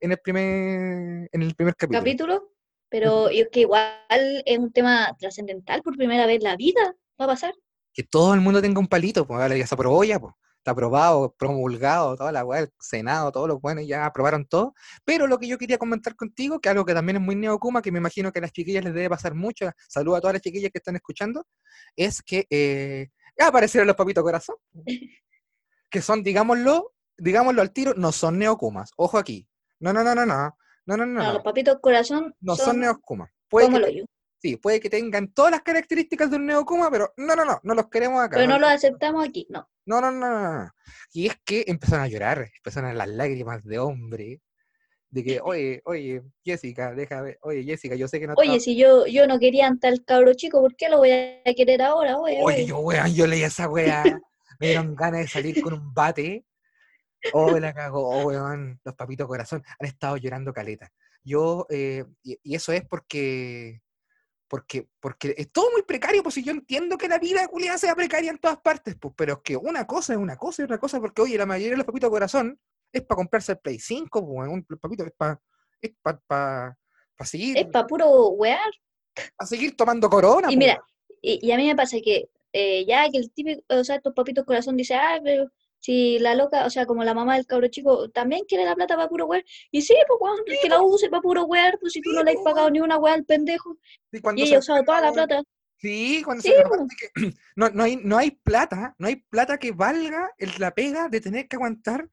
en 0.00 0.12
el 0.12 0.18
primer 0.18 1.28
en 1.32 1.42
el 1.42 1.54
primer 1.54 1.76
capítulo. 1.76 2.00
Capítulo. 2.00 2.52
Pero 2.88 3.28
es 3.28 3.48
que 3.52 3.60
igual 3.60 4.42
es 4.44 4.58
un 4.58 4.72
tema 4.72 5.16
trascendental 5.18 5.82
por 5.82 5.96
primera 5.96 6.26
vez 6.26 6.36
en 6.38 6.44
la 6.44 6.56
vida. 6.56 6.96
Va 7.20 7.26
a 7.26 7.28
pasar. 7.28 7.54
Que 7.94 8.02
todo 8.02 8.34
el 8.34 8.40
mundo 8.40 8.60
tenga 8.60 8.80
un 8.80 8.88
palito, 8.88 9.26
pues 9.26 9.40
ahora 9.40 9.56
ya 9.56 9.66
se 9.66 9.74
aprobó 9.74 10.02
ya, 10.04 10.18
pues. 10.18 10.34
Está 10.58 10.72
aprobado, 10.72 11.34
promulgado, 11.38 12.16
toda 12.16 12.32
la 12.32 12.44
weá, 12.44 12.60
el 12.60 12.70
Senado, 12.78 13.32
todos 13.32 13.48
los 13.48 13.62
buenos 13.62 13.86
ya 13.86 14.04
aprobaron 14.04 14.44
todo. 14.44 14.74
Pero 15.06 15.26
lo 15.26 15.38
que 15.38 15.48
yo 15.48 15.56
quería 15.56 15.78
comentar 15.78 16.16
contigo, 16.16 16.60
que 16.60 16.68
algo 16.68 16.84
que 16.84 16.92
también 16.92 17.16
es 17.16 17.22
muy 17.22 17.34
neocuma, 17.34 17.80
que 17.80 17.90
me 17.90 17.98
imagino 17.98 18.30
que 18.30 18.40
a 18.40 18.42
las 18.42 18.52
chiquillas 18.52 18.84
les 18.84 18.92
debe 18.92 19.08
pasar 19.08 19.34
mucho, 19.34 19.70
saludo 19.88 20.16
a 20.16 20.20
todas 20.20 20.34
las 20.34 20.42
chiquillas 20.42 20.70
que 20.70 20.78
están 20.78 20.96
escuchando, 20.96 21.46
es 21.96 22.20
que 22.20 22.46
eh, 22.50 23.08
aparecieron 23.38 23.86
los 23.86 23.96
papitos 23.96 24.22
corazón. 24.22 24.56
que 25.90 26.02
son, 26.02 26.22
digámoslo, 26.22 26.92
digámoslo 27.16 27.62
al 27.62 27.72
tiro, 27.72 27.94
no 27.96 28.12
son 28.12 28.38
neocumas. 28.38 28.90
Ojo 28.96 29.16
aquí. 29.16 29.48
No, 29.80 29.92
no, 29.92 30.04
no, 30.04 30.14
no, 30.14 30.26
no. 30.26 30.56
No, 30.86 30.96
no, 30.96 31.06
no, 31.06 31.22
No, 31.22 31.32
los 31.34 31.42
papitos 31.42 31.78
corazón 31.80 32.34
No 32.40 32.56
son, 32.56 32.66
son 32.66 32.80
neocumas. 32.80 33.30
Puede 33.48 33.66
como 33.66 33.78
que, 33.78 34.04
sí, 34.38 34.56
puede 34.56 34.80
que 34.80 34.90
tengan 34.90 35.32
todas 35.32 35.52
las 35.52 35.62
características 35.62 36.30
de 36.30 36.36
un 36.36 36.46
neocuma, 36.46 36.90
pero 36.90 37.12
no, 37.16 37.34
no, 37.36 37.44
no, 37.44 37.60
no 37.62 37.74
los 37.74 37.88
queremos 37.88 38.22
acá. 38.22 38.36
Pero 38.36 38.48
no 38.48 38.54
no 38.54 38.60
los 38.60 38.70
aceptamos 38.70 39.26
aquí. 39.26 39.46
No. 39.50 39.68
no, 39.86 40.00
no, 40.00 40.10
no, 40.10 40.30
no, 40.30 40.62
no. 40.64 40.70
Y 41.12 41.26
es 41.26 41.36
que 41.44 41.64
empezaron 41.66 42.04
a 42.04 42.08
llorar, 42.08 42.50
empezaron 42.56 42.96
las 42.96 43.08
lágrimas 43.08 43.64
de 43.64 43.78
hombre. 43.78 44.40
De 45.10 45.24
que, 45.24 45.40
oye, 45.42 45.82
oye, 45.86 46.22
Jessica, 46.44 46.94
déjame, 46.94 47.36
oye, 47.42 47.64
Jessica, 47.64 47.96
yo 47.96 48.06
sé 48.06 48.20
que 48.20 48.28
no 48.28 48.34
Oye, 48.36 48.60
si 48.60 48.76
yo, 48.76 49.06
yo 49.06 49.26
no 49.26 49.40
quería 49.40 49.66
ante 49.66 49.88
el 49.88 50.04
cabro 50.04 50.34
chico, 50.34 50.60
¿por 50.60 50.76
qué 50.76 50.88
lo 50.88 50.98
voy 50.98 51.10
a 51.10 51.54
querer 51.56 51.82
ahora? 51.82 52.16
Oye, 52.16 52.38
Oye, 52.40 52.54
oye. 52.56 52.66
yo, 52.66 52.78
weón, 52.78 53.12
yo 53.12 53.26
leí 53.26 53.42
esa 53.42 53.68
weá. 53.68 54.04
Me 54.60 54.68
dieron 54.68 54.94
ganas 54.94 55.22
de 55.22 55.28
salir 55.28 55.60
con 55.62 55.72
un 55.72 55.92
bate. 55.92 56.44
Oh, 57.32 57.58
la 57.58 57.74
cagó, 57.74 58.08
oh, 58.08 58.26
weón. 58.26 58.80
Los 58.84 58.94
papitos 58.94 59.26
corazón 59.26 59.62
han 59.78 59.86
estado 59.86 60.16
llorando 60.16 60.52
caleta. 60.52 60.90
Yo, 61.22 61.66
eh, 61.70 62.04
y, 62.22 62.38
y 62.42 62.54
eso 62.54 62.72
es 62.72 62.82
porque, 62.86 63.82
porque, 64.48 64.88
porque 65.00 65.34
es 65.36 65.52
todo 65.52 65.70
muy 65.72 65.82
precario, 65.82 66.22
pues 66.22 66.34
si 66.34 66.42
yo 66.42 66.52
entiendo 66.52 66.96
que 66.96 67.08
la 67.08 67.18
vida 67.18 67.46
culiada 67.48 67.78
sea 67.78 67.94
precaria 67.94 68.30
en 68.30 68.38
todas 68.38 68.60
partes, 68.60 68.96
pues, 68.98 69.14
pero 69.16 69.34
es 69.34 69.40
que 69.40 69.56
una 69.56 69.86
cosa 69.86 70.14
es 70.14 70.18
una 70.18 70.36
cosa 70.36 70.62
y 70.62 70.64
otra 70.64 70.78
cosa, 70.78 71.00
porque 71.00 71.22
oye, 71.22 71.36
la 71.36 71.46
mayoría 71.46 71.72
de 71.72 71.76
los 71.78 71.86
papitos 71.86 72.10
corazón 72.10 72.58
es 72.92 73.02
para 73.02 73.16
comprarse 73.16 73.52
el 73.52 73.58
Play 73.58 73.78
5, 73.78 74.08
pues, 74.26 74.48
weón, 74.48 74.64
los 74.68 74.80
papitos 74.80 75.06
es 75.06 75.12
para 75.16 75.40
es 75.82 75.92
para 76.02 76.76
seguir, 77.24 77.56
Es 77.56 77.66
para 77.66 77.86
puro 77.86 78.28
wear. 78.30 78.70
pa 79.36 79.46
seguir 79.46 79.76
tomando 79.76 80.08
corona. 80.10 80.48
Y 80.50 80.56
pues, 80.56 80.58
mira, 80.58 80.84
y 81.22 81.50
a 81.50 81.56
mí 81.56 81.66
me 81.66 81.76
pasa 81.76 81.96
que 82.02 82.28
eh, 82.52 82.84
ya 82.86 83.08
que 83.10 83.18
el 83.18 83.30
típico, 83.30 83.62
o 83.68 83.84
sea, 83.84 83.96
estos 83.96 84.14
papitos 84.14 84.44
corazón 84.44 84.76
dice, 84.76 84.94
ah, 84.94 85.20
pero 85.22 85.50
si 85.80 86.18
la 86.18 86.34
loca, 86.34 86.66
o 86.66 86.70
sea, 86.70 86.86
como 86.86 87.02
la 87.04 87.14
mamá 87.14 87.36
del 87.36 87.46
cabro 87.46 87.68
chico 87.68 88.10
también 88.10 88.44
quiere 88.46 88.64
la 88.64 88.74
plata 88.74 88.96
para 88.96 89.08
puro 89.08 89.26
wear, 89.26 89.44
y 89.70 89.82
sí, 89.82 89.94
pues 90.06 90.18
cuando 90.18 90.44
que 90.44 90.68
la 90.68 90.80
use 90.82 91.08
para 91.10 91.22
puro 91.22 91.44
wear, 91.44 91.78
pues 91.80 91.94
si 91.94 92.00
tú 92.02 92.10
no 92.12 92.22
le 92.22 92.30
has 92.32 92.36
po, 92.36 92.44
pagado 92.44 92.66
weón. 92.66 92.72
ni 92.74 92.80
una 92.80 92.98
weá 92.98 93.14
al 93.14 93.24
pendejo, 93.24 93.76
Y 94.12 94.18
y 94.36 94.42
ella 94.44 94.56
ha 94.56 94.58
usado 94.60 94.82
toda 94.84 95.00
la 95.00 95.10
weón, 95.10 95.14
plata. 95.26 95.42
Sí, 95.78 96.22
cuando 96.24 96.42
Sí, 96.42 96.50
se 96.50 96.62
po. 96.62 96.66
aparte 96.74 96.94
que 97.00 97.32
no, 97.56 97.70
no 97.70 97.82
hay, 97.82 97.96
no 97.96 98.18
hay 98.18 98.30
plata, 98.32 98.94
no 98.98 99.06
hay 99.08 99.16
plata 99.16 99.56
que 99.58 99.72
valga 99.72 100.30
el- 100.38 100.52
la 100.58 100.72
pega 100.74 101.08
de 101.08 101.20
tener 101.22 101.48
que 101.48 101.56
aguantar, 101.56 102.06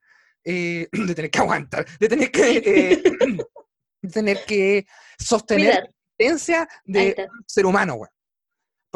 eh, 0.45 0.87
de 0.91 1.13
tener 1.15 1.29
que 1.31 1.39
aguantar, 1.39 1.85
de 1.99 2.07
tener 2.07 2.31
que, 2.31 2.57
eh, 2.65 3.03
de 4.01 4.09
tener 4.09 4.45
que 4.45 4.85
sostener 5.19 5.65
Cuidar. 5.71 5.83
la 5.83 5.89
existencia 6.17 6.69
de 6.85 7.15
un 7.29 7.43
ser 7.45 7.65
humano, 7.65 7.95
weón. 7.95 8.09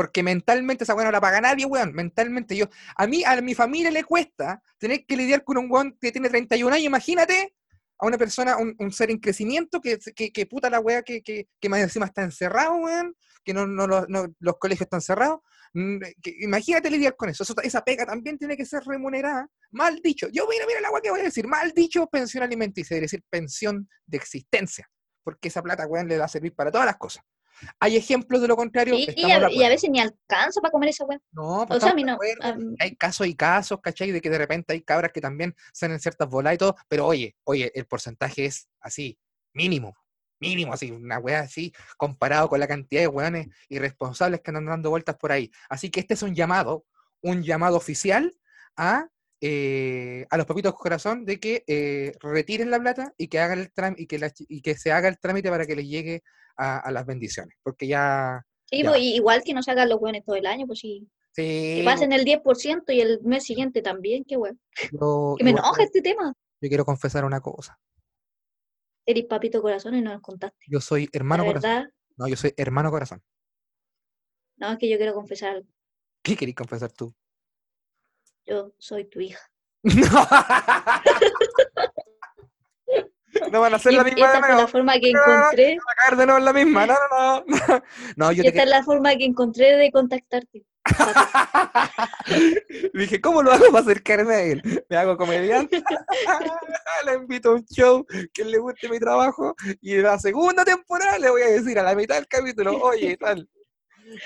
Porque 0.02 0.24
mentalmente 0.24 0.84
esa 0.84 0.96
weón 0.96 1.06
no 1.06 1.12
la 1.12 1.22
paga 1.22 1.40
nadie, 1.40 1.64
weón. 1.64 1.94
Mentalmente 1.94 2.56
yo, 2.58 2.66
a 2.98 3.06
mí, 3.06 3.24
a 3.24 3.40
mi 3.40 3.54
familia 3.54 3.92
le 3.92 4.04
cuesta 4.04 4.60
tener 4.80 5.06
que 5.06 5.16
lidiar 5.16 5.44
con 5.44 5.60
un 5.60 5.68
weón 5.72 5.96
que 6.02 6.12
tiene 6.12 6.28
31 6.28 6.74
años, 6.74 6.88
imagínate 6.88 7.54
a 8.00 8.08
una 8.08 8.18
persona, 8.18 8.58
un, 8.58 8.92
ser 8.92 9.12
en 9.12 9.20
crecimiento, 9.20 9.80
que, 9.80 10.00
que, 10.34 10.46
puta 10.48 10.72
la 10.72 10.80
weá 10.80 11.04
que, 11.04 11.22
que, 11.22 11.70
más 11.70 11.82
encima 11.82 12.08
está 12.08 12.24
encerrado, 12.24 12.78
weón, 12.78 13.14
que 13.44 13.54
no, 13.54 13.68
no, 13.68 13.86
lo- 13.86 14.08
no- 14.08 14.26
los 14.40 14.58
colegios 14.58 14.88
están 14.88 15.02
cerrados. 15.02 15.42
Mm, 15.76 15.98
imagínate 16.40 16.90
lidiar 16.90 17.16
con 17.16 17.30
eso. 17.30 17.44
Esa 17.62 17.84
pega 17.84 18.08
también 18.08 18.40
tiene 18.40 18.58
que 18.58 18.66
ser 18.66 18.82
remunerada. 18.86 19.48
Mal 19.70 20.00
dicho. 20.02 20.28
Yo, 20.32 20.48
mira, 20.50 20.66
mira 20.66 20.82
la 20.82 20.90
weá 20.90 21.00
que 21.04 21.12
voy 21.12 21.20
a 21.20 21.24
decir. 21.26 21.46
Mal 21.46 21.74
dicho, 21.76 22.08
pensión 22.08 22.42
alimenticia, 22.44 22.96
es 22.96 23.02
decir, 23.02 23.24
pensión 23.30 23.88
de 24.08 24.18
existencia. 24.18 24.90
Porque 25.24 25.50
esa 25.50 25.62
plata, 25.62 25.86
weón, 25.86 26.08
le 26.08 26.18
va 26.18 26.26
a 26.26 26.28
servir 26.28 26.56
para 26.56 26.72
todas 26.72 26.88
las 26.88 26.98
cosas. 26.98 27.24
Hay 27.80 27.96
ejemplos 27.98 28.42
de 28.42 28.48
lo 28.48 28.56
contrario. 28.56 28.96
Y, 28.96 29.08
y 29.16 29.26
a, 29.26 29.28
y 29.28 29.32
a 29.32 29.36
acuerdo. 29.38 29.70
veces 29.70 29.90
ni 29.90 30.00
alcanza 30.00 30.62
para 30.62 30.72
comer 30.72 30.90
esa 30.90 31.06
weá. 31.06 31.20
No, 31.32 31.66
pues 31.68 31.78
O 31.78 31.82
sea, 31.82 31.92
a 31.92 31.96
mí 31.96 32.04
no. 32.04 32.18
Hay 32.80 32.96
casos 32.96 33.28
y 33.28 33.36
casos, 33.36 33.80
¿cachai? 33.82 34.12
De 34.12 34.22
que 34.22 34.30
de 34.30 34.38
repente 34.38 34.74
hay 34.74 34.82
cabras 34.82 35.12
que 35.12 35.22
también 35.22 35.56
salen 35.74 35.96
en 35.96 36.00
ciertas 36.00 36.28
bolas 36.30 36.54
y 36.56 36.58
todo, 36.58 36.76
pero 36.88 37.06
oye, 37.06 37.36
oye, 37.44 37.72
el 37.76 37.86
porcentaje 37.86 38.46
es 38.46 38.68
así, 38.80 39.18
mínimo, 39.54 39.96
mínimo, 40.40 40.74
así, 40.74 40.92
una 40.92 41.20
weá 41.20 41.42
así, 41.42 41.74
comparado 41.98 42.50
con 42.50 42.60
la 42.60 42.68
cantidad 42.68 43.02
de 43.02 43.08
weones 43.08 43.48
irresponsables 43.70 44.42
que 44.42 44.52
andan 44.52 44.66
dando 44.66 44.90
vueltas 44.90 45.16
por 45.18 45.32
ahí. 45.32 45.52
Así 45.70 45.90
que 45.90 46.00
este 46.00 46.16
es 46.16 46.24
un 46.24 46.34
llamado, 46.34 46.86
un 47.22 47.44
llamado 47.44 47.78
oficial 47.78 48.34
a 48.76 49.08
eh, 49.42 50.26
a 50.30 50.38
los 50.38 50.46
papitos 50.46 50.74
corazón 50.76 51.26
de 51.26 51.40
que 51.40 51.64
eh, 51.68 52.14
retiren 52.22 52.70
la 52.72 52.80
plata 52.80 53.14
y 53.18 53.28
que 53.28 53.40
hagan 53.40 53.60
el 53.60 53.72
y 53.98 54.06
que 54.08 54.20
la 54.20 54.30
chi- 54.30 54.46
y 54.48 54.62
que 54.62 54.76
se 54.78 54.92
haga 54.92 55.08
el 55.10 55.20
trámite 55.20 55.50
para 55.50 55.66
que 55.66 55.76
les 55.76 55.88
llegue 55.88 56.24
a, 56.58 56.78
a 56.80 56.92
las 56.92 57.06
bendiciones. 57.06 57.58
Porque 57.64 57.88
ya. 57.88 58.46
Sí, 58.70 58.84
Ya. 58.84 58.90
pues, 58.92 59.02
igual 59.02 59.44
que 59.44 59.54
no 59.54 59.64
se 59.64 59.72
hagan 59.72 59.90
los 59.90 60.00
buenos 60.00 60.24
todo 60.24 60.36
el 60.36 60.46
año, 60.46 60.68
pues 60.68 60.80
sí. 60.80 61.08
Sí, 61.34 61.76
Que 61.78 61.84
pasen 61.86 62.12
el 62.12 62.26
10% 62.26 62.92
y 62.94 63.00
el 63.02 63.22
mes 63.24 63.44
siguiente 63.46 63.82
también, 63.82 64.24
qué 64.26 64.36
yo, 64.36 65.36
Que 65.38 65.44
me 65.46 65.52
enoja 65.52 65.82
este 65.84 66.02
tema. 66.02 66.34
yo 66.62 66.70
quiero 66.70 66.84
confesar 66.86 67.24
una 67.26 67.40
cosa. 67.42 67.80
Eres 69.06 69.26
papito 69.26 69.62
corazón 69.62 69.96
y 69.96 70.02
no 70.02 70.12
nos 70.12 70.22
contaste. 70.22 70.58
Yo 70.68 70.80
soy 70.82 71.06
La 71.06 71.10
hermano 71.14 71.46
corazón. 71.46 71.70
verdad, 71.70 71.90
No, 72.18 72.28
yo 72.28 72.36
soy 72.36 72.54
hermano 72.58 72.92
corazón. 72.92 73.22
no, 74.58 74.72
es 74.74 74.78
que 74.78 74.90
yo 74.90 74.98
quiero 74.98 75.14
confesar 75.14 75.56
algo. 75.56 75.68
¿Qué 76.22 76.36
querés 76.36 76.54
confesar 76.56 76.92
tú? 76.92 77.14
Yo 78.52 78.74
soy 78.80 79.06
tu 79.06 79.22
hija. 79.22 79.40
no 83.50 83.62
van 83.62 83.74
a 83.74 83.80
ser 83.80 83.94
Y 83.94 83.96
la 83.96 84.04
misma 84.04 84.26
esta 84.26 84.42
de 84.42 84.44
fue 84.44 84.56
la 84.56 84.68
forma 84.68 85.00
que 85.00 85.14
No, 85.14 85.26
no, 85.26 85.28
no, 85.28 85.38
encontré. 85.38 85.78
la 86.42 86.52
misma. 86.52 86.86
No, 86.86 86.96
no, 87.10 87.46
no. 87.46 87.48
No, 88.18 88.32
yo 88.34 88.42
Y 88.42 88.44
te 88.44 88.50
esta 88.50 88.64
es 88.64 88.70
la 88.70 88.84
forma 88.84 89.16
que 89.16 89.24
encontré 89.24 89.78
de 89.78 89.90
contactarte. 89.90 90.66
Dije, 92.94 93.22
¿cómo 93.22 93.42
lo 93.42 93.54
hago 93.54 93.68
para 93.72 93.86
acercarme 93.86 94.36
a 94.36 94.42
él? 94.42 94.84
Me 94.90 94.98
hago 94.98 95.16
comediante, 95.16 95.82
le 97.06 97.14
invito 97.14 97.52
a 97.52 97.54
un 97.54 97.66
show 97.68 98.06
que 98.34 98.44
le 98.44 98.58
guste 98.58 98.90
mi 98.90 99.00
trabajo 99.00 99.56
y 99.80 99.94
en 99.94 100.04
la 100.04 100.20
segunda 100.20 100.66
temporada 100.66 101.18
le 101.20 101.30
voy 101.30 101.44
a 101.44 101.52
decir 101.52 101.80
a 101.80 101.84
la 101.84 101.96
mitad 101.96 102.16
del 102.16 102.28
capítulo, 102.28 102.78
oye, 102.82 103.16
tal. 103.16 103.48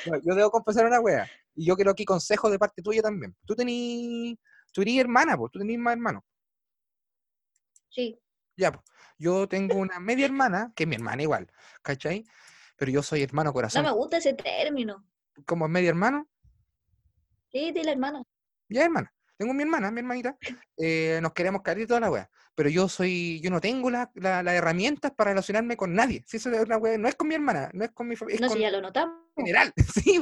No, 0.06 0.18
yo 0.24 0.36
debo 0.36 0.52
confesar 0.52 0.86
una 0.86 1.00
wea. 1.00 1.30
Y 1.56 1.66
yo 1.66 1.76
quiero 1.76 1.92
aquí 1.92 2.06
consejos 2.06 2.52
de 2.52 2.60
parte 2.60 2.82
tuya 2.82 3.02
también. 3.02 3.36
Tú 3.46 3.56
tení, 3.56 4.38
tú 4.72 4.82
eres 4.82 4.98
hermana, 4.98 5.38
pues, 5.38 5.52
tú 5.52 5.60
tenés 5.60 5.78
más 5.80 5.94
hermanos. 5.94 6.24
Sí. 7.90 8.20
Ya, 8.58 8.72
pues. 8.72 8.86
Yo 9.18 9.48
tengo 9.48 9.76
una 9.78 10.00
media 10.00 10.26
hermana, 10.26 10.74
que 10.76 10.84
es 10.84 10.90
mi 10.90 10.96
hermana 10.96 11.22
igual, 11.22 11.50
¿cachai? 11.82 12.26
Pero 12.76 12.92
yo 12.92 13.02
soy 13.02 13.22
hermano 13.24 13.52
No 13.52 13.54
corazón. 13.54 13.84
me 13.84 13.92
gusta 13.92 14.18
ese 14.18 14.34
término. 14.34 15.08
Como 15.46 15.68
media 15.68 15.90
hermano, 15.90 16.28
Sí, 17.52 17.72
dile 17.72 17.92
hermana. 17.92 18.22
Ya, 18.68 18.84
hermana. 18.84 19.14
Tengo 19.38 19.54
mi 19.54 19.64
hermana, 19.64 19.92
mi 19.92 20.00
hermanita. 20.00 20.38
eh, 20.78 21.20
nos 21.22 21.34
queremos 21.34 21.62
caer 21.62 21.80
y 21.80 21.88
toda 21.88 22.00
la 22.00 22.10
wea. 22.12 22.30
Pero 22.56 22.70
yo 22.70 22.88
soy, 22.88 23.42
yo 23.42 23.50
no 23.50 23.60
tengo 23.60 23.90
la- 23.90 24.10
la- 24.16 24.42
las 24.44 24.54
herramientas 24.56 25.12
para 25.12 25.32
relacionarme 25.32 25.76
con 25.76 25.94
nadie. 25.94 26.24
Si 26.26 26.38
eso 26.38 26.50
es 26.52 26.66
una 26.66 26.78
wea, 26.78 26.98
no 26.98 27.08
es 27.10 27.16
con 27.16 27.28
mi 27.28 27.36
hermana, 27.36 27.70
no 27.74 27.84
es 27.84 27.92
con 27.92 28.08
mi 28.08 28.16
familia, 28.16 28.40
No, 28.42 28.48
con 28.48 28.56
si 28.58 28.62
ya 28.62 28.72
lo 28.72 28.82
notamos. 28.82 29.16
en 29.36 29.46
general. 29.46 29.74
Sí, 30.06 30.22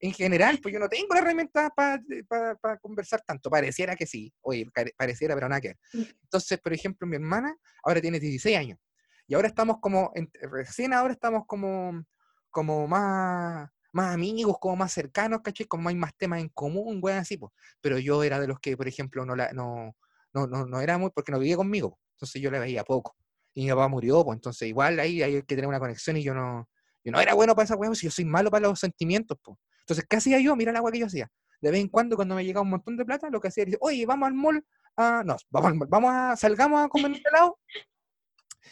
en 0.00 0.12
general, 0.12 0.58
pues 0.62 0.72
yo 0.72 0.80
no 0.80 0.88
tengo 0.88 1.08
las 1.14 1.22
herramientas 1.22 1.70
para 1.76 2.78
conversar 2.80 3.20
tanto. 3.26 3.50
Pareciera 3.50 3.96
que 3.96 4.06
sí. 4.06 4.32
Oye, 4.40 4.66
pareciera, 4.96 5.34
pero 5.34 5.48
nada 5.48 5.60
que 5.60 5.68
ver. 5.68 5.78
Mm. 5.92 6.02
Entonces, 6.22 6.58
por 6.60 6.72
ejemplo, 6.72 7.06
mi 7.06 7.16
hermana 7.16 7.54
ahora 7.82 8.00
tiene 8.00 8.18
16 8.18 8.56
años. 8.56 8.78
Y 9.26 9.34
ahora 9.34 9.48
estamos 9.48 9.78
como, 9.80 10.10
en- 10.14 10.30
recién 10.50 10.92
ahora 10.94 11.12
estamos 11.12 11.44
como, 11.46 12.02
como 12.50 12.86
más, 12.86 13.68
más 13.94 14.12
amigos, 14.12 14.56
como 14.60 14.76
más 14.76 14.92
cercanos, 14.92 15.40
¿cachai? 15.42 15.66
Como 15.66 15.88
hay 15.88 15.94
más 15.94 16.14
temas 16.16 16.40
en 16.40 16.48
común, 16.48 16.98
weón, 17.00 17.18
así, 17.18 17.36
pues. 17.36 17.52
Pero 17.80 17.98
yo 17.98 18.22
era 18.24 18.40
de 18.40 18.48
los 18.48 18.58
que, 18.58 18.76
por 18.76 18.88
ejemplo, 18.88 19.24
no, 19.24 19.36
la, 19.36 19.52
no, 19.52 19.96
no, 20.32 20.46
no, 20.46 20.66
no 20.66 20.80
era 20.80 20.98
muy, 20.98 21.10
porque 21.10 21.30
no 21.32 21.38
vivía 21.38 21.56
conmigo, 21.56 21.98
entonces 22.16 22.42
yo 22.42 22.50
la 22.50 22.58
veía 22.58 22.84
poco. 22.84 23.16
Y 23.54 23.64
mi 23.64 23.70
papá 23.70 23.86
murió, 23.88 24.24
pues 24.24 24.36
entonces 24.36 24.68
igual 24.68 24.98
ahí 24.98 25.22
hay 25.22 25.42
que 25.42 25.54
tener 25.54 25.68
una 25.68 25.78
conexión 25.78 26.16
y 26.16 26.24
yo 26.24 26.34
no, 26.34 26.68
yo 27.04 27.12
no 27.12 27.20
era 27.20 27.34
bueno 27.34 27.54
para 27.54 27.64
esa 27.64 27.76
weá, 27.76 27.94
si 27.94 28.06
yo 28.06 28.10
soy 28.10 28.24
malo 28.24 28.50
para 28.50 28.68
los 28.68 28.80
sentimientos, 28.80 29.38
pues. 29.42 29.56
Entonces, 29.80 30.04
¿qué 30.08 30.16
hacía 30.16 30.40
yo? 30.40 30.56
Mira 30.56 30.72
la 30.72 30.82
weá 30.82 30.90
que 30.92 30.98
yo 30.98 31.06
hacía. 31.06 31.30
De 31.60 31.70
vez 31.70 31.80
en 31.80 31.88
cuando, 31.88 32.16
cuando 32.16 32.34
me 32.34 32.44
llegaba 32.44 32.62
un 32.62 32.70
montón 32.70 32.96
de 32.96 33.04
plata, 33.04 33.30
lo 33.30 33.40
que 33.40 33.48
hacía 33.48 33.62
era, 33.62 33.70
decir, 33.70 33.78
oye, 33.80 34.04
vamos 34.06 34.26
al 34.26 34.34
mall, 34.34 34.64
a... 34.96 35.22
no, 35.24 35.36
vamos 35.50 35.70
al 35.70 35.74
mall, 35.76 35.88
vamos 35.88 36.10
a, 36.12 36.36
salgamos 36.36 36.84
a 36.84 36.88
comer 36.88 37.12
un 37.12 37.20
helado. 37.24 37.58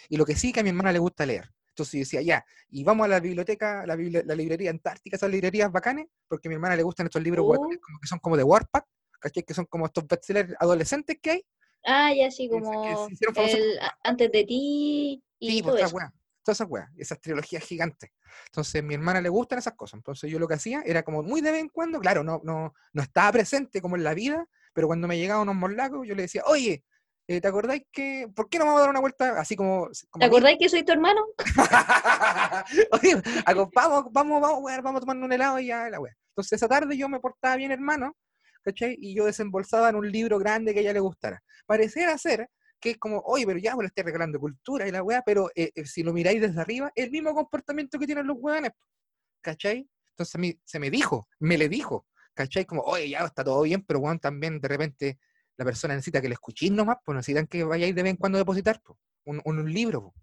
Y 0.09 0.17
lo 0.17 0.25
que 0.25 0.35
sí, 0.35 0.53
que 0.53 0.61
a 0.61 0.63
mi 0.63 0.71
hermana 0.71 0.93
le 0.93 0.99
gusta 0.99 1.25
leer. 1.25 1.49
Entonces 1.83 1.93
yo 1.93 1.99
decía, 2.01 2.23
ya, 2.23 2.45
y 2.69 2.85
vamos 2.85 3.05
a 3.05 3.09
la 3.09 3.21
biblioteca, 3.21 3.85
la, 3.87 3.97
bibli- 3.97 4.25
la 4.25 4.35
librería 4.35 4.71
antártica, 4.71 5.17
esas 5.17 5.31
librerías 5.31 5.71
bacanes, 5.71 6.07
porque 6.29 6.49
a 6.49 6.51
mi 6.51 6.55
hermana 6.55 6.77
le 6.77 6.83
gustan 6.83 7.07
estos 7.07 7.23
libros 7.23 7.45
guatones, 7.45 7.79
como 7.81 7.99
que 8.01 8.07
son 8.09 8.19
como 8.19 8.37
de 8.37 8.43
Warpath, 8.45 8.87
¿cachai? 9.21 9.43
Que 9.43 9.55
son 9.55 9.67
como 9.67 9.87
estos 9.87 10.07
bestsellers 10.07 10.55
adolescentes 10.59 11.19
que 11.21 11.31
hay. 11.31 11.47
Ah, 11.85 12.13
ya 12.15 12.31
sí, 12.31 12.49
que 12.49 12.51
que 12.51 12.57
como 12.57 13.09
famosos 13.35 13.61
el 13.61 13.79
antes 14.05 14.31
de 14.33 14.45
ti 14.45 15.23
y 15.41 15.51
Sí, 15.51 15.63
todo 15.63 15.73
pues 15.73 15.83
eso. 15.83 15.87
esas 15.87 15.95
weas, 15.95 16.13
todas 16.45 16.57
esas 16.59 16.69
weas, 16.71 16.91
esas 16.97 17.21
trilogías 17.21 17.65
gigantes. 17.65 18.11
Entonces, 18.47 18.81
a 18.81 18.85
mi 18.85 18.95
hermana 18.95 19.21
le 19.21 19.29
gustan 19.29 19.59
esas 19.59 19.75
cosas. 19.75 19.99
Entonces, 19.99 20.31
yo 20.31 20.39
lo 20.39 20.47
que 20.47 20.55
hacía 20.55 20.83
era 20.87 21.03
como 21.03 21.23
muy 21.23 21.41
de 21.41 21.51
vez 21.51 21.61
en 21.61 21.69
cuando, 21.69 21.99
claro, 22.01 22.23
no, 22.23 22.41
no, 22.45 22.73
no 22.93 23.03
estaba 23.03 23.33
presente 23.33 23.81
como 23.81 23.97
en 23.97 24.05
la 24.05 24.15
vida, 24.15 24.47
pero 24.73 24.87
cuando 24.87 25.09
me 25.09 25.19
llegaban 25.19 25.43
unos 25.43 25.57
morlacos, 25.57 26.07
yo 26.07 26.15
le 26.15 26.23
decía, 26.23 26.43
oye, 26.47 26.85
eh, 27.33 27.41
¿te 27.41 27.49
acordáis 27.49 27.85
que, 27.91 28.29
por 28.35 28.49
qué 28.49 28.59
no 28.59 28.67
vamos 28.67 28.79
a 28.79 28.83
dar 28.83 28.91
una 28.91 29.01
vuelta 29.01 29.41
así 29.41 29.57
como... 29.57 29.81
como 29.83 29.91
¿Te 29.91 30.25
amigos?" 30.25 30.27
acordáis 30.27 30.59
que 30.59 30.69
soy 30.69 30.85
tu 30.85 30.93
hermano? 30.93 31.21
Oye, 32.93 33.23
vamos, 33.47 33.71
vamos, 34.13 34.41
vamos, 34.41 34.59
weón, 34.63 34.83
vamos 34.83 34.99
a 34.99 35.01
tomar 35.01 35.17
un 35.17 35.33
helado 35.33 35.59
y 35.59 35.67
ya 35.67 35.89
la 35.91 36.01
wea. 36.01 36.15
Entonces, 36.33 36.53
esa 36.53 36.69
tarde 36.69 36.97
yo 36.97 37.09
me 37.09 37.21
portaba 37.21 37.57
bien, 37.57 37.73
hermano, 37.73 38.17
¿cachai? 38.63 38.97
Y 39.01 39.15
yo 39.15 39.27
desembolsaba 39.27 39.91
en 39.91 39.97
un 39.97 40.11
libro 40.11 40.39
grande 40.39 40.73
que 40.73 40.81
a 40.81 40.83
ella 40.83 40.93
le 40.93 41.01
gustara. 41.01 41.43
Pareciera 41.67 42.17
ser 42.19 42.49
que 42.81 42.91
es 42.91 42.99
como, 42.99 43.21
oye, 43.21 43.47
pero 43.47 43.59
ya, 43.59 43.75
pues 43.75 43.85
le 43.85 43.89
estoy 43.89 44.05
regalando 44.05 44.41
cultura 44.41 44.89
y 44.89 44.91
la 44.91 45.03
weá, 45.03 45.23
pero 45.25 45.51
eh, 45.55 45.71
eh, 45.75 45.87
si 45.87 46.03
lo 46.03 46.13
miráis 46.13 46.41
desde 46.41 46.61
arriba, 46.61 46.91
el 46.97 47.11
mismo 47.11 47.33
comportamiento 47.33 47.99
que 47.99 48.07
tienen 48.07 48.27
los 48.27 48.37
weones, 48.41 48.73
¿cachai? 49.41 49.89
Entonces 50.11 50.35
a 50.35 50.39
mí 50.39 50.59
se 50.65 50.81
me 50.81 50.91
dijo, 50.91 51.29
me 51.39 51.57
le 51.57 51.69
dijo, 51.69 52.07
¿cachai? 52.35 52.65
Como, 52.65 52.83
oye, 52.83 53.09
ya 53.09 53.21
está 53.21 53.45
todo 53.45 53.63
bien, 53.63 53.85
pero 53.87 54.01
weón, 54.01 54.19
también 54.19 54.61
de 54.61 54.69
repente 54.69 55.19
la 55.57 55.65
persona 55.65 55.95
necesita 55.95 56.21
que 56.21 56.29
le 56.29 56.35
escuchéis 56.35 56.73
nomás, 56.73 56.97
pues 57.05 57.17
necesitan 57.17 57.47
que 57.47 57.65
vayáis 57.65 57.95
de 57.95 58.03
vez 58.03 58.11
en 58.11 58.17
cuando 58.17 58.39
a 58.39 58.41
depositar, 58.41 58.81
pues, 58.83 58.99
un, 59.25 59.41
un, 59.45 59.73
libro, 59.73 60.03
pues. 60.03 60.15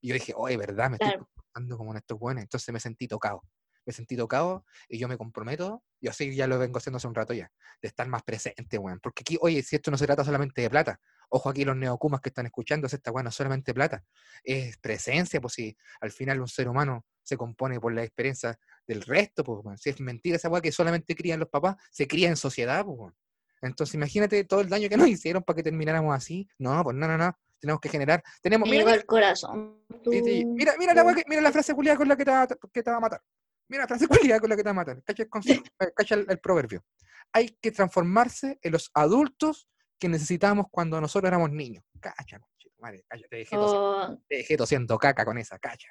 Y 0.00 0.08
yo 0.08 0.14
dije, 0.14 0.32
oye, 0.36 0.56
¿verdad? 0.56 0.90
Me 0.90 0.96
estoy 0.96 1.10
Claro. 1.10 1.26
comportando 1.26 1.78
como 1.78 1.90
en 1.92 1.98
estos 1.98 2.18
weones. 2.20 2.42
Entonces 2.44 2.72
me 2.72 2.80
sentí 2.80 3.08
tocado. 3.08 3.42
Me 3.84 3.92
sentí 3.92 4.16
tocado 4.16 4.64
y 4.88 4.98
yo 4.98 5.08
me 5.08 5.16
comprometo, 5.16 5.82
y 5.98 6.08
así 6.08 6.34
ya 6.34 6.46
lo 6.46 6.58
vengo 6.58 6.76
haciendo 6.76 6.98
hace 6.98 7.08
un 7.08 7.14
rato 7.14 7.32
ya, 7.32 7.50
de 7.80 7.88
estar 7.88 8.06
más 8.06 8.22
presente, 8.22 8.76
weón. 8.76 9.00
Porque 9.00 9.22
aquí, 9.22 9.38
oye, 9.40 9.62
si 9.62 9.76
esto 9.76 9.90
no 9.90 9.96
se 9.96 10.04
trata 10.06 10.24
solamente 10.24 10.60
de 10.60 10.68
plata, 10.68 11.00
ojo 11.30 11.48
aquí 11.48 11.64
los 11.64 11.74
neocumas 11.76 12.20
que 12.20 12.28
están 12.28 12.44
escuchando, 12.46 12.88
si 12.88 12.96
esta 12.96 13.10
weá 13.10 13.22
no 13.22 13.30
es 13.30 13.34
solamente 13.34 13.72
plata, 13.72 14.04
es 14.44 14.76
presencia, 14.78 15.40
pues 15.40 15.54
si 15.54 15.76
al 16.00 16.10
final 16.10 16.40
un 16.40 16.48
ser 16.48 16.68
humano 16.68 17.06
se 17.22 17.36
compone 17.38 17.80
por 17.80 17.94
la 17.94 18.02
experiencia 18.04 18.58
del 18.86 19.02
resto, 19.02 19.42
pues 19.42 19.60
weón. 19.64 19.78
si 19.78 19.90
es 19.90 20.00
mentira 20.00 20.36
esa 20.36 20.50
weá 20.50 20.60
que 20.60 20.70
solamente 20.72 21.14
crían 21.14 21.40
los 21.40 21.48
papás, 21.48 21.76
se 21.90 22.06
cría 22.06 22.28
en 22.28 22.36
sociedad, 22.36 22.84
pues 22.84 22.98
weón. 22.98 23.14
Entonces 23.62 23.94
imagínate 23.94 24.44
todo 24.44 24.60
el 24.60 24.68
daño 24.68 24.88
que 24.88 24.96
nos 24.96 25.08
hicieron 25.08 25.42
para 25.42 25.56
que 25.56 25.62
termináramos 25.62 26.14
así. 26.14 26.48
No, 26.58 26.82
pues 26.84 26.96
no, 26.96 27.06
no, 27.08 27.18
no. 27.18 27.36
Tenemos 27.60 27.80
que 27.80 27.88
generar. 27.88 28.22
Tenemos, 28.40 28.68
mira, 28.68 28.92
al 28.92 29.04
corazón. 29.04 29.82
Sí, 30.04 30.20
sí. 30.24 30.42
tu- 30.42 30.48
Mira, 30.54 30.74
mira, 30.78 30.94
la, 30.94 31.04
mira 31.26 31.40
la 31.42 31.50
frase 31.52 31.74
culiada 31.74 31.96
con 31.98 32.08
la 32.08 32.16
que 32.16 32.24
te, 32.24 32.30
va, 32.30 32.42
a- 32.42 32.46
que 32.46 32.82
te 32.82 32.90
va 32.90 32.98
a 32.98 33.00
matar. 33.00 33.20
Mira 33.68 33.82
la 33.82 33.88
frase 33.88 34.06
culiada 34.06 34.40
con 34.40 34.48
la 34.50 34.56
que 34.56 34.62
te 34.62 34.66
va 34.68 34.70
a 34.70 34.74
matar. 34.74 35.02
Cacha 35.02 35.22
el, 35.24 35.28
consejo- 35.30 35.62
eh, 35.80 35.92
cacha 35.94 36.14
el- 36.14 36.26
el 36.28 36.38
proverbio. 36.38 36.84
Hay 37.32 37.50
que 37.60 37.72
transformarse 37.72 38.58
en 38.62 38.72
los 38.72 38.90
adultos 38.94 39.68
que 39.98 40.08
necesitábamos 40.08 40.66
cuando 40.70 41.00
nosotros 41.00 41.28
éramos 41.28 41.50
niños. 41.50 41.84
Cacha, 42.00 42.38
conchetumare, 42.38 43.04
cacha, 43.08 43.26
te 43.28 43.36
dejé, 43.38 43.56
tosiendo, 43.56 43.90
Oh, 43.90 44.22
te 44.28 44.36
dejé 44.36 44.56
tosiendo 44.56 44.98
caca 44.98 45.24
con 45.24 45.36
esa, 45.36 45.58
cacha. 45.58 45.88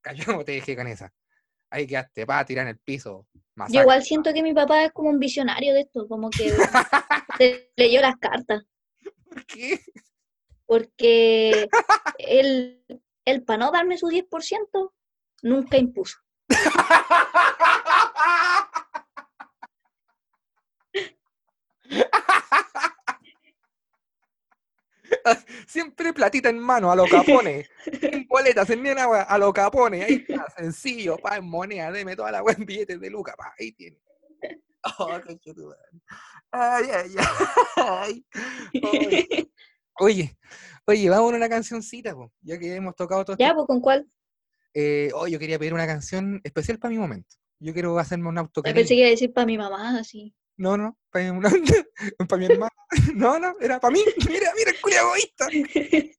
Cacha, 0.00 0.24
¿cómo 0.24 0.44
te 0.44 0.52
dejé 0.52 0.76
con 0.76 0.86
esa? 0.86 1.12
Ahí 1.70 1.86
quedaste, 1.86 2.24
va 2.24 2.40
a 2.40 2.44
tirar 2.44 2.64
en 2.64 2.70
el 2.70 2.78
piso. 2.78 3.26
yo 3.34 3.40
masacre. 3.54 3.80
igual 3.80 4.02
siento 4.02 4.32
que 4.32 4.42
mi 4.42 4.54
papá 4.54 4.84
es 4.84 4.92
como 4.92 5.10
un 5.10 5.18
visionario 5.18 5.74
de 5.74 5.82
esto, 5.82 6.08
como 6.08 6.30
que 6.30 6.50
se 7.38 7.70
leyó 7.76 8.00
las 8.00 8.16
cartas, 8.16 8.64
¿Por 9.28 9.44
qué? 9.46 9.80
porque 10.66 11.68
él, 12.18 12.84
él 13.24 13.42
para 13.44 13.58
no 13.58 13.70
darme 13.70 13.98
su 13.98 14.06
10%, 14.06 14.92
nunca 15.42 15.76
impuso. 15.76 16.18
Siempre 25.66 26.12
platita 26.12 26.48
en 26.48 26.58
mano, 26.58 26.90
a 26.90 26.96
lo 26.96 27.06
capone. 27.06 27.66
en 27.86 28.26
boletas, 28.26 28.70
en 28.70 28.82
wea, 28.82 29.22
a 29.22 29.38
lo 29.38 29.52
capone. 29.52 30.04
Ahí 30.04 30.24
está, 30.28 30.46
sencillo, 30.56 31.18
pa, 31.18 31.36
en 31.36 31.48
moneda, 31.48 31.90
deme 31.92 32.16
toda 32.16 32.32
la 32.32 32.42
wea 32.42 32.54
en 32.58 32.66
billetes 32.66 33.00
de 33.00 33.10
Luca, 33.10 33.34
pa, 33.36 33.54
ahí 33.58 33.72
tiene. 33.72 33.98
Oh, 35.00 35.20
conchetumare. 35.26 35.80
ay, 36.52 36.84
ay, 36.94 37.14
ay. 37.76 38.26
Oye, 38.80 39.50
Oye, 40.00 40.38
oye, 40.86 41.10
vamos 41.10 41.32
a 41.32 41.36
una 41.36 41.48
cancioncita, 41.48 42.14
po, 42.14 42.32
ya 42.40 42.58
que 42.58 42.74
hemos 42.76 42.94
tocado 42.94 43.24
todo 43.24 43.36
Ya, 43.36 43.52
pues 43.54 43.66
con 43.66 43.80
cuál. 43.80 44.08
Eh, 44.72 45.10
hoy 45.14 45.32
yo 45.32 45.38
quería 45.38 45.58
pedir 45.58 45.74
una 45.74 45.86
canción 45.86 46.40
especial 46.44 46.78
para 46.78 46.90
mi 46.92 46.98
momento. 46.98 47.36
Yo 47.58 47.72
quiero 47.72 47.98
hacerme 47.98 48.28
un 48.28 48.38
autocariño. 48.38 48.76
pensé 48.76 48.94
que 48.94 49.00
iba 49.00 49.08
a 49.08 49.10
decir 49.10 49.32
para 49.32 49.46
mi 49.46 49.58
mamá, 49.58 49.98
así. 49.98 50.34
No, 50.58 50.76
no, 50.76 50.98
para 51.10 51.32
mi, 51.32 51.40
para 52.28 52.36
mi 52.36 52.46
hermano. 52.46 52.70
No, 53.14 53.38
no, 53.38 53.54
era 53.60 53.78
para 53.80 53.92
mí. 53.92 54.00
Mira, 54.28 54.52
mira, 54.56 54.70
el 54.70 54.80
culiao 54.80 55.06
egoísta. 55.06 55.46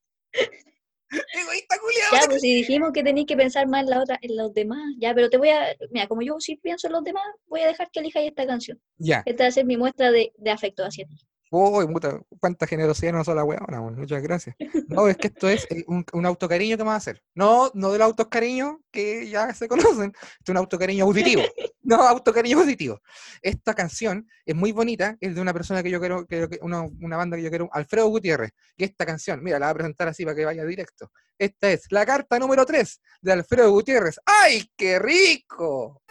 Egoísta, 1.34 1.76
culiao. 1.80 2.12
Ya, 2.12 2.26
pues 2.28 2.40
si 2.40 2.54
dijimos 2.54 2.92
que 2.92 3.02
tenéis 3.02 3.26
que 3.26 3.36
pensar 3.36 3.66
más 3.66 3.82
en, 3.82 3.90
la 3.90 4.00
otra, 4.00 4.18
en 4.22 4.36
los 4.36 4.54
demás, 4.54 4.94
ya, 4.98 5.12
pero 5.12 5.28
te 5.28 5.38
voy 5.38 5.48
a, 5.48 5.76
mira, 5.90 6.06
como 6.06 6.22
yo 6.22 6.38
sí 6.38 6.56
pienso 6.56 6.86
en 6.86 6.92
los 6.92 7.02
demás, 7.02 7.24
voy 7.46 7.60
a 7.62 7.66
dejar 7.66 7.90
que 7.90 8.00
elijas 8.00 8.22
esta 8.22 8.46
canción. 8.46 8.80
Ya, 8.96 9.22
Esta 9.26 9.44
va 9.44 9.48
a 9.48 9.52
ser 9.52 9.66
mi 9.66 9.76
muestra 9.76 10.12
de, 10.12 10.32
de 10.36 10.50
afecto 10.50 10.84
hacia 10.84 11.06
ti. 11.06 11.16
Uy, 11.52 11.84
puta, 11.88 12.20
cuánta 12.38 12.64
generosidad 12.64 13.12
no 13.12 13.24
sola 13.24 13.42
weona, 13.42 13.80
muchas 13.80 14.22
gracias. 14.22 14.54
No, 14.86 15.08
es 15.08 15.16
que 15.16 15.26
esto 15.26 15.48
es 15.48 15.66
eh, 15.70 15.84
un, 15.88 16.04
un 16.12 16.26
autocariño 16.26 16.76
que 16.76 16.82
vamos 16.84 16.94
a 16.94 16.98
hacer. 16.98 17.22
No, 17.34 17.72
no 17.74 17.90
del 17.90 18.02
autocariño 18.02 18.80
que 18.92 19.28
ya 19.28 19.52
se 19.52 19.66
conocen, 19.66 20.12
es 20.40 20.48
un 20.48 20.56
autocariño 20.56 21.04
auditivo. 21.04 21.42
No, 21.82 21.96
autocariño 21.96 22.60
auditivo. 22.60 23.00
Esta 23.42 23.74
canción 23.74 24.28
es 24.46 24.54
muy 24.54 24.70
bonita, 24.70 25.16
es 25.20 25.34
de 25.34 25.40
una 25.40 25.52
persona 25.52 25.82
que 25.82 25.90
yo 25.90 25.98
quiero, 25.98 26.24
que, 26.24 26.60
una 26.62 27.16
banda 27.16 27.36
que 27.36 27.42
yo 27.42 27.50
quiero, 27.50 27.68
Alfredo 27.72 28.06
Gutiérrez. 28.06 28.52
Y 28.76 28.84
esta 28.84 29.04
canción, 29.04 29.42
mira, 29.42 29.58
la 29.58 29.66
voy 29.66 29.70
a 29.70 29.74
presentar 29.74 30.06
así 30.06 30.24
para 30.24 30.36
que 30.36 30.44
vaya 30.44 30.64
directo. 30.64 31.10
Esta 31.36 31.72
es 31.72 31.86
la 31.90 32.06
carta 32.06 32.38
número 32.38 32.64
3 32.64 33.00
de 33.22 33.32
Alfredo 33.32 33.72
Gutiérrez. 33.72 34.20
¡Ay, 34.24 34.70
qué 34.76 35.00
rico! 35.00 36.02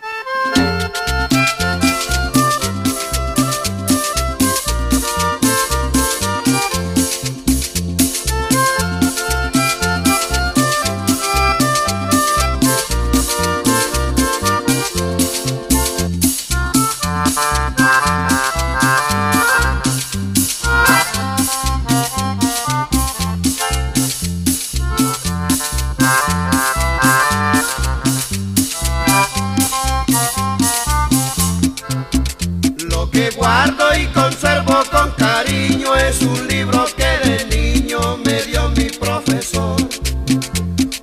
Guardo 33.50 33.96
y 33.98 34.06
conservo 34.08 34.84
con 34.92 35.10
cariño 35.14 35.96
es 35.96 36.22
un 36.22 36.48
libro 36.48 36.86
que 36.96 37.12
de 37.28 37.46
niño 37.46 38.18
me 38.24 38.44
dio 38.44 38.70
mi 38.78 38.90
profesor. 39.06 39.76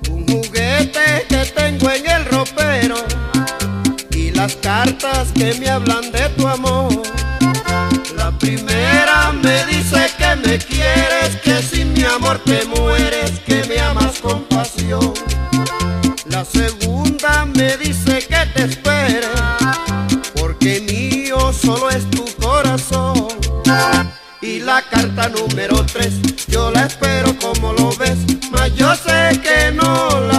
Un 0.09 0.25
juguete 0.25 1.25
que 1.27 1.41
tengo 1.59 1.91
en 1.91 2.09
el 2.09 2.23
ropero 2.25 2.95
y 4.11 4.31
las 4.31 4.55
cartas 4.55 5.27
que 5.33 5.55
me 5.55 5.69
hablan 5.69 6.09
de 6.13 6.29
tu 6.37 6.47
amor. 6.47 7.01
La 8.15 8.31
primera 8.39 9.33
me 9.33 9.65
dice 9.65 10.09
que 10.17 10.35
me 10.37 10.57
quieres, 10.57 11.35
que 11.43 11.61
sin 11.61 11.91
mi 11.91 12.03
amor 12.03 12.39
te 12.45 12.63
mueres, 12.65 13.31
que 13.45 13.65
me 13.65 13.77
amas 13.77 14.19
con 14.19 14.43
pasión. 14.43 15.13
La 16.29 16.45
segunda 16.45 17.43
me 17.43 17.75
dice 17.75 18.25
que 18.31 18.41
te 18.53 18.63
espere 18.71 19.27
porque 20.39 20.79
mío 20.79 21.51
solo 21.51 21.89
es. 21.89 22.16
Y 24.47 24.61
la 24.61 24.81
carta 24.81 25.27
número 25.27 25.85
3, 25.85 26.47
yo 26.47 26.71
la 26.71 26.85
espero 26.85 27.37
como 27.37 27.73
lo 27.73 27.93
ves, 27.97 28.17
mas 28.49 28.73
yo 28.75 28.95
sé 28.95 29.41
que 29.41 29.73
no 29.73 30.21
la 30.21 30.36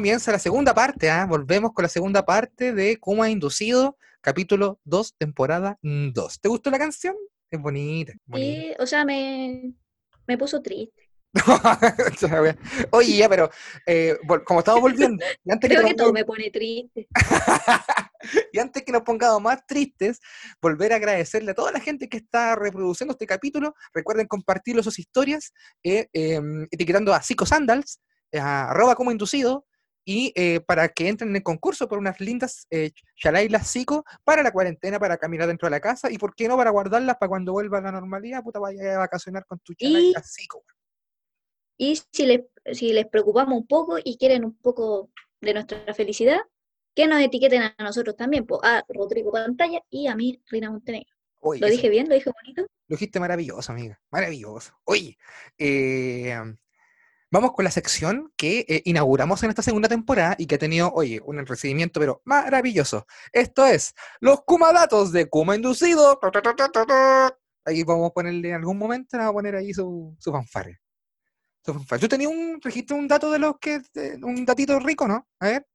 comienza 0.00 0.32
la 0.32 0.38
segunda 0.38 0.72
parte, 0.72 1.10
¿ah? 1.10 1.26
volvemos 1.26 1.74
con 1.74 1.82
la 1.82 1.88
segunda 1.90 2.24
parte 2.24 2.72
de 2.72 2.96
Cómo 2.98 3.22
ha 3.22 3.28
inducido, 3.28 3.98
capítulo 4.22 4.80
2, 4.84 5.16
temporada 5.18 5.78
2. 5.82 6.40
¿Te 6.40 6.48
gustó 6.48 6.70
la 6.70 6.78
canción? 6.78 7.14
Es 7.50 7.60
bonita. 7.60 8.14
bonita. 8.24 8.62
Y, 8.62 8.74
o 8.78 8.86
sea, 8.86 9.04
me, 9.04 9.74
me 10.26 10.38
puso 10.38 10.62
triste. 10.62 11.10
Oye, 12.92 13.14
ya, 13.18 13.28
pero 13.28 13.50
eh, 13.84 14.16
como 14.46 14.60
estamos 14.60 14.80
volviendo, 14.80 15.22
y 15.44 15.52
antes, 15.52 15.68
que 15.68 15.76
Creo 15.76 15.86
que 15.86 15.94
todo 15.94 16.14
me 16.14 16.24
pone 16.24 16.50
triste. 16.50 17.06
y 18.54 18.58
antes 18.58 18.82
que 18.82 18.92
nos 18.92 19.02
pongamos 19.02 19.42
más 19.42 19.66
tristes, 19.66 20.18
volver 20.62 20.94
a 20.94 20.96
agradecerle 20.96 21.50
a 21.50 21.54
toda 21.54 21.72
la 21.72 21.80
gente 21.80 22.08
que 22.08 22.16
está 22.16 22.56
reproduciendo 22.56 23.12
este 23.12 23.26
capítulo. 23.26 23.74
Recuerden 23.92 24.26
compartirlo 24.26 24.82
sus 24.82 24.98
historias, 24.98 25.52
eh, 25.84 26.08
em, 26.14 26.66
etiquetando 26.70 27.12
a 27.12 27.20
Psico 27.20 27.44
Sandals, 27.44 28.00
a 28.32 28.70
arroba 28.70 28.94
como 28.94 29.10
inducido, 29.10 29.66
y 30.04 30.32
eh, 30.34 30.60
para 30.60 30.88
que 30.88 31.08
entren 31.08 31.30
en 31.30 31.36
el 31.36 31.42
concurso 31.42 31.88
por 31.88 31.98
unas 31.98 32.20
lindas 32.20 32.66
eh, 32.70 32.90
chalailas 33.16 33.68
psico 33.68 34.04
para 34.24 34.42
la 34.42 34.52
cuarentena, 34.52 34.98
para 34.98 35.18
caminar 35.18 35.46
dentro 35.46 35.66
de 35.66 35.70
la 35.70 35.80
casa, 35.80 36.10
y 36.10 36.18
por 36.18 36.34
qué 36.34 36.48
no 36.48 36.56
para 36.56 36.70
guardarlas 36.70 37.16
para 37.16 37.28
cuando 37.28 37.52
vuelva 37.52 37.78
a 37.78 37.82
la 37.82 37.92
normalidad, 37.92 38.42
puta, 38.42 38.58
vaya 38.58 38.96
a 38.96 38.98
vacacionar 38.98 39.44
con 39.46 39.58
tu 39.60 39.74
chalaila 39.74 40.22
psico. 40.22 40.64
Y 41.76 42.00
si 42.12 42.26
les, 42.26 42.40
si 42.72 42.92
les 42.92 43.06
preocupamos 43.06 43.58
un 43.58 43.66
poco 43.66 43.98
y 44.02 44.18
quieren 44.18 44.44
un 44.44 44.56
poco 44.56 45.10
de 45.40 45.54
nuestra 45.54 45.94
felicidad, 45.94 46.40
que 46.94 47.06
nos 47.06 47.20
etiqueten 47.22 47.62
a 47.62 47.74
nosotros 47.78 48.16
también, 48.16 48.46
po, 48.46 48.60
a 48.62 48.84
Rodrigo 48.88 49.32
Pantalla 49.32 49.80
y 49.88 50.06
a 50.06 50.14
mí, 50.14 50.42
Rina 50.48 50.70
Montenegro. 50.70 51.14
Oye, 51.38 51.60
¿Lo 51.60 51.68
dije 51.68 51.88
bien? 51.88 52.08
¿Lo 52.08 52.14
dije 52.14 52.30
bonito? 52.42 52.62
Lo 52.62 52.96
dijiste 52.96 53.18
maravilloso, 53.18 53.72
amiga. 53.72 53.98
Maravilloso. 54.10 54.74
Oye, 54.84 55.16
eh, 55.56 56.36
Vamos 57.32 57.52
con 57.52 57.64
la 57.64 57.70
sección 57.70 58.32
que 58.36 58.64
eh, 58.68 58.82
inauguramos 58.86 59.40
en 59.44 59.50
esta 59.50 59.62
segunda 59.62 59.88
temporada 59.88 60.34
y 60.36 60.46
que 60.46 60.56
ha 60.56 60.58
tenido, 60.58 60.90
oye, 60.92 61.20
un 61.24 61.44
recibimiento, 61.46 62.00
pero 62.00 62.22
maravilloso. 62.24 63.06
Esto 63.32 63.64
es 63.66 63.94
los 64.20 64.42
Kuma 64.42 64.72
datos 64.72 65.12
de 65.12 65.28
Kuma 65.28 65.54
Inducido. 65.54 66.18
Ahí 67.64 67.84
vamos 67.84 68.10
a 68.10 68.14
ponerle 68.14 68.48
en 68.48 68.54
algún 68.56 68.78
momento, 68.78 69.16
le 69.16 69.22
vamos 69.22 69.30
a 69.30 69.34
poner 69.34 69.54
ahí 69.54 69.72
su, 69.72 70.16
su 70.18 70.32
fanfare. 70.32 70.80
Su 71.64 71.72
fanfare. 71.74 72.00
Tú 72.00 72.08
tenías 72.08 72.30
un 72.32 72.60
registro, 72.60 72.96
un 72.96 73.06
dato 73.06 73.30
de 73.30 73.38
los 73.38 73.58
que, 73.60 73.80
de- 73.94 74.18
un 74.22 74.44
datito 74.44 74.80
rico, 74.80 75.06
¿no? 75.06 75.28
A 75.38 75.46
ver, 75.46 75.66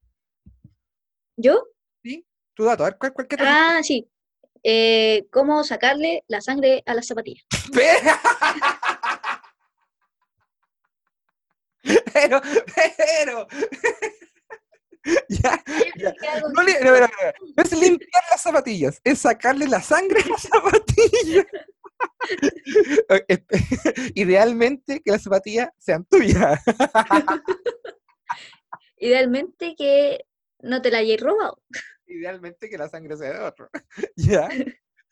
¿Yo? 1.37 1.63
tu 2.53 2.63
dato, 2.63 2.83
a 2.83 2.89
ver, 2.89 2.97
¿cuál, 2.97 3.13
cuál 3.13 3.27
qué 3.27 3.35
Ah, 3.39 3.81
sí. 3.83 4.09
Eh, 4.63 5.27
¿Cómo 5.31 5.63
sacarle 5.65 6.23
la 6.27 6.39
sangre 6.41 6.83
a 6.85 6.93
las 6.93 7.05
zapatillas? 7.07 7.45
Pero, 12.13 12.41
pero, 12.97 13.47
ya, 15.29 15.63
no, 16.51 16.61
es 17.57 17.71
limpiar 17.73 18.23
las 18.31 18.41
zapatillas, 18.41 18.99
es 19.03 19.19
sacarle 19.19 19.67
la 19.67 19.81
sangre 19.81 20.21
a 20.21 20.27
las 20.27 20.41
zapatillas. 20.41 21.45
Eh, 23.29 23.43
Idealmente 24.15 24.99
que 24.99 25.11
las 25.11 25.23
zapatillas 25.23 25.69
sean 25.77 26.03
tuyas. 26.05 26.59
Idealmente 28.97 29.75
que 29.77 30.25
no 30.59 30.81
te 30.81 30.91
la 30.91 30.97
hayáis 30.97 31.21
robado. 31.21 31.61
Idealmente 32.07 32.69
que 32.69 32.77
la 32.77 32.89
sangre 32.89 33.15
sea 33.15 33.33
de 33.33 33.39
otro. 33.39 33.69
Ya, 34.15 34.49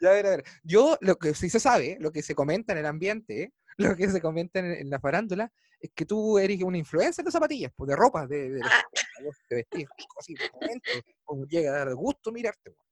ya, 0.01 0.09
a 0.09 0.13
ver, 0.13 0.25
a 0.25 0.29
ver. 0.31 0.43
Yo, 0.63 0.97
lo 1.01 1.15
que 1.15 1.33
sí 1.35 1.49
se 1.49 1.59
sabe, 1.59 1.97
lo 1.99 2.11
que 2.11 2.21
se 2.21 2.35
comenta 2.35 2.73
en 2.73 2.79
el 2.79 2.85
ambiente, 2.85 3.53
lo 3.77 3.95
que 3.95 4.09
se 4.09 4.19
comenta 4.19 4.59
en, 4.59 4.71
en 4.71 4.89
la 4.89 4.99
farándula, 4.99 5.51
es 5.83 5.91
que 5.93 6.05
tú 6.05 6.37
eres 6.37 6.61
una 6.63 6.77
influencer 6.77 7.25
de 7.25 7.31
zapatillas, 7.31 7.71
pues 7.75 7.89
de 7.89 7.95
ropa, 7.97 8.25
de, 8.25 8.51
de, 8.51 8.61
Ah. 8.63 8.83
de 9.49 9.55
vestir, 9.57 9.87
así, 10.17 10.33
como 11.23 11.45
llega 11.45 11.71
a 11.71 11.77
dar 11.85 11.93
gusto 11.95 12.31
mirarte. 12.31 12.71
pues. 12.71 12.87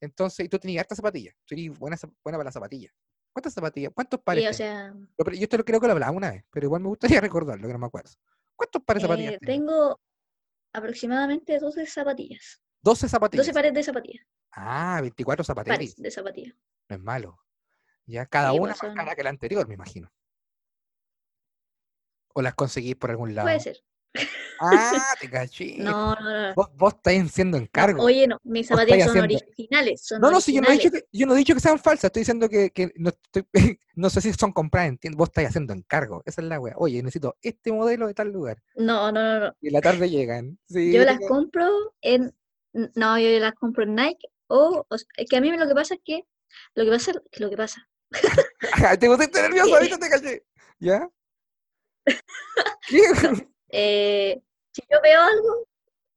Entonces, 0.00 0.46
y 0.46 0.48
tú 0.48 0.58
tenías 0.58 0.82
hartas 0.82 0.96
zapatillas, 0.96 1.34
tú 1.44 1.54
eres 1.54 1.78
buena, 1.78 1.96
buena 2.24 2.36
para 2.38 2.44
las 2.44 2.54
zapatillas. 2.54 2.92
¿Cuántas 3.32 3.54
zapatillas? 3.54 3.92
¿Cuántos 3.94 4.20
pares? 4.20 4.42
Sí, 4.44 4.48
o 4.50 4.52
sea, 4.52 4.92
Yo 4.92 5.42
esto 5.42 5.56
lo 5.58 5.64
creo 5.64 5.80
que 5.80 5.86
lo 5.86 5.92
hablaba 5.92 6.12
una 6.12 6.32
vez, 6.32 6.44
pero 6.50 6.66
igual 6.66 6.82
me 6.82 6.88
gustaría 6.88 7.20
recordarlo, 7.30 7.66
que 7.66 7.72
no 7.72 7.78
me 7.78 7.86
acuerdo. 7.86 8.10
¿Cuántos 8.56 8.82
pares 8.82 9.02
de 9.02 9.08
zapatillas 9.08 9.34
eh, 9.34 9.38
tengo 9.40 10.00
aproximadamente 10.72 11.58
12 11.58 11.86
zapatillas. 11.86 12.60
12 12.82 13.08
zapatillas. 13.08 13.46
12 13.46 13.54
pares 13.54 13.74
de 13.74 13.82
zapatillas. 13.82 14.26
Ah, 14.50 14.98
24 15.00 15.44
zapatillas. 15.44 15.76
Pares 15.76 15.96
de 15.96 16.10
zapatillas. 16.10 16.54
No 16.88 16.96
es 16.96 17.02
malo. 17.02 17.38
Ya 18.06 18.26
cada 18.26 18.50
Sí, 18.50 18.58
una 18.58 18.74
pues 18.74 18.82
más 18.82 18.96
cara 19.04 19.16
que 19.16 19.22
la 19.22 19.30
anterior, 19.30 19.66
me 19.68 19.74
imagino. 19.74 20.12
¿O 22.34 22.42
las 22.42 22.54
conseguís 22.54 22.96
por 22.96 23.10
algún 23.10 23.34
lado? 23.34 23.46
Puede 23.46 23.60
ser. 23.60 23.78
Ah, 24.60 25.14
te 25.20 25.28
caché. 25.30 25.76
No, 25.78 26.14
no, 26.14 26.48
no. 26.48 26.54
Vos, 26.54 26.68
vos 26.76 26.94
estáis 26.94 27.24
haciendo 27.24 27.56
No, 27.58 27.64
encargo. 27.64 28.02
Oye, 28.04 28.28
no, 28.28 28.38
mis 28.44 28.66
zapatillas 28.68 29.08
son 29.08 29.18
haciendo- 29.24 29.44
originales. 29.46 30.00
Son 30.06 30.20
no, 30.20 30.30
no, 30.30 30.40
si 30.40 30.54
yo 30.54 30.60
no, 30.60 30.68
he 30.68 30.72
dicho 30.72 30.88
originales. 30.88 31.08
que, 31.10 31.18
yo 31.18 31.26
no 31.26 31.34
he 31.34 31.38
dicho 31.38 31.54
que 31.54 31.60
sean 31.60 31.78
falsas, 31.78 32.04
estoy 32.04 32.20
diciendo 32.20 32.48
que, 32.48 32.70
que 32.70 32.92
no, 32.96 33.10
estoy, 33.10 33.46
no 33.96 34.10
sé 34.10 34.20
si 34.20 34.32
son 34.32 34.52
compradas 34.52 34.88
en 34.90 34.98
tienda, 34.98 35.16
vos 35.16 35.28
estáis 35.30 35.48
haciendo 35.48 35.72
encargo, 35.72 36.22
esa 36.26 36.40
es 36.42 36.46
la 36.48 36.60
wea. 36.60 36.74
Oye, 36.76 37.02
necesito 37.02 37.36
este 37.42 37.72
modelo 37.72 38.06
de 38.06 38.14
tal 38.14 38.28
lugar. 38.30 38.62
No, 38.76 39.10
no, 39.10 39.20
no, 39.22 39.40
no. 39.46 39.56
Y 39.60 39.68
en 39.68 39.72
la 39.72 39.80
tarde 39.80 40.08
llegan. 40.08 40.58
Sí, 40.68 40.92
Yo 40.92 41.04
las 41.04 41.18
ca- 41.18 41.26
compro 41.28 41.66
en. 42.00 42.32
No, 42.94 43.18
yo 43.18 43.28
las 43.40 43.54
compro 43.54 43.84
en 43.84 43.94
Nike. 43.96 44.28
O, 44.48 44.84
o 44.88 44.98
sea, 44.98 45.06
que 45.28 45.36
a 45.36 45.40
mí 45.40 45.50
lo 45.56 45.66
que 45.66 45.74
pasa 45.74 45.94
es 45.94 46.00
que. 46.04 46.22
Lo 46.74 46.84
que 46.84 46.90
pasa, 46.90 47.12
lo 47.38 47.50
que 47.50 47.56
pasa. 47.56 47.88
te 49.00 49.08
pusiste 49.08 49.42
nervioso, 49.42 49.74
ahorita 49.74 49.98
te 49.98 50.08
caché. 50.08 50.44
¿Ya? 50.78 51.08
Eh, 53.76 54.40
si 54.70 54.82
yo 54.88 54.98
veo 55.02 55.20
algo 55.20 55.66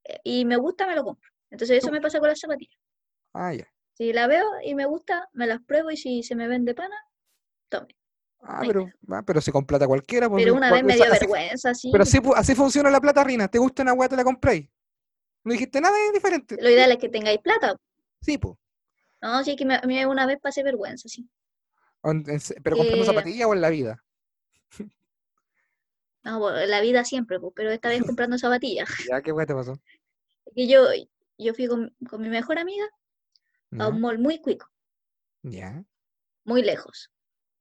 eh, 0.03 0.19
y 0.23 0.45
me 0.45 0.57
gusta, 0.57 0.85
me 0.85 0.95
lo 0.95 1.03
compro. 1.03 1.27
Entonces 1.49 1.77
eso 1.79 1.91
me 1.91 1.99
pasa 2.01 2.19
con 2.19 2.29
las 2.29 2.39
zapatillas. 2.39 2.79
Ah, 3.33 3.53
ya. 3.53 3.67
Si 3.93 4.13
la 4.13 4.27
veo 4.27 4.45
y 4.63 4.75
me 4.75 4.85
gusta, 4.85 5.27
me 5.33 5.47
las 5.47 5.61
pruebo 5.63 5.89
y 5.89 5.97
si 5.97 6.21
se 6.21 6.35
me 6.35 6.47
ven 6.47 6.65
de 6.65 6.75
pana, 6.75 6.95
tome. 7.69 7.95
Ah, 8.41 8.59
Ahí 8.59 8.67
pero, 8.67 8.91
ah, 9.09 9.23
pero 9.25 9.41
si 9.41 9.51
con 9.51 9.65
plata 9.65 9.87
cualquiera, 9.87 10.29
pues. 10.29 10.43
Pero 10.43 10.55
una 10.55 10.69
cual- 10.69 10.83
vez 10.83 10.95
me 10.97 11.03
dio 11.03 11.11
vergüenza, 11.11 11.73
sí. 11.73 11.89
Pero 11.91 12.03
así, 12.03 12.19
así 12.35 12.53
funciona 12.53 12.91
la 12.91 13.01
plata, 13.01 13.23
Rina. 13.23 13.47
¿Te 13.47 13.57
gusta 13.57 13.81
una 13.81 13.93
weá, 13.93 14.07
te 14.07 14.15
la 14.15 14.23
compráis? 14.23 14.69
No 15.43 15.51
dijiste 15.53 15.81
nada 15.81 15.95
diferente. 16.13 16.57
Lo 16.61 16.69
ideal 16.69 16.91
es 16.91 16.97
que 16.99 17.09
tengáis 17.09 17.39
plata. 17.39 17.75
Sí, 18.21 18.37
pues. 18.37 18.55
No, 19.19 19.43
sí, 19.43 19.55
que 19.55 19.65
me- 19.65 19.77
a 19.77 19.81
mí 19.81 20.05
una 20.05 20.27
vez 20.27 20.37
pasé 20.39 20.61
vergüenza, 20.61 21.09
sí. 21.09 21.27
Pero 22.03 22.77
comprando 22.77 23.03
Eh, 23.03 23.05
zapatillas 23.05 23.47
o 23.47 23.53
en 23.55 23.61
la 23.61 23.69
vida. 23.71 24.03
No, 26.23 26.39
bueno, 26.39 26.65
la 26.65 26.81
vida 26.81 27.03
siempre, 27.05 27.37
pero 27.55 27.71
esta 27.71 27.89
vez 27.89 28.01
comprando 28.03 28.37
zapatillas. 28.37 28.89
Ya, 29.11 29.21
¿qué 29.21 29.31
te 29.33 29.53
pasó? 29.53 29.79
Y 30.55 30.67
yo, 30.69 30.85
yo 31.37 31.53
fui 31.53 31.67
con, 31.67 31.95
con 32.09 32.21
mi 32.21 32.29
mejor 32.29 32.57
amiga 32.59 32.85
a 33.79 33.89
un 33.89 34.01
mall 34.01 34.17
muy 34.17 34.39
cuico, 34.39 34.69
ya, 35.43 35.83
muy 36.45 36.61
lejos, 36.63 37.11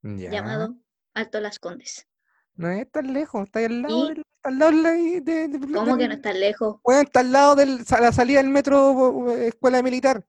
ya. 0.03 0.31
llamado 0.31 0.77
Alto 1.15 1.41
Las 1.41 1.59
Condes. 1.59 2.07
No 2.55 2.71
es 2.71 2.91
tan 2.91 3.13
lejos, 3.13 3.45
está 3.45 3.59
ahí 3.59 3.65
al 3.67 3.83
lado 3.83 4.07
del. 4.09 4.19
Está 4.19 4.49
al 4.49 4.59
lado 4.59 4.71
de, 4.71 4.77
la- 4.83 4.91
de, 4.93 5.49
de- 5.49 5.73
¿Cómo 5.73 5.97
que 5.99 6.09
no 6.09 6.15
está 6.15 6.33
lejos? 6.33 6.77
Weón, 6.85 7.05
está 7.05 7.21
al 7.21 7.33
lado 7.33 7.57
de 7.57 7.67
la 7.67 8.13
salida 8.13 8.39
del 8.39 8.51
metro 8.51 9.31
escuela 9.33 9.83
militar. 9.83 10.25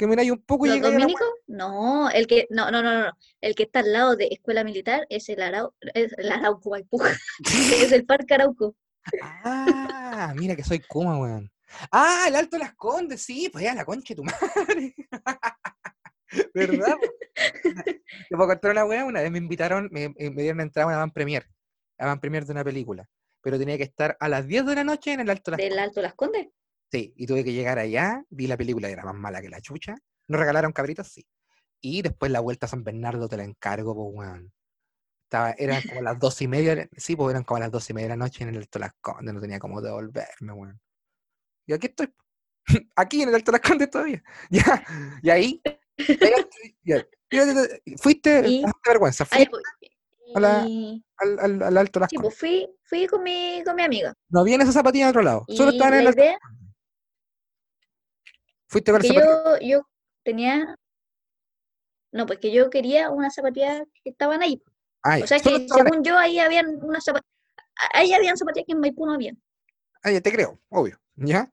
Que 0.00 0.06
miráis 0.06 0.30
un 0.30 0.40
poco 0.40 0.64
y 0.64 0.70
¿Los 0.70 0.78
llegáis 0.78 0.96
a 0.96 0.98
la? 0.98 1.14
No, 1.46 2.08
el 2.08 2.26
que, 2.26 2.46
no, 2.48 2.70
no, 2.70 2.82
no, 2.82 3.02
no. 3.02 3.12
El 3.42 3.54
que 3.54 3.64
está 3.64 3.80
al 3.80 3.92
lado 3.92 4.16
de 4.16 4.28
Escuela 4.30 4.64
Militar 4.64 5.06
es 5.10 5.28
el 5.28 5.42
Arau, 5.42 5.74
es 5.92 6.14
el 6.16 6.32
Arauco, 6.32 6.74
es 7.44 7.92
el 7.92 8.06
Parque 8.06 8.32
Arauco. 8.32 8.74
Ah, 9.20 10.32
mira 10.38 10.56
que 10.56 10.64
soy 10.64 10.80
Kuma, 10.80 11.18
weón. 11.18 11.52
Ah, 11.92 12.24
el 12.28 12.34
Alto 12.34 12.56
Las 12.56 12.72
Condes, 12.76 13.20
sí, 13.20 13.50
pues 13.52 13.62
ya 13.62 13.74
la 13.74 13.84
concha 13.84 14.14
de 14.14 14.16
tu 14.16 14.24
madre. 14.24 14.94
¿Verdad? 16.54 16.96
Te 17.34 18.36
puedo 18.36 18.48
contar 18.48 18.70
una 18.70 18.86
weá, 18.86 19.04
una 19.04 19.20
vez 19.20 19.30
me 19.30 19.36
invitaron, 19.36 19.90
me, 19.92 20.04
eh, 20.16 20.30
me 20.30 20.40
dieron 20.40 20.62
entrada 20.62 20.86
a 20.86 20.88
una 20.88 20.96
van 20.96 21.10
premier, 21.10 21.46
a 21.98 22.06
van 22.06 22.20
premier 22.20 22.46
de 22.46 22.52
una 22.52 22.64
película, 22.64 23.06
pero 23.42 23.58
tenía 23.58 23.76
que 23.76 23.82
estar 23.84 24.16
a 24.18 24.30
las 24.30 24.46
10 24.46 24.64
de 24.64 24.76
la 24.76 24.84
noche 24.84 25.12
en 25.12 25.20
el 25.20 25.28
Alto 25.28 25.50
Las 25.50 25.58
Del 25.58 25.68
Condes. 25.68 25.88
Alto 25.88 26.00
Las 26.00 26.14
Condes. 26.14 26.46
Sí, 26.90 27.12
y 27.16 27.26
tuve 27.26 27.44
que 27.44 27.52
llegar 27.52 27.78
allá, 27.78 28.24
vi 28.30 28.46
la 28.46 28.56
película, 28.56 28.88
era 28.88 29.04
más 29.04 29.14
mala 29.14 29.40
que 29.40 29.48
la 29.48 29.60
chucha. 29.60 29.94
¿Nos 30.28 30.40
regalaron 30.40 30.72
cabritos? 30.72 31.08
Sí. 31.08 31.24
Y 31.80 32.02
después 32.02 32.30
la 32.32 32.40
vuelta 32.40 32.66
a 32.66 32.68
San 32.68 32.82
Bernardo 32.84 33.28
te 33.28 33.36
la 33.36 33.44
encargo, 33.44 33.94
pues, 33.94 34.08
weón. 34.28 34.52
Estaba, 35.24 35.52
eran 35.52 35.80
como 35.88 36.02
las 36.02 36.18
dos 36.18 36.42
y 36.42 36.48
media, 36.48 36.88
sí, 36.96 37.14
pues 37.14 37.30
eran 37.30 37.44
como 37.44 37.60
las 37.60 37.70
dos 37.70 37.88
y 37.88 37.94
media 37.94 38.06
de 38.08 38.16
la 38.16 38.24
noche 38.24 38.42
en 38.42 38.48
el 38.50 38.56
Alto 38.58 38.80
Las 38.80 38.92
Condes, 39.00 39.32
no 39.32 39.40
tenía 39.40 39.60
cómo 39.60 39.80
devolverme, 39.80 40.52
weón. 40.52 40.80
Y 41.66 41.72
aquí 41.72 41.86
estoy, 41.86 42.12
aquí 42.96 43.22
en 43.22 43.28
el 43.28 43.34
Alto 43.36 43.52
Las 43.52 43.60
Condes 43.60 43.88
todavía. 43.90 44.22
Ya, 44.50 44.84
y 45.22 45.30
ahí, 45.30 45.62
ya, 46.84 47.06
fuiste, 47.98 48.48
Y- 48.48 48.64
vergüenza, 48.86 49.24
fuiste. 49.24 49.50
Y- 50.66 51.04
al, 51.16 51.38
al- 51.38 51.62
al 51.62 51.76
Alto 51.76 52.00
Las 52.00 52.10
sí, 52.10 52.16
pues 52.16 52.36
fui, 52.36 52.68
fui 52.84 53.06
con 53.06 53.22
mi, 53.22 53.62
con 53.64 53.74
mi 53.76 53.82
amiga. 53.82 54.14
No 54.28 54.40
había 54.40 54.56
esa 54.56 54.72
zapatilla 54.72 55.04
en 55.04 55.10
otro 55.10 55.22
lado, 55.22 55.44
solo 55.48 55.70
estaban 55.72 55.94
en 55.94 56.06
el 56.06 56.14
Fuiste 58.70 58.92
con 58.92 59.04
esa 59.04 59.12
zapatilla. 59.12 59.58
yo, 59.60 59.78
yo 59.80 59.88
tenía. 60.24 60.76
No, 62.12 62.24
pues 62.26 62.38
que 62.38 62.52
yo 62.52 62.70
quería 62.70 63.10
unas 63.10 63.34
zapatillas 63.34 63.82
que 64.02 64.10
estaban 64.10 64.42
ahí. 64.42 64.62
Ah, 65.02 65.18
O 65.22 65.26
sea 65.26 65.40
que 65.40 65.66
según 65.68 66.02
yo 66.04 66.16
ahí 66.16 66.38
habían 66.38 66.82
unas 66.82 67.04
zapatillas. 67.04 67.30
Ahí 67.92 68.12
habían 68.12 68.36
zapatillas 68.36 68.66
que 68.66 68.72
en 68.72 68.80
Maipú 68.80 69.06
no 69.06 69.14
habían. 69.14 69.40
Ah, 70.02 70.10
ya 70.12 70.20
te 70.20 70.32
creo, 70.32 70.60
obvio. 70.68 71.00
¿Ya? 71.16 71.50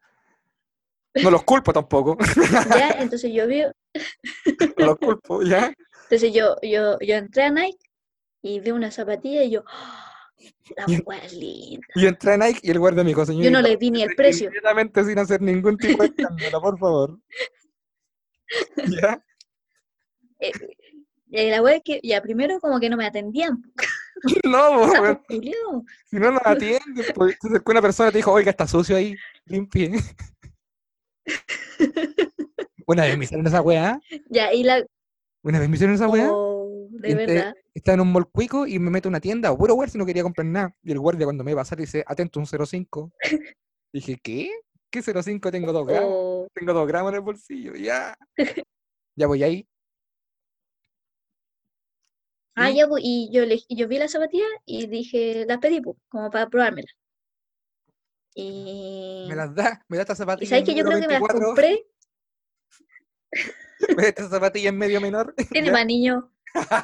No 1.23 1.31
los 1.31 1.43
culpo 1.43 1.73
tampoco. 1.73 2.17
¿ya? 2.69 2.91
Entonces 2.99 3.31
yo 3.33 3.47
vi, 3.47 3.63
no 4.77 4.85
los 4.85 4.97
culpo, 4.97 5.41
¿ya? 5.41 5.73
entonces 6.03 6.31
yo, 6.31 6.55
yo, 6.61 6.99
yo 6.99 7.15
entré 7.15 7.43
a 7.43 7.49
Nike 7.49 7.79
y 8.43 8.59
vi 8.59 8.71
una 8.71 8.91
zapatilla 8.91 9.43
y 9.43 9.49
yo. 9.51 9.63
La 10.75 10.83
Y- 10.87 11.01
hueá 11.05 11.19
es 11.19 11.33
linda. 11.33 11.87
Y 11.95 12.05
entré 12.05 12.37
Nike 12.37 12.59
y 12.63 12.71
el 12.71 12.79
guardia 12.79 13.03
me 13.03 13.09
dijo, 13.09 13.25
señor. 13.25 13.43
Yo 13.45 13.51
no 13.51 13.61
le 13.61 13.75
vi 13.77 13.91
ni 13.91 14.03
el 14.03 14.15
precio. 14.15 14.45
Inmediatamente 14.47 15.03
sin 15.03 15.17
hacer 15.19 15.41
ningún 15.41 15.77
tipo 15.77 16.03
de 16.03 16.09
escándalo, 16.09 16.61
por 16.61 16.77
favor. 16.79 17.19
¿Ya? 19.01 19.23
Eh, 20.39 20.51
eh, 21.31 21.51
la 21.51 21.61
hueá 21.61 21.77
es 21.77 21.83
que 21.83 21.99
ya 22.03 22.21
primero 22.21 22.59
como 22.59 22.79
que 22.79 22.89
no 22.89 22.97
me 22.97 23.05
atendían. 23.05 23.61
No, 24.43 24.91
si 26.09 26.15
no 26.17 26.31
nos 26.31 26.41
atienden, 26.43 27.05
pues, 27.13 27.37
una 27.67 27.83
persona 27.83 28.09
te 28.11 28.17
dijo, 28.17 28.31
oiga, 28.31 28.49
está 28.49 28.65
sucio 28.65 28.95
ahí, 28.95 29.15
limpie. 29.45 29.91
Una 32.87 33.03
vez 33.03 33.15
me 33.15 33.25
hicieron 33.25 33.45
esa 33.45 33.61
weá, 33.61 33.99
Ya, 34.29 34.51
y 34.51 34.63
la. 34.63 34.83
una 35.43 35.59
vez 35.59 35.69
me 35.69 35.75
hicieron 35.75 35.93
esa 35.95 36.07
weá, 36.07 36.29
Oh, 36.31 36.56
de 36.97 37.09
y 37.09 37.11
entre- 37.11 37.33
verdad. 37.35 37.53
estaba 37.73 37.93
en 37.95 38.01
un 38.01 38.11
mall 38.11 38.29
cuico 38.29 38.67
y 38.67 38.79
me 38.79 38.89
meto 38.89 39.07
a 39.07 39.11
una 39.11 39.19
tienda, 39.19 39.55
puro 39.55 39.77
si 39.87 39.97
no 39.97 40.05
quería 40.05 40.23
comprar 40.23 40.45
nada. 40.47 40.75
Y 40.83 40.91
el 40.91 40.99
guardia 40.99 41.25
cuando 41.25 41.43
me 41.43 41.51
iba 41.51 41.61
a 41.61 41.63
pasar 41.63 41.77
dice, 41.77 42.03
atento, 42.07 42.39
un 42.39 42.45
05. 42.47 43.11
Dije, 43.93 44.17
¿qué? 44.21 44.51
¿Qué 44.89 45.01
05? 45.01 45.51
Tengo 45.51 45.71
dos 45.73 45.85
gramos. 45.87 46.09
Oh, 46.13 46.47
Tengo 46.53 46.73
dos 46.73 46.87
gramos 46.87 47.11
en 47.11 47.15
el 47.15 47.21
bolsillo, 47.21 47.75
ya. 47.75 48.15
Ya 49.15 49.25
voy 49.25 49.41
ahí. 49.41 49.67
Ah, 52.55 52.69
Y 52.71 52.77
ya, 52.77 52.87
pues, 52.87 53.03
y 53.05 53.29
yo, 53.31 53.43
elegí- 53.43 53.75
yo 53.75 53.87
vi 53.87 53.97
la 53.97 54.07
zapatilla 54.07 54.45
y 54.65 54.87
dije, 54.87 55.45
las 55.47 55.57
pedí, 55.59 55.81
pues, 55.81 55.97
como 56.09 56.29
para 56.29 56.47
probármela. 56.49 56.87
Y, 58.35 59.25
me 59.27 59.35
las 59.35 59.53
da, 59.55 59.83
me 59.87 59.97
da 59.97 60.03
esta 60.03 60.13
y 60.13 60.15
zapatilla 60.15 60.49
sabes 60.49 60.65
que 60.65 60.75
yo 60.75 60.83
creo 60.85 60.99
que 61.01 61.07
me 61.07 61.13
las 61.13 61.21
24, 61.21 61.45
compré, 61.47 61.87
me 63.97 64.03
da 64.03 64.09
esta 64.09 64.29
zapatilla 64.29 64.69
en 64.69 64.77
medio 64.77 65.01
menor. 65.01 65.33
tiene 65.51 65.71
para 65.71 65.85
niño, 65.85 66.31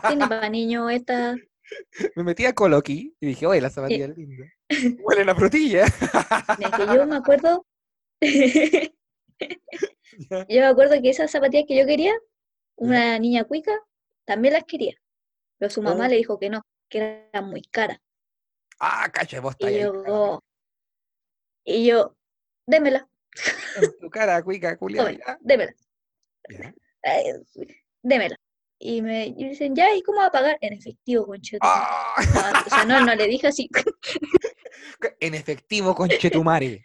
tiene 0.07 0.27
para 0.27 0.49
niño 0.49 0.89
esta, 0.89 1.35
Me 2.15 2.23
metí 2.23 2.45
a 2.45 2.53
Coloqui 2.53 3.15
y 3.19 3.27
dije, 3.27 3.45
oye, 3.45 3.61
la 3.61 3.69
zapatilla 3.69 4.05
es 4.05 4.17
linda. 4.17 4.45
Huele 5.01 5.29
a 5.29 5.35
frutilla. 5.35 5.85
que 6.77 6.85
yo 6.95 7.05
me 7.05 7.15
acuerdo, 7.15 7.65
yo 8.21 8.89
me 10.47 10.65
acuerdo 10.65 11.01
que 11.01 11.09
esas 11.09 11.31
zapatillas 11.31 11.65
que 11.67 11.77
yo 11.77 11.85
quería, 11.85 12.13
una 12.75 13.17
niña 13.19 13.43
cuica, 13.45 13.73
también 14.25 14.53
las 14.53 14.63
quería, 14.65 14.95
pero 15.57 15.69
su 15.69 15.81
mamá 15.81 16.05
Oh. 16.05 16.09
le 16.09 16.17
dijo 16.17 16.39
que 16.39 16.49
no, 16.49 16.61
que 16.89 17.27
eran 17.31 17.49
muy 17.49 17.61
caras. 17.63 17.99
Ah, 18.79 19.09
cacha, 19.11 19.39
vos 19.39 19.55
Y 19.59 19.79
yo, 19.79 20.41
y 21.65 21.85
yo, 21.85 22.15
démela, 22.65 23.07
En 23.81 23.99
tu 23.99 24.09
cara, 24.09 24.41
cuica, 24.43 24.77
ya. 24.79 25.37
démela. 25.41 25.73
Eh, 27.03 27.33
démela. 28.01 28.35
Y 28.85 29.01
me 29.01 29.27
y 29.27 29.47
dicen, 29.47 29.73
ya, 29.73 29.95
¿y 29.95 30.01
cómo 30.01 30.19
va 30.19 30.25
a 30.25 30.31
pagar? 30.31 30.57
En 30.59 30.73
efectivo, 30.73 31.25
conchetumare. 31.25 31.79
Ah, 31.79 32.63
o 32.65 32.69
sea, 32.69 32.83
no, 32.83 33.05
no 33.05 33.15
le 33.15 33.27
dije 33.27 33.47
así. 33.47 33.69
en 35.21 35.35
efectivo, 35.35 35.95
conchetumare. 35.95 36.83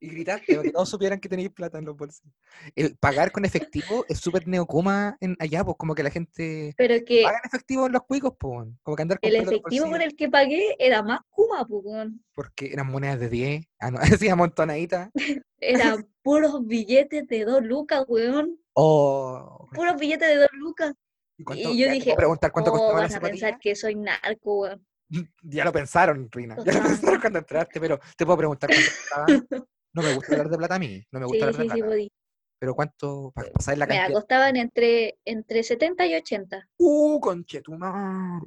Y 0.00 0.08
gritaste 0.08 0.54
para 0.54 0.62
que 0.62 0.72
todos 0.72 0.88
supieran 0.88 1.20
que 1.20 1.28
tenéis 1.28 1.50
plata 1.50 1.76
en 1.76 1.84
los 1.84 1.94
bolsillos. 1.94 2.34
El 2.74 2.96
pagar 2.96 3.32
con 3.32 3.44
efectivo 3.44 4.06
es 4.08 4.18
súper 4.18 4.48
neocoma 4.48 5.18
en 5.20 5.36
allá, 5.38 5.62
pues 5.62 5.76
como 5.76 5.94
que 5.94 6.02
la 6.02 6.08
gente 6.08 6.72
Pero 6.78 6.94
es 6.94 7.04
que 7.04 7.22
paga 7.22 7.36
en 7.36 7.48
efectivo 7.48 7.84
en 7.84 7.92
los 7.92 8.02
cuicos, 8.04 8.32
pues. 8.38 8.68
Como 8.82 8.96
que 8.96 9.02
andar 9.02 9.20
con 9.20 9.28
el 9.28 9.36
efectivo 9.36 9.90
con 9.90 10.00
el 10.00 10.16
que 10.16 10.30
pagué 10.30 10.74
era 10.78 11.02
más 11.02 11.20
Kuma, 11.28 11.66
pues. 11.66 12.08
Porque 12.32 12.72
eran 12.72 12.86
monedas 12.86 13.20
de 13.20 13.28
10. 13.28 13.66
Ah, 13.78 13.90
no, 13.90 13.98
decía 14.24 14.32
amontonadita. 14.32 15.10
Eran 15.58 16.08
puros 16.22 16.66
billetes 16.66 17.28
de 17.28 17.44
dos 17.44 17.62
lucas, 17.62 18.06
weón. 18.08 18.58
Oh. 18.72 19.68
Puros 19.74 19.98
billetes 19.98 20.26
de 20.26 20.36
dos 20.36 20.52
lucas. 20.54 20.94
¿Y 21.40 21.44
cuánto- 21.44 21.70
Y 21.70 21.78
yo 21.78 21.90
dije, 21.90 22.14
preguntar 22.14 22.52
cuánto 22.52 22.72
oh, 22.74 22.92
van 22.92 23.12
a 23.14 23.20
pensar 23.20 23.58
que 23.58 23.74
soy 23.74 23.94
narco, 23.94 24.60
weón. 24.60 24.86
Ya 25.42 25.64
lo 25.64 25.72
pensaron, 25.72 26.28
Rina. 26.30 26.56
Ya 26.64 26.74
lo 26.74 26.82
pensaron 26.82 27.20
cuando 27.20 27.38
entraste, 27.38 27.80
pero 27.80 27.98
te 28.16 28.26
puedo 28.26 28.36
preguntar 28.38 28.68
cuánto 28.70 28.90
costaba. 28.90 29.26
No 29.92 30.02
me 30.02 30.14
gusta 30.14 30.32
hablar 30.34 30.48
de 30.50 30.56
plata 30.56 30.74
a 30.76 30.78
mí. 30.78 31.02
No 31.10 31.18
me 31.18 31.26
gusta 31.26 31.38
Sí, 31.38 31.42
hablar 31.46 31.56
de 31.56 31.62
sí, 31.64 31.68
sí, 31.70 31.76
plata. 31.80 31.90
podí. 31.90 32.12
Pero 32.60 32.74
cuánto, 32.76 33.32
para 33.34 33.50
pasar 33.50 33.76
la 33.78 33.86
Mira, 33.86 33.98
cantidad. 34.02 34.18
costaban 34.20 34.56
entre, 34.56 35.18
entre 35.24 35.62
70 35.64 36.06
y 36.06 36.14
80. 36.14 36.68
Uh, 36.78 37.18
conchetumar. 37.18 38.40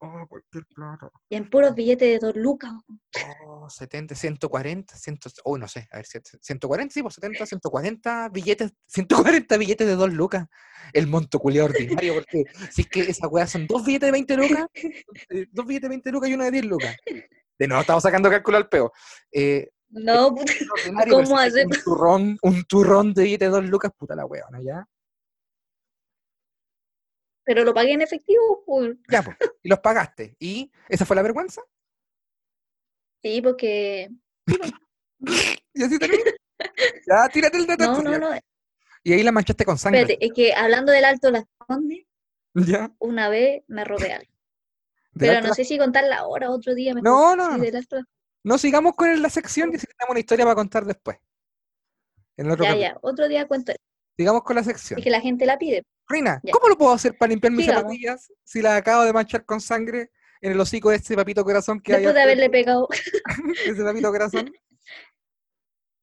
Oh, 0.00 0.26
cualquier 0.28 0.64
plata. 0.66 1.10
Y 1.28 1.34
en 1.34 1.50
puros 1.50 1.74
billetes 1.74 2.08
de 2.08 2.18
dos 2.24 2.36
lucas. 2.36 2.70
Oh, 3.44 3.68
70, 3.68 4.14
140, 4.14 4.96
100, 4.96 5.18
oh, 5.42 5.58
no 5.58 5.66
sé, 5.66 5.88
a 5.90 5.96
ver, 5.96 6.06
140, 6.06 6.94
sí, 6.94 7.02
pues 7.02 7.14
70, 7.14 7.46
140 7.46 8.28
billetes, 8.28 8.72
140 8.86 9.56
billetes 9.56 9.86
de 9.86 9.96
2 9.96 10.12
lucas. 10.12 10.46
El 10.92 11.08
monto 11.08 11.40
culiao 11.40 11.66
ordinario, 11.66 12.14
porque 12.14 12.44
si 12.70 12.82
es 12.82 12.88
que 12.88 13.00
esa 13.00 13.26
weá 13.26 13.46
son 13.46 13.66
dos 13.66 13.84
billetes 13.84 14.06
de 14.06 14.12
20 14.12 14.36
lucas, 14.36 14.66
eh, 15.30 15.46
dos 15.50 15.66
billetes 15.66 15.88
de 15.88 15.88
20 15.88 16.12
lucas 16.12 16.30
y 16.30 16.34
uno 16.34 16.44
de 16.44 16.50
10 16.52 16.64
lucas. 16.66 16.96
De 17.58 17.66
nuevo, 17.66 17.80
estamos 17.80 18.02
sacando 18.04 18.30
cálculo 18.30 18.56
al 18.56 18.68
peo. 18.68 18.92
Eh, 19.32 19.68
No, 19.88 20.32
puta, 20.32 20.52
¿Cómo 21.10 21.38
hacer? 21.38 21.66
Un 21.66 21.72
turrón, 21.72 22.38
un 22.42 22.64
turrón 22.64 23.14
de 23.14 23.24
billetes 23.24 23.48
de 23.48 23.60
2 23.60 23.64
lucas, 23.68 23.90
puta 23.98 24.14
la 24.14 24.26
weá, 24.26 24.44
¿no? 24.52 24.62
¿Ya? 24.62 24.86
Pero 27.48 27.64
lo 27.64 27.72
pagué 27.72 27.92
en 27.94 28.02
efectivo, 28.02 28.62
pues. 28.66 28.94
Ya, 29.10 29.22
pues. 29.22 29.38
Y 29.62 29.70
los 29.70 29.78
pagaste. 29.78 30.36
¿Y 30.38 30.70
esa 30.86 31.06
fue 31.06 31.16
la 31.16 31.22
vergüenza? 31.22 31.62
Sí, 33.22 33.40
porque. 33.40 34.10
¿Y 35.72 35.82
así 35.82 35.98
termina? 35.98 36.24
Ya, 37.06 37.26
tírate 37.32 37.56
el 37.56 37.66
dato. 37.66 38.02
No, 38.02 38.02
no, 38.02 38.18
no. 38.18 38.38
Y 39.02 39.14
ahí 39.14 39.22
la 39.22 39.32
manchaste 39.32 39.64
con 39.64 39.78
sangre. 39.78 40.02
Espérate, 40.02 40.26
es 40.26 40.32
que 40.34 40.52
hablando 40.52 40.92
del 40.92 41.06
Alto 41.06 41.30
Las 41.30 41.44
Condes, 41.56 42.04
¿Ya? 42.52 42.92
una 42.98 43.30
vez 43.30 43.62
me 43.66 43.82
robé 43.84 44.12
algo. 44.12 44.30
Pero 45.14 45.40
no 45.40 45.54
sé 45.54 45.64
si 45.64 45.78
contarla 45.78 46.18
ahora, 46.18 46.50
otro 46.50 46.74
día. 46.74 46.92
mejor. 46.92 47.04
No, 47.08 47.34
no, 47.34 47.56
no. 47.56 47.64
Alto 47.78 47.96
No 48.44 48.58
sigamos 48.58 48.92
con 48.94 49.22
la 49.22 49.30
sección 49.30 49.70
y 49.74 49.78
si 49.78 49.86
tenemos 49.86 50.10
una 50.10 50.20
historia 50.20 50.44
para 50.44 50.54
contar 50.54 50.84
después. 50.84 51.16
En 52.36 52.50
otro 52.50 52.64
Ya, 52.64 52.70
capítulo. 52.72 52.92
ya, 52.92 52.98
otro 53.00 53.26
día 53.26 53.48
cuento. 53.48 53.72
Eso. 54.18 54.22
Sigamos 54.22 54.42
con 54.42 54.56
la 54.56 54.64
sección. 54.64 54.98
Es 54.98 55.04
que 55.04 55.10
la 55.10 55.20
gente 55.20 55.46
la 55.46 55.58
pide. 55.58 55.84
Rina, 56.08 56.40
Ya. 56.42 56.52
¿cómo 56.52 56.68
lo 56.68 56.76
puedo 56.78 56.92
hacer 56.92 57.16
para 57.16 57.30
limpiar 57.30 57.52
mis 57.52 57.66
zapatillas 57.66 58.32
si 58.44 58.62
las 58.62 58.78
acabo 58.78 59.04
de 59.04 59.12
manchar 59.12 59.44
con 59.44 59.60
sangre 59.60 60.10
en 60.40 60.52
el 60.52 60.60
hocico 60.60 60.90
de 60.90 60.96
ese 60.96 61.14
papito 61.16 61.44
corazón 61.44 61.80
que 61.80 61.92
hay 61.92 61.98
Después 62.02 62.14
de 62.14 62.22
haberle 62.22 62.50
pegado. 62.50 62.88
ese 63.66 63.82
papito 63.84 64.10
corazón? 64.10 64.52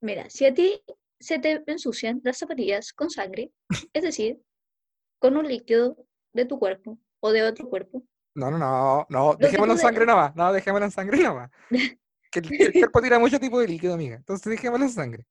Mira, 0.01 0.30
si 0.30 0.45
a 0.45 0.53
ti 0.53 0.82
se 1.20 1.39
te 1.39 1.63
ensucian 1.68 2.22
las 2.24 2.38
zapatillas 2.38 2.93
con 2.93 3.09
sangre, 3.09 3.51
es 3.93 4.03
decir, 4.03 4.39
con 5.20 5.36
un 5.38 5.47
líquido 5.47 5.97
de 6.34 6.45
tu 6.45 6.59
cuerpo 6.59 6.99
o 7.22 7.32
de 7.32 7.43
otro 7.43 7.68
cuerpo, 7.68 8.03
No, 8.36 8.51
no, 8.51 8.57
no, 8.59 9.05
no, 9.09 9.36
dejémoslo 9.36 9.74
en 9.74 9.80
sangre 9.80 10.05
nomás. 10.05 10.36
No, 10.36 10.53
dejémoslo 10.53 10.86
en 10.86 10.91
sangre 10.91 11.18
nomás. 11.20 11.49
Que 12.32 12.39
el, 12.39 12.61
el 12.61 12.74
cuerpo 12.74 13.01
tira 13.01 13.18
mucho 13.18 13.39
tipo 13.39 13.61
de 13.61 13.68
líquido, 13.70 13.93
amiga. 13.93 14.18
Entonces 14.18 14.49
dejémoslo 14.51 14.86
en 14.86 14.91
sangre. 14.91 15.26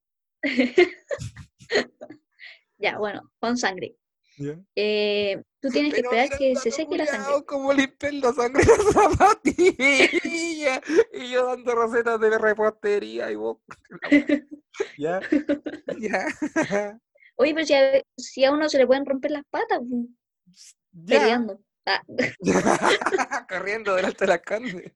Ya, 2.84 2.98
bueno, 2.98 3.32
con 3.40 3.56
sangre. 3.56 3.96
¿ya? 4.36 4.58
Eh, 4.76 5.42
tú 5.60 5.70
tienes 5.70 5.94
que 5.94 6.02
Pero 6.02 6.12
esperar 6.12 6.26
mira 6.26 6.38
que 6.38 6.56
se 6.56 6.70
seque 6.70 6.98
la 6.98 7.06
sangre. 7.06 7.44
Como 7.46 7.72
limpiar 7.72 8.12
la 8.14 8.32
sangre 8.32 8.62
de 8.62 8.76
la 8.76 8.92
zapatilla. 8.92 10.82
y 11.12 11.30
yo 11.30 11.46
dando 11.46 11.74
recetas 11.74 12.20
de 12.20 12.38
repostería 12.38 13.30
y 13.30 13.36
vos. 13.36 13.58
ya, 14.98 15.20
ya, 15.98 16.26
Oye, 17.36 17.54
pero 17.54 17.66
si 17.66 17.74
a, 17.74 18.02
si 18.16 18.44
a 18.44 18.52
uno 18.52 18.68
se 18.68 18.78
le 18.78 18.86
pueden 18.86 19.06
romper 19.06 19.30
las 19.30 19.44
patas, 19.50 19.80
ya. 20.92 21.20
peleando. 21.20 21.60
Ah, 21.86 22.02
Corriendo 23.48 23.94
delante 23.94 24.24
de 24.24 24.28
la 24.28 24.38
carne. 24.38 24.94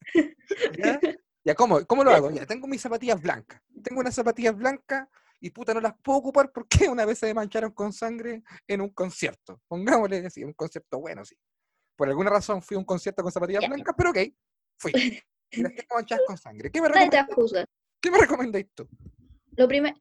¿Ya? 0.78 1.00
Ya, 1.44 1.54
¿cómo, 1.54 1.84
¿cómo 1.86 2.04
lo 2.04 2.10
hago? 2.12 2.30
Ya, 2.30 2.46
tengo 2.46 2.68
mis 2.68 2.80
zapatillas 2.80 3.20
blancas. 3.20 3.60
Tengo 3.82 4.00
unas 4.00 4.14
zapatillas 4.14 4.56
blancas 4.56 5.08
y 5.42 5.50
puta, 5.50 5.74
no 5.74 5.80
las 5.80 5.94
puedo 6.02 6.18
ocupar 6.18 6.50
porque 6.52 6.88
una 6.88 7.04
vez 7.04 7.18
se 7.18 7.34
mancharon 7.34 7.72
con 7.72 7.92
sangre 7.92 8.42
en 8.66 8.80
un 8.80 8.90
concierto. 8.90 9.60
Pongámosle 9.68 10.26
así, 10.26 10.44
un 10.44 10.52
concierto 10.54 11.00
bueno, 11.00 11.24
sí. 11.24 11.36
Por 11.96 12.08
alguna 12.08 12.30
razón 12.30 12.62
fui 12.62 12.76
a 12.76 12.78
un 12.78 12.84
concierto 12.84 13.22
con 13.22 13.30
zapatillas 13.32 13.62
Ya. 13.62 13.68
blancas, 13.68 13.94
pero 13.96 14.10
ok, 14.10 14.18
fui. 14.78 14.92
Y 15.50 15.62
las 15.62 15.74
tengo 15.74 15.94
manchadas 15.96 16.24
con 16.26 16.38
sangre. 16.38 16.70
¿Qué 16.70 16.80
me, 16.80 16.88
recomendáis-. 16.88 17.66
¿Qué 18.00 18.10
me 18.10 18.18
recomendáis 18.18 18.66
tú? 18.74 18.88
Lo, 19.56 19.68
primer- 19.68 19.94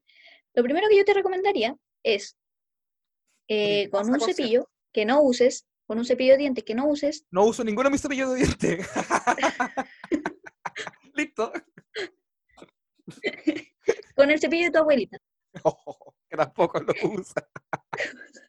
lo 0.54 0.64
primero 0.64 0.88
que 0.89 0.98
yo 0.98 1.04
te 1.04 1.14
recomendaría 1.14 1.76
es 2.04 2.38
eh, 3.50 3.89
con 3.89 4.06
un 4.06 4.12
concierto. 4.12 4.36
cepillo 4.42 4.72
que 4.94 5.06
no 5.06 5.22
uses, 5.22 5.66
con 5.86 5.98
un 5.98 6.06
cepillo 6.06 6.34
de 6.34 6.38
dientes 6.38 6.64
que 6.64 6.74
no 6.76 6.88
uses, 6.88 7.26
No 7.32 7.44
uso 7.46 7.64
ninguno 7.66 7.89
de 7.89 7.92
mis 7.94 8.02
cepillos 8.02 8.30
de 8.32 8.36
dientes. 8.38 8.88
Listo. 11.14 11.52
con 14.16 14.30
el 14.32 14.39
cepillo 14.39 14.66
de 14.66 14.72
tu 14.72 14.78
abuelita. 14.80 15.18
que 16.30 16.38
tampoco 16.38 16.80
lo 16.80 16.93
usa. 17.10 17.47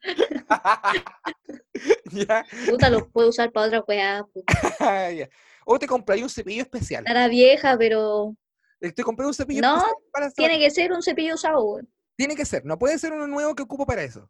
ya, 2.12 2.44
Puta, 2.68 2.90
lo 2.90 3.09
puedo 3.11 3.28
usar 3.28 3.50
para 3.53 3.66
otra 3.66 3.80
weá. 3.86 4.24
O 5.64 5.78
te 5.78 5.86
compré 5.86 6.20
un 6.22 6.28
cepillo 6.28 6.62
especial. 6.62 7.05
Estará 7.05 7.28
vieja, 7.28 7.76
pero 7.78 8.34
Eh, 8.80 8.90
Te 8.92 9.05
compré 9.05 9.26
un 9.26 9.34
cepillo 9.34 9.61
No, 9.62 9.76
especial 9.76 9.96
para 10.12 10.30
tiene 10.32 10.59
que 10.59 10.70
ser 10.70 10.92
un 10.92 11.03
cepillo 11.03 11.34
usado. 11.34 11.80
Tiene 12.16 12.34
que 12.34 12.44
ser, 12.44 12.64
no 12.64 12.78
puede 12.78 12.98
ser 12.98 13.12
uno 13.12 13.26
nuevo 13.28 13.55
que 13.55 13.62
ocupo 13.62 13.86
para 13.86 14.03
eso. 14.03 14.28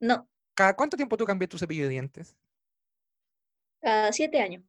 No, 0.00 0.28
¿Cada 0.54 0.74
cuánto 0.76 0.96
tiempo 0.96 1.16
tú 1.16 1.24
cambias 1.24 1.48
tu 1.48 1.58
cepillo 1.58 1.84
de 1.84 1.90
dientes? 1.90 2.36
cada 3.80 4.12
siete 4.12 4.40
años. 4.40 4.62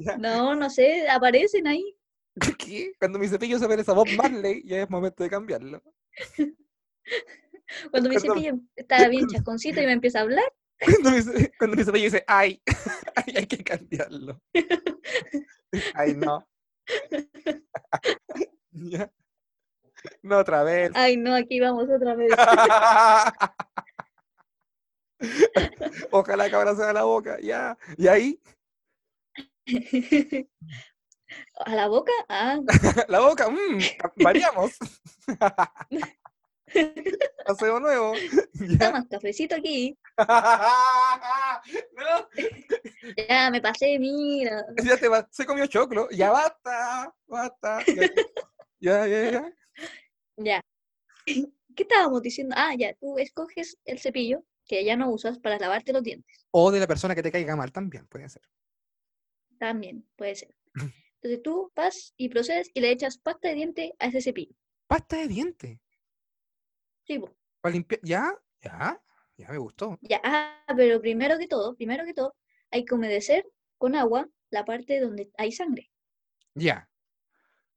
Ya, 0.06 0.16
No, 0.16 0.54
no 0.54 0.70
sé, 0.70 1.08
aparecen 1.08 1.66
ahí. 1.66 1.94
¿Qué? 2.58 2.92
Cuando 2.98 3.18
mi 3.18 3.28
cepillo 3.28 3.58
se 3.58 3.68
parece 3.68 3.90
a 3.90 3.94
Bob 3.94 4.08
Marley, 4.16 4.62
ya 4.64 4.82
es 4.82 4.90
momento 4.90 5.22
de 5.22 5.30
cambiarlo. 5.30 5.82
Cuando 7.90 8.08
mi 8.08 8.16
Cuando- 8.16 8.34
cepillo 8.34 8.60
está 8.76 9.08
bien 9.08 9.26
chasconcito 9.28 9.80
y 9.80 9.86
me 9.86 9.92
empieza 9.92 10.20
a 10.20 10.22
hablar, 10.22 10.50
Cuando 10.80 11.10
mi, 11.10 11.46
cuando 11.58 11.76
mi 11.76 11.84
cepillo 11.84 12.04
dice, 12.04 12.24
ay, 12.26 12.62
ay, 13.14 13.34
hay 13.36 13.46
que 13.46 13.62
cambiarlo. 13.62 14.40
Ay, 15.94 16.14
no. 16.14 16.48
Ya. 18.72 19.12
No 20.22 20.38
otra 20.38 20.62
vez. 20.64 20.90
ay 20.94 21.16
no, 21.18 21.34
aquí 21.34 21.60
vamos 21.60 21.88
otra 21.90 22.14
vez. 22.14 22.32
Ojalá 26.10 26.44
que 26.44 26.76
sea 26.76 26.92
la 26.92 27.04
boca, 27.04 27.38
ya. 27.40 27.76
Y 27.98 28.08
ahí, 28.08 28.40
¿A 31.64 31.74
la 31.74 31.88
boca? 31.88 32.12
Ah, 32.28 32.58
la 33.08 33.20
boca, 33.20 33.48
mm, 33.48 33.78
ca- 33.98 34.12
variamos. 34.16 34.72
Pasamos 36.70 37.18
aseo 37.46 37.80
nuevo. 37.80 38.12
Ya. 38.54 38.78
Toma, 38.92 39.08
cafecito 39.08 39.56
aquí. 39.56 39.98
No, 40.18 42.28
Ya 43.28 43.50
me 43.50 43.60
pasé, 43.60 43.98
mira. 43.98 44.64
ya 44.84 44.96
te 44.96 45.08
va, 45.08 45.26
se 45.32 45.44
comió 45.46 45.66
choclo. 45.66 46.08
Ya 46.10 46.30
basta, 46.30 47.12
basta. 47.26 47.80
Ya, 48.80 49.06
ya, 49.06 49.08
ya. 49.08 49.30
ya. 49.30 49.52
Ya. 50.36 50.60
¿Qué 51.26 51.82
estábamos 51.82 52.22
diciendo? 52.22 52.54
Ah, 52.56 52.74
ya, 52.78 52.94
tú 52.94 53.18
escoges 53.18 53.76
el 53.84 53.98
cepillo 53.98 54.44
que 54.66 54.84
ya 54.84 54.96
no 54.96 55.10
usas 55.10 55.38
para 55.38 55.58
lavarte 55.58 55.92
los 55.92 56.02
dientes. 56.04 56.46
O 56.52 56.70
de 56.70 56.78
la 56.80 56.86
persona 56.86 57.14
que 57.16 57.22
te 57.22 57.32
caiga 57.32 57.56
mal 57.56 57.72
también, 57.72 58.06
puede 58.06 58.28
ser. 58.28 58.42
También 59.60 60.08
puede 60.16 60.34
ser. 60.36 60.54
Entonces 60.74 61.42
tú 61.42 61.70
vas 61.76 62.14
y 62.16 62.30
procedes 62.30 62.70
y 62.72 62.80
le 62.80 62.90
echas 62.90 63.18
pasta 63.18 63.48
de 63.48 63.54
diente 63.54 63.94
a 63.98 64.06
ese 64.06 64.22
cepillo. 64.22 64.56
Pasta 64.86 65.18
de 65.18 65.28
diente. 65.28 65.80
Sí, 67.06 67.18
po. 67.18 67.36
Para 67.60 67.74
limpiar. 67.74 68.00
¿Ya? 68.02 68.34
¿Ya? 68.62 69.02
Ya 69.36 69.48
me 69.50 69.58
gustó. 69.58 69.98
Ya, 70.00 70.18
ah, 70.24 70.64
pero 70.74 70.98
primero 71.02 71.36
que 71.38 71.46
todo, 71.46 71.76
primero 71.76 72.06
que 72.06 72.14
todo, 72.14 72.34
hay 72.70 72.86
que 72.86 72.94
humedecer 72.94 73.46
con 73.76 73.94
agua 73.96 74.30
la 74.48 74.64
parte 74.64 74.98
donde 74.98 75.30
hay 75.36 75.52
sangre. 75.52 75.90
Ya. 76.54 76.88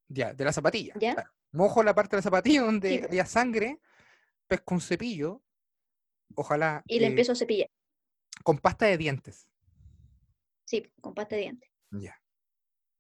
Ya, 0.07 0.33
de 0.33 0.45
la 0.45 0.53
zapatilla. 0.53 0.93
¿Ya? 0.97 1.13
claro. 1.13 1.31
Mojo 1.51 1.83
la 1.83 1.93
parte 1.93 2.15
de 2.15 2.19
la 2.19 2.23
zapatilla 2.23 2.61
donde 2.61 3.07
haya 3.11 3.25
sangre, 3.25 3.81
pesco 4.47 4.73
un 4.73 4.81
cepillo, 4.81 5.43
ojalá 6.33 6.81
Y 6.87 6.99
le 6.99 7.07
eh, 7.07 7.09
empiezo 7.09 7.33
a 7.33 7.35
cepillar. 7.35 7.69
con 8.43 8.57
pasta 8.57 8.85
de 8.85 8.97
dientes. 8.97 9.47
Sí, 10.63 10.89
con 11.01 11.13
pasta 11.13 11.35
de 11.35 11.41
diente. 11.41 11.72
Ya. 11.93 12.19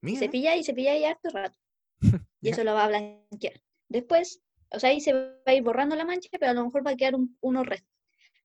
Y 0.01 0.05
Mira, 0.05 0.19
cepilla 0.19 0.55
y 0.55 0.63
cepilla 0.63 0.97
y 0.97 1.05
harto 1.05 1.29
rato. 1.29 1.57
Y 2.41 2.49
eso 2.49 2.63
lo 2.63 2.73
va 2.73 2.85
a 2.85 2.87
blanquear. 2.89 3.61
Después, 3.89 4.41
o 4.71 4.79
sea, 4.79 4.89
ahí 4.89 4.99
se 4.99 5.13
va 5.13 5.33
a 5.45 5.53
ir 5.53 5.63
borrando 5.63 5.95
la 5.95 6.03
mancha, 6.05 6.29
pero 6.31 6.51
a 6.51 6.53
lo 6.53 6.65
mejor 6.65 6.85
va 6.85 6.91
a 6.91 6.95
quedar 6.97 7.15
un- 7.15 7.37
unos 7.41 7.65
restos. 7.65 7.89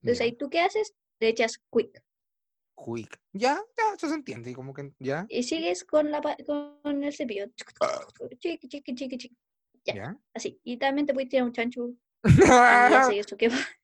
Entonces 0.03 0.19
ya. 0.21 0.25
ahí 0.25 0.33
tú 0.37 0.49
qué 0.51 0.61
haces? 0.61 0.95
Le 1.21 1.29
echas 1.31 1.59
quick. 1.73 2.01
Quick. 2.77 3.21
Ya, 3.33 3.61
ya, 3.77 3.95
eso 3.97 4.09
se 4.09 4.15
entiende. 4.15 4.55
Como 4.55 4.73
que 4.73 4.93
ya, 5.01 5.27
Y 5.29 5.43
sigues 5.43 5.85
con, 5.85 6.13
la, 6.13 6.21
con 6.47 7.03
el 7.03 7.13
cepillo. 7.13 7.47
Chiqui, 8.39 8.69
chiqui, 8.69 8.95
chiqui, 8.95 9.19
chiqui. 9.19 9.37
Ya. 9.85 9.95
ya. 9.95 10.19
Así. 10.35 10.61
Y 10.63 10.77
también 10.77 11.07
te 11.07 11.13
puedes 11.15 11.29
tirar 11.29 11.45
un 11.47 11.53
chancho. 11.53 11.91
Y 13.13 13.19
eso. 13.19 13.37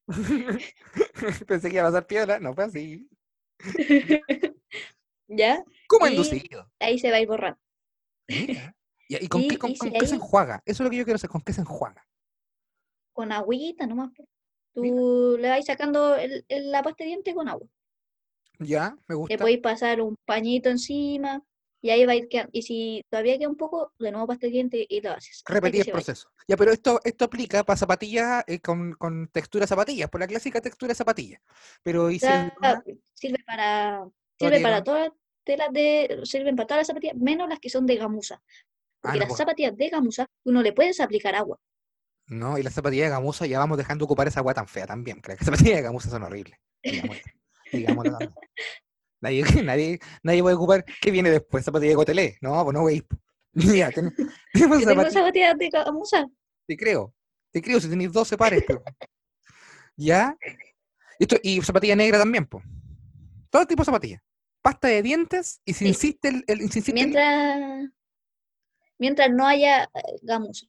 Pensé 1.47 1.71
que 1.71 1.77
iba 1.77 1.83
a 1.83 1.87
pasar 1.89 2.07
piola, 2.07 2.39
no 2.39 2.55
fue 2.55 2.65
así. 2.65 3.09
¿Ya? 5.37 5.65
Como 5.89 6.07
Y- 6.07 6.11
inducido. 6.11 6.71
Ahí 6.81 6.99
se 6.99 7.11
va 7.11 7.17
a 7.17 7.21
ir 7.21 7.29
borrando. 7.29 7.59
Mira. 8.29 8.75
¿Y 9.09 9.29
con 9.29 9.43
qué, 9.49 9.59
con, 9.59 9.75
con 9.75 9.93
qué 9.93 10.07
se 10.07 10.15
enjuaga? 10.15 10.63
Eso 10.65 10.83
es 10.83 10.85
lo 10.85 10.91
que 10.91 10.97
yo 10.97 11.05
quiero 11.05 11.19
saber, 11.19 11.33
¿con 11.33 11.43
qué 11.43 11.53
se 11.53 11.61
enjuaga? 11.61 12.07
Con 13.13 13.33
agüita 13.33 13.87
nomás. 13.87 14.11
Mira. 14.75 14.97
Tú 14.97 15.37
le 15.39 15.49
vas 15.49 15.65
sacando 15.65 16.17
el- 16.17 16.45
el- 16.49 16.71
la 16.73 16.83
pasta 16.83 17.05
de 17.05 17.09
diente 17.09 17.35
con 17.35 17.49
agua. 17.49 17.67
Ya, 18.59 18.97
me 19.09 19.15
Le 19.15 19.17
gusta. 19.17 19.37
podéis 19.39 19.61
pasar 19.61 20.01
un 20.01 20.17
pañito 20.25 20.69
encima 20.69 21.43
y 21.83 21.91
ahí 21.91 22.07
va 22.07 22.13
a 22.13 22.17
ir 22.17 22.29
quedando. 22.29 22.51
Y 22.53 22.63
si 22.63 23.05
todavía 23.11 23.37
queda 23.39 23.49
un 23.49 23.57
poco, 23.57 23.93
de 23.99 24.11
nuevo 24.11 24.27
pasta 24.27 24.47
de 24.47 24.53
diente 24.53 24.87
y 24.89 25.01
lo 25.01 25.13
haces. 25.13 25.43
Repetir 25.47 25.81
el 25.81 25.85
vaya. 25.87 25.93
proceso. 25.93 26.31
Ya, 26.49 26.57
pero 26.57 26.73
esto, 26.73 27.01
esto 27.05 27.25
aplica 27.27 27.63
para 27.65 27.77
zapatillas 27.77 28.43
eh, 28.47 28.61
con, 28.61 28.95
con 28.95 29.29
textura 29.29 29.67
zapatillas, 29.67 30.09
por 30.09 30.21
la 30.21 30.27
clásica 30.27 30.61
textura 30.61 30.95
zapatilla. 30.95 31.41
Pero 31.83 32.11
¿y 32.11 32.19
si 32.19 32.27
sirve 33.15 33.39
para, 33.45 34.09
sirve 34.39 34.61
para 34.61 34.83
todas 34.83 35.11
telas 35.45 35.69
de, 35.73 36.21
sirven 36.25 36.57
para 36.57 36.67
todas 36.67 36.81
las 36.81 36.87
zapatillas, 36.89 37.17
menos 37.17 37.49
las 37.49 37.59
que 37.61 37.71
son 37.71 37.87
de 37.87 37.97
gamuza. 37.97 38.43
Porque 39.01 39.19
Ah, 39.19 39.21
no, 39.21 39.21
las 39.21 39.29
po. 39.29 39.37
zapatillas 39.37 39.77
de 39.77 39.89
gamuza, 39.91 40.27
tú 40.43 40.53
no 40.53 40.63
le 40.63 40.73
puedes 40.73 40.99
aplicar 41.01 41.35
agua. 41.35 41.59
No, 42.27 42.57
y 42.59 42.63
las 42.63 42.73
zapatillas 42.73 43.07
de 43.07 43.11
gamuza 43.11 43.47
ya 43.47 43.59
vamos 43.59 43.77
dejando 43.77 44.07
ocupar 44.07 44.27
esa 44.29 44.41
agua 44.41 44.55
tan 44.55 44.67
fea 44.67 44.87
también. 44.87 45.21
que 45.21 45.33
Las 45.33 45.39
zapatillas 45.45 45.77
de 45.77 45.83
gamuza 45.83 46.09
son 46.11 46.23
horribles. 46.23 46.59
También. 46.83 47.21
Nadie, 49.21 49.43
nadie, 49.65 49.99
nadie 50.23 50.43
puede 50.43 50.55
ocupar. 50.57 50.85
¿Qué 51.01 51.11
viene 51.11 51.31
después? 51.31 51.65
¿Zapatilla 51.65 51.91
de 51.91 51.97
cotelé? 51.97 52.37
No, 52.43 52.63
pues 52.63 52.75
no, 52.75 52.81
güey. 52.83 53.03
Ya, 53.55 53.91
ten- 53.91 54.15
tenemos 54.53 54.81
Yo 54.81 54.85
zapatillas. 54.85 55.13
zapatillas 55.15 55.57
de 55.59 55.69
gamuza. 55.71 56.27
Te 56.67 56.77
creo. 56.77 57.15
Te 57.51 57.63
creo 57.63 57.81
si 57.81 57.89
tenéis 57.89 58.13
12 58.13 58.37
pares. 58.37 58.63
pero- 58.67 58.83
¿Ya? 59.97 60.37
Esto, 61.19 61.37
y 61.43 61.63
zapatilla 61.63 61.97
negra 61.97 62.19
también, 62.19 62.45
pues. 62.47 62.65
Todo 63.49 63.67
tipo 63.67 63.81
de 63.83 63.87
zapatilla. 63.87 64.23
Pasta 64.65 64.89
de 64.89 65.03
dientes 65.03 65.61
y 65.67 65.75
si 65.75 65.81
Sí. 65.81 65.89
insiste 65.89 66.29
el, 66.29 66.45
el- 66.47 66.57
si 66.59 66.65
insiste 66.65 66.91
el- 66.93 66.95
Mientras, 66.95 67.91
mientras 68.99 69.31
no 69.31 69.47
haya 69.47 69.85
eh, 69.85 69.89
gamuza. 70.23 70.65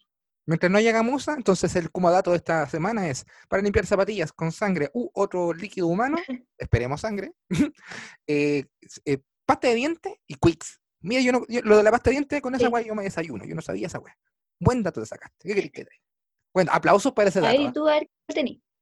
mientras 0.46 0.70
no 0.70 0.78
haya 0.78 0.92
gamuza, 0.92 1.34
entonces 1.34 1.74
el 1.78 1.90
dato 1.94 2.32
de 2.32 2.38
esta 2.38 2.68
semana 2.68 3.08
es 3.08 3.26
para 3.48 3.64
limpiar 3.64 3.86
zapatillas 3.86 4.34
con 4.34 4.52
sangre 4.52 4.92
u 4.94 5.10
otro 5.14 5.54
líquido 5.54 5.88
humano, 5.88 6.18
esperemos 6.58 7.00
sangre, 7.00 7.32
eh, 8.28 8.66
eh, 9.06 9.18
pasta 9.46 9.70
de 9.70 9.76
dientes 9.76 10.14
y 10.28 10.36
quicks. 10.36 10.82
Mira, 11.00 11.22
yo, 11.22 11.32
no, 11.32 11.46
yo- 11.48 11.62
lo 11.62 11.78
de 11.78 11.84
la 11.84 11.92
pasta 11.92 12.10
de 12.10 12.16
dientes 12.18 12.42
con 12.42 12.54
esa 12.54 12.66
Sí. 12.68 12.72
weá 12.74 12.84
yo 12.84 12.96
me 12.96 13.04
desayuno, 13.04 13.46
yo 13.46 13.56
no 13.56 13.62
sabía 13.62 13.88
esa 13.88 14.00
weá. 14.00 14.18
Buen 14.60 14.84
dato 14.84 15.00
te 15.00 15.06
sacaste. 15.08 15.48
¿Qué 15.48 15.56
querés 15.56 15.72
que 15.72 15.86
te? 15.86 15.92
Bueno, 16.54 16.72
aplausos 16.74 17.14
para 17.14 17.30
ese 17.30 17.40
dato. 17.40 17.58
¿ah? 17.58 17.62
y 17.62 17.72
tú 17.72 17.88
a 17.88 17.94
ver. 17.94 18.10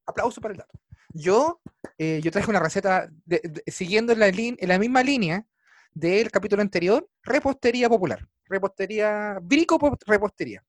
Aplauso 0.06 0.42
para 0.42 0.54
el 0.54 0.58
dato. 0.60 0.80
Yo, 1.14 1.62
eh, 1.98 2.20
yo 2.24 2.32
traje 2.32 2.50
una 2.50 2.60
receta 2.60 3.08
de- 3.26 3.42
de- 3.44 3.72
siguiendo 3.72 4.16
la, 4.16 4.28
lin- 4.30 4.58
en 4.60 4.68
la 4.70 4.80
misma 4.80 5.04
línea 5.04 5.46
del 5.94 6.32
capítulo 6.32 6.62
anterior, 6.62 7.08
repostería 7.22 7.88
popular, 7.90 8.28
repostería, 8.46 9.38
brico 9.42 9.78
po- 9.78 9.98
repostería. 10.06 10.64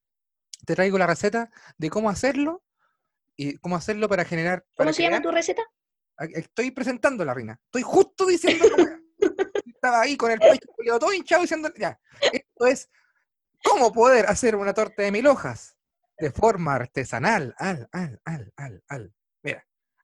Te 0.66 0.74
traigo 0.74 0.98
la 0.98 1.06
receta 1.06 1.50
de 1.78 1.90
cómo 1.90 2.10
hacerlo 2.10 2.62
y 3.36 3.56
cómo 3.58 3.76
hacerlo 3.76 4.08
para 4.08 4.24
generar. 4.24 4.64
para 4.76 4.88
¿Cómo 4.88 4.92
se 4.92 5.02
llama 5.02 5.22
tu 5.22 5.30
receta? 5.30 5.62
a- 6.18 6.24
Estoy 6.26 6.70
presentando 6.70 7.24
la 7.24 7.32
reina. 7.34 7.58
Estoy 7.66 7.82
justo 7.82 8.26
diciendo. 8.26 8.64
Estaba 9.66 10.02
ahí 10.02 10.16
con 10.16 10.30
el 10.30 10.38
pecho 10.38 10.68
todo 10.98 11.12
hinchado 11.12 11.42
diciendo, 11.42 11.70
ya, 11.78 11.98
esto 12.32 12.66
es 12.66 12.88
cómo 13.62 13.92
poder 13.92 14.26
hacer 14.26 14.56
una 14.56 14.72
torta 14.72 15.02
de 15.02 15.10
mil 15.12 15.26
hojas 15.26 15.76
de 16.18 16.30
forma 16.30 16.74
artesanal. 16.74 17.54
Al, 17.58 17.88
al, 17.92 18.20
al, 18.24 18.52
al, 18.56 18.82
al. 18.88 19.14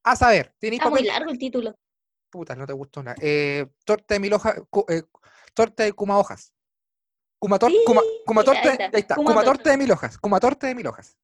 A 0.03 0.17
saber, 0.17 0.55
tenéis 0.59 0.81
Está 0.81 0.91
muy 0.91 1.03
largo 1.05 1.31
el 1.31 1.39
título. 1.39 1.75
Puta, 2.31 2.55
no 2.55 2.67
te 2.67 2.73
gustó 2.73 3.03
nada. 3.03 3.17
Eh, 3.21 3.67
torta 3.85 4.15
de 4.15 4.21
mil 4.21 4.33
hojas, 4.33 4.57
eh, 4.89 5.03
torta 5.55 5.83
de 5.85 5.93
kuma 5.93 6.19
hojas. 6.19 6.53
Kuma, 7.39 7.59
tor- 7.59 7.73
kuma, 7.87 8.03
Sí, 8.03 8.23
kuma 8.27 8.41
ahí 8.43 8.45
torta, 8.45 8.71
está, 8.73 8.85
ahí 8.85 8.91
está, 9.01 9.15
kuma 9.17 9.33
kuma 9.33 9.45
torta. 9.45 9.59
torta 9.59 9.71
de 9.71 9.77
mil 9.79 9.91
hojas, 9.93 10.19
kuma 10.19 10.41
torta 10.41 10.67
de 10.67 10.75
mil 10.75 10.87
hojas. 10.87 11.19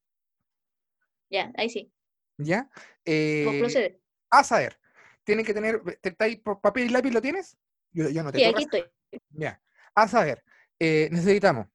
Ya, 1.31 1.53
ahí 1.57 1.69
sí. 1.71 1.93
¿Ya? 2.39 2.69
Eh, 3.05 3.95
a 4.31 4.45
saber, 4.45 4.79
tienen 5.25 5.45
que 5.45 5.55
tener, 5.55 5.81
¿te- 6.01 6.11
te- 6.11 6.25
ahí 6.25 6.37
por 6.37 6.61
papel 6.61 6.87
y 6.87 6.89
lápiz 6.91 7.11
lo 7.13 7.23
tienes? 7.23 7.57
Yo, 7.93 8.09
yo 8.09 8.23
no 8.23 8.33
te 8.33 8.39
Sí, 8.39 8.45
aquí 8.45 8.63
estoy. 8.65 8.85
Ya. 9.31 9.63
A 9.95 10.09
saber, 10.09 10.45
eh, 10.79 11.09
necesitamos 11.11 11.67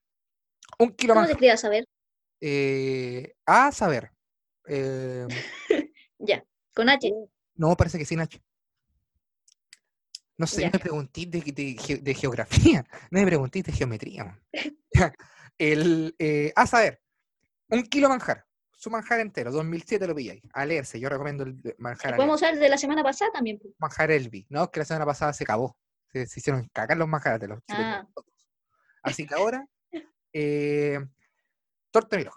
un 0.78 0.92
kilo 0.96 1.14
¿Cómo 1.14 1.22
manjar. 1.22 1.32
escribe 1.36 1.52
a 1.54 1.58
saber? 1.58 1.86
eh, 2.42 3.36
a 3.46 3.72
saber. 3.72 4.12
eh, 4.68 5.28
Ya, 6.20 6.46
con 6.82 6.90
H. 6.90 7.12
no, 7.56 7.76
parece 7.78 7.98
que 7.98 8.06
sin 8.06 8.20
H. 8.20 8.42
No 10.38 10.48
sé, 10.48 10.62
Ya. 10.62 10.68
no 10.68 10.74
me 10.74 10.80
preguntís 10.80 11.30
de, 11.30 11.42
de 11.42 11.76
ge- 11.80 11.98
de 12.02 12.14
geografía, 12.16 12.84
no 13.12 13.20
me 13.20 13.26
preguntís 13.26 13.64
de 13.64 13.72
geometría. 13.72 14.40
El, 15.58 16.16
eh, 16.18 16.52
a 16.56 16.66
saber, 16.66 17.02
un 17.70 17.84
kilo 17.84 18.10
manjar, 18.10 18.46
su 18.74 18.90
manjar 18.90 19.20
entero, 19.20 19.52
2007 19.52 20.08
lo 20.08 20.16
pilláis, 20.16 20.42
a 20.54 20.66
leerse, 20.66 21.00
yo 21.00 21.10
recomiendo 21.10 21.44
el 21.44 21.76
manjar 21.78 22.14
a 22.14 22.18
Podemos 22.18 22.42
usar 22.42 22.58
de 22.58 22.70
la 22.70 22.78
semana 22.78 23.04
pasada 23.04 23.32
también. 23.32 23.60
pues. 23.60 23.74
manjar 23.78 24.10
Elvi, 24.12 24.48
¿no? 24.50 24.72
Que 24.72 24.80
la 24.80 24.86
semana 24.86 25.06
pasada 25.06 25.34
se 25.34 25.44
acabó. 25.44 25.78
Se, 26.12 26.26
se 26.26 26.40
hicieron 26.40 26.68
cagar 26.74 26.98
los 26.98 27.08
manjares 27.08 27.40
de 27.40 27.48
los. 27.48 27.60
Ah. 27.70 28.06
Así 29.04 29.26
que 29.28 29.36
ahora, 29.36 29.66
eh, 30.34 31.00
torta 31.92 32.18
de. 32.18 32.30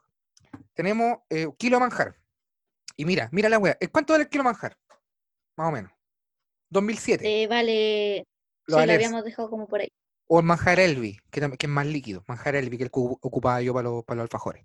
Tenemos 0.74 1.18
eh, 1.30 1.48
kilo 1.58 1.76
de 1.78 1.80
manjar. 1.80 2.16
Y 2.96 3.04
mira, 3.04 3.28
mira 3.32 3.48
la 3.48 3.58
wea. 3.58 3.76
¿Cuánto 3.92 4.12
vale 4.12 4.24
el 4.24 4.30
kilo 4.30 4.44
manjar? 4.44 4.76
Más 5.56 5.68
o 5.68 5.72
menos. 5.72 5.92
2007. 6.70 7.42
Eh, 7.42 7.46
vale. 7.46 8.26
Lo 8.66 8.80
sí, 8.80 8.86
lo 8.86 8.92
habíamos 8.92 9.24
dejado 9.24 9.50
como 9.50 9.66
por 9.68 9.80
ahí. 9.80 9.88
O 10.26 10.40
el 10.40 10.46
manjar 10.46 10.80
Elvi, 10.80 11.18
que, 11.30 11.40
que 11.58 11.66
es 11.66 11.70
más 11.70 11.86
líquido. 11.86 12.24
Manjar 12.26 12.56
Elvi, 12.56 12.78
que 12.78 12.84
el 12.84 12.90
que 12.90 12.98
ocu- 12.98 13.18
ocupaba 13.20 13.60
yo 13.60 13.74
para 13.74 13.84
los, 13.90 14.04
para 14.04 14.16
los 14.18 14.24
alfajores. 14.24 14.64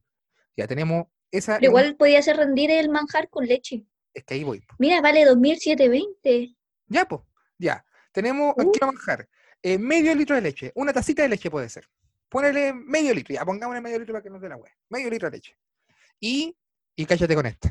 Ya 0.55 0.67
tenemos 0.67 1.07
esa. 1.31 1.55
Pero 1.59 1.71
igual 1.71 1.95
podía 1.97 2.21
ser 2.21 2.37
rendir 2.37 2.71
el 2.71 2.89
manjar 2.89 3.29
con 3.29 3.45
leche. 3.45 3.85
Es 4.13 4.23
que 4.23 4.35
ahí 4.35 4.43
voy. 4.43 4.61
po. 4.61 4.75
Mira, 4.79 5.01
vale 5.01 5.25
2.720. 5.25 6.55
Ya, 6.87 7.05
pues. 7.05 7.21
Ya. 7.57 7.85
Tenemos 8.11 8.55
el 8.57 8.67
Uh. 8.67 8.71
kilo 8.71 8.87
manjar. 8.87 9.27
eh, 9.61 9.77
medio 9.77 10.15
litro 10.15 10.35
de 10.35 10.41
leche. 10.41 10.71
Una 10.75 10.93
tacita 10.93 11.21
de 11.23 11.29
leche 11.29 11.51
puede 11.51 11.67
ser. 11.69 11.85
Ponele 12.29 12.73
medio 12.73 13.13
litro. 13.13 13.33
Ya, 13.35 13.43
pongámosle 13.43 13.81
medio 13.81 13.99
litro 13.99 14.13
para 14.13 14.23
que 14.23 14.29
no 14.29 14.39
dé 14.39 14.47
la 14.49 14.55
wea. 14.55 14.71
Medio 14.89 15.09
litro 15.09 15.29
de 15.29 15.37
leche. 15.37 15.57
Y, 16.19 16.55
y 16.95 17.05
cállate 17.05 17.35
con 17.35 17.45
esto. 17.45 17.69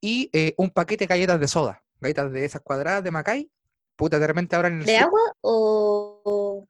Y 0.00 0.30
eh, 0.32 0.54
un 0.56 0.70
paquete 0.70 1.04
de 1.04 1.08
galletas 1.08 1.38
de 1.40 1.48
soda. 1.48 1.82
Galletas 2.00 2.32
de 2.32 2.44
esas 2.44 2.62
cuadradas 2.62 3.04
de 3.04 3.10
Macay. 3.10 3.50
Puta, 3.96 4.18
de 4.18 4.26
repente 4.26 4.56
ahora 4.56 4.68
en 4.68 4.80
el 4.80 4.86
¿De 4.86 4.94
sur- 4.96 5.02
agua 5.04 5.20
o, 5.42 6.66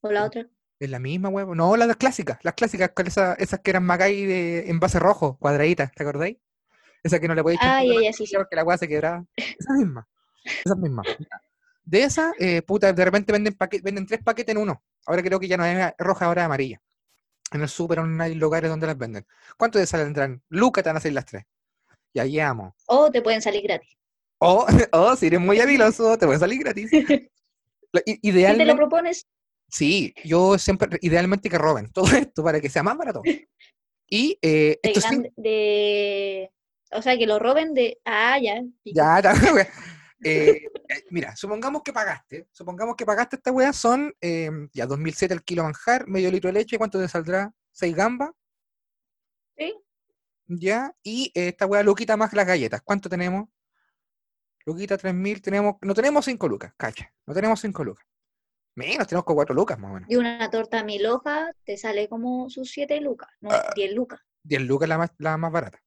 o, 0.00 0.10
la 0.10 0.24
otra? 0.24 0.46
Es 0.78 0.90
la 0.90 0.98
misma, 0.98 1.28
huevo. 1.28 1.54
No, 1.54 1.76
las 1.76 1.96
clásicas. 1.96 2.38
Las 2.42 2.54
clásicas, 2.54 2.90
esas 3.38 3.60
que 3.60 3.70
eran 3.70 3.84
Macay 3.84 4.26
de 4.26 4.70
envase 4.70 4.98
rojo, 4.98 5.38
cuadraditas, 5.38 5.92
¿te 5.92 6.02
acordáis? 6.02 6.36
Esa 7.02 7.20
que 7.20 7.28
no 7.28 7.34
le 7.34 7.42
podéis 7.42 7.60
echar 7.60 7.70
Ay, 7.76 7.86
tanto 7.88 8.00
ay, 8.00 8.08
así 8.08 8.26
sí. 8.26 8.36
porque 8.36 8.56
la 8.56 8.64
weá 8.64 8.76
se 8.76 8.88
quebraba. 8.88 9.24
Esa 9.36 9.72
misma. 9.74 10.08
Esa 10.64 10.74
misma. 10.74 11.02
De 11.84 12.02
esa, 12.02 12.32
eh, 12.38 12.62
puta, 12.62 12.92
de 12.92 13.04
repente 13.04 13.30
venden, 13.32 13.54
paque- 13.54 13.80
venden 13.80 14.06
tres 14.06 14.20
paquetes 14.24 14.54
en 14.56 14.60
uno. 14.60 14.82
Ahora 15.06 15.22
creo 15.22 15.38
que 15.38 15.46
ya 15.46 15.56
no 15.56 15.64
es 15.64 15.92
roja, 15.98 16.24
ahora 16.26 16.42
es 16.42 16.46
amarilla. 16.46 16.82
En 17.52 17.62
el 17.62 17.68
súper 17.68 18.02
no 18.02 18.22
hay 18.24 18.34
lugares 18.34 18.68
donde 18.68 18.88
las 18.88 18.98
venden. 18.98 19.24
¿Cuánto 19.56 19.78
te 19.78 19.86
saldrán? 19.86 20.42
Lucas 20.48 20.82
te 20.82 20.90
van 20.90 20.96
a 21.00 21.10
las 21.10 21.24
tres. 21.26 21.44
Y 22.16 22.18
ahí 22.18 22.40
amo. 22.40 22.74
O 22.86 23.10
te 23.10 23.20
pueden 23.20 23.42
salir 23.42 23.62
gratis. 23.62 23.94
O, 24.38 24.66
o 24.92 25.16
si 25.16 25.26
eres 25.26 25.38
muy 25.40 25.60
habiloso, 25.60 26.16
te 26.16 26.24
puede 26.24 26.38
salir 26.38 26.60
gratis. 26.60 26.90
Lo- 27.92 28.00
i- 28.06 28.14
Si 28.14 28.20
te 28.22 28.28
lo 28.32 28.38
Idealmente, 28.38 28.74
propones, 28.74 29.26
sí, 29.68 30.14
yo 30.24 30.56
siempre, 30.56 30.98
idealmente 31.02 31.50
que 31.50 31.58
roben 31.58 31.92
todo 31.92 32.06
esto 32.16 32.42
para 32.42 32.58
que 32.58 32.70
sea 32.70 32.82
más 32.82 32.96
barato. 32.96 33.22
Y 34.08 34.38
eh, 34.40 34.78
de, 34.82 34.90
esto 34.90 35.00
sí, 35.00 35.08
grande- 35.08 35.32
de- 35.36 36.50
O 36.92 37.02
sea, 37.02 37.18
que 37.18 37.26
lo 37.26 37.38
roben 37.40 37.74
de... 37.74 37.98
Ah, 38.04 38.38
ya. 38.40 38.62
Ya, 38.84 39.20
ya. 39.20 39.32
Eh, 40.24 40.62
eh, 40.88 41.04
mira, 41.10 41.34
supongamos 41.36 41.82
que 41.82 41.92
pagaste, 41.92 42.46
supongamos 42.52 42.94
que 42.96 43.04
pagaste 43.04 43.36
esta 43.36 43.50
weá, 43.52 43.72
son 43.74 44.14
eh, 44.22 44.48
ya 44.72 44.86
2007 44.86 45.34
el 45.34 45.42
kilo 45.42 45.64
manjar, 45.64 46.06
medio 46.06 46.30
litro 46.30 46.48
de 46.48 46.54
leche, 46.60 46.78
¿cuánto 46.78 46.98
te 47.00 47.08
saldrá? 47.08 47.52
¿6 47.72 47.94
gambas? 47.94 48.30
Sí. 49.58 49.74
Ya, 50.48 50.94
y 51.02 51.32
esta 51.34 51.66
weá 51.66 51.82
Luquita 51.82 52.16
más 52.16 52.32
las 52.32 52.46
galletas, 52.46 52.80
¿cuánto 52.82 53.08
tenemos? 53.08 53.48
Luquita 54.64 54.96
3000, 54.96 55.42
tenemos, 55.42 55.74
no 55.80 55.94
tenemos 55.94 56.24
5 56.24 56.48
lucas, 56.48 56.72
cacha, 56.76 57.12
no 57.26 57.34
tenemos 57.34 57.60
5 57.60 57.84
lucas. 57.84 58.06
Menos, 58.76 59.06
tenemos 59.06 59.24
como 59.24 59.36
4 59.36 59.54
lucas 59.54 59.78
más 59.78 59.90
o 59.90 59.94
menos. 59.94 60.10
Y 60.10 60.16
una 60.16 60.50
torta 60.50 60.84
mil 60.84 61.06
hojas 61.06 61.50
te 61.64 61.76
sale 61.76 62.08
como 62.08 62.50
sus 62.50 62.70
7 62.70 63.00
lucas, 63.00 63.28
no 63.40 63.50
Ah. 63.50 63.72
10 63.74 63.94
lucas. 63.94 64.20
10 64.42 64.62
lucas 64.62 64.88
la 64.88 64.98
más, 64.98 65.10
la 65.18 65.36
más 65.36 65.50
barata. 65.50 65.80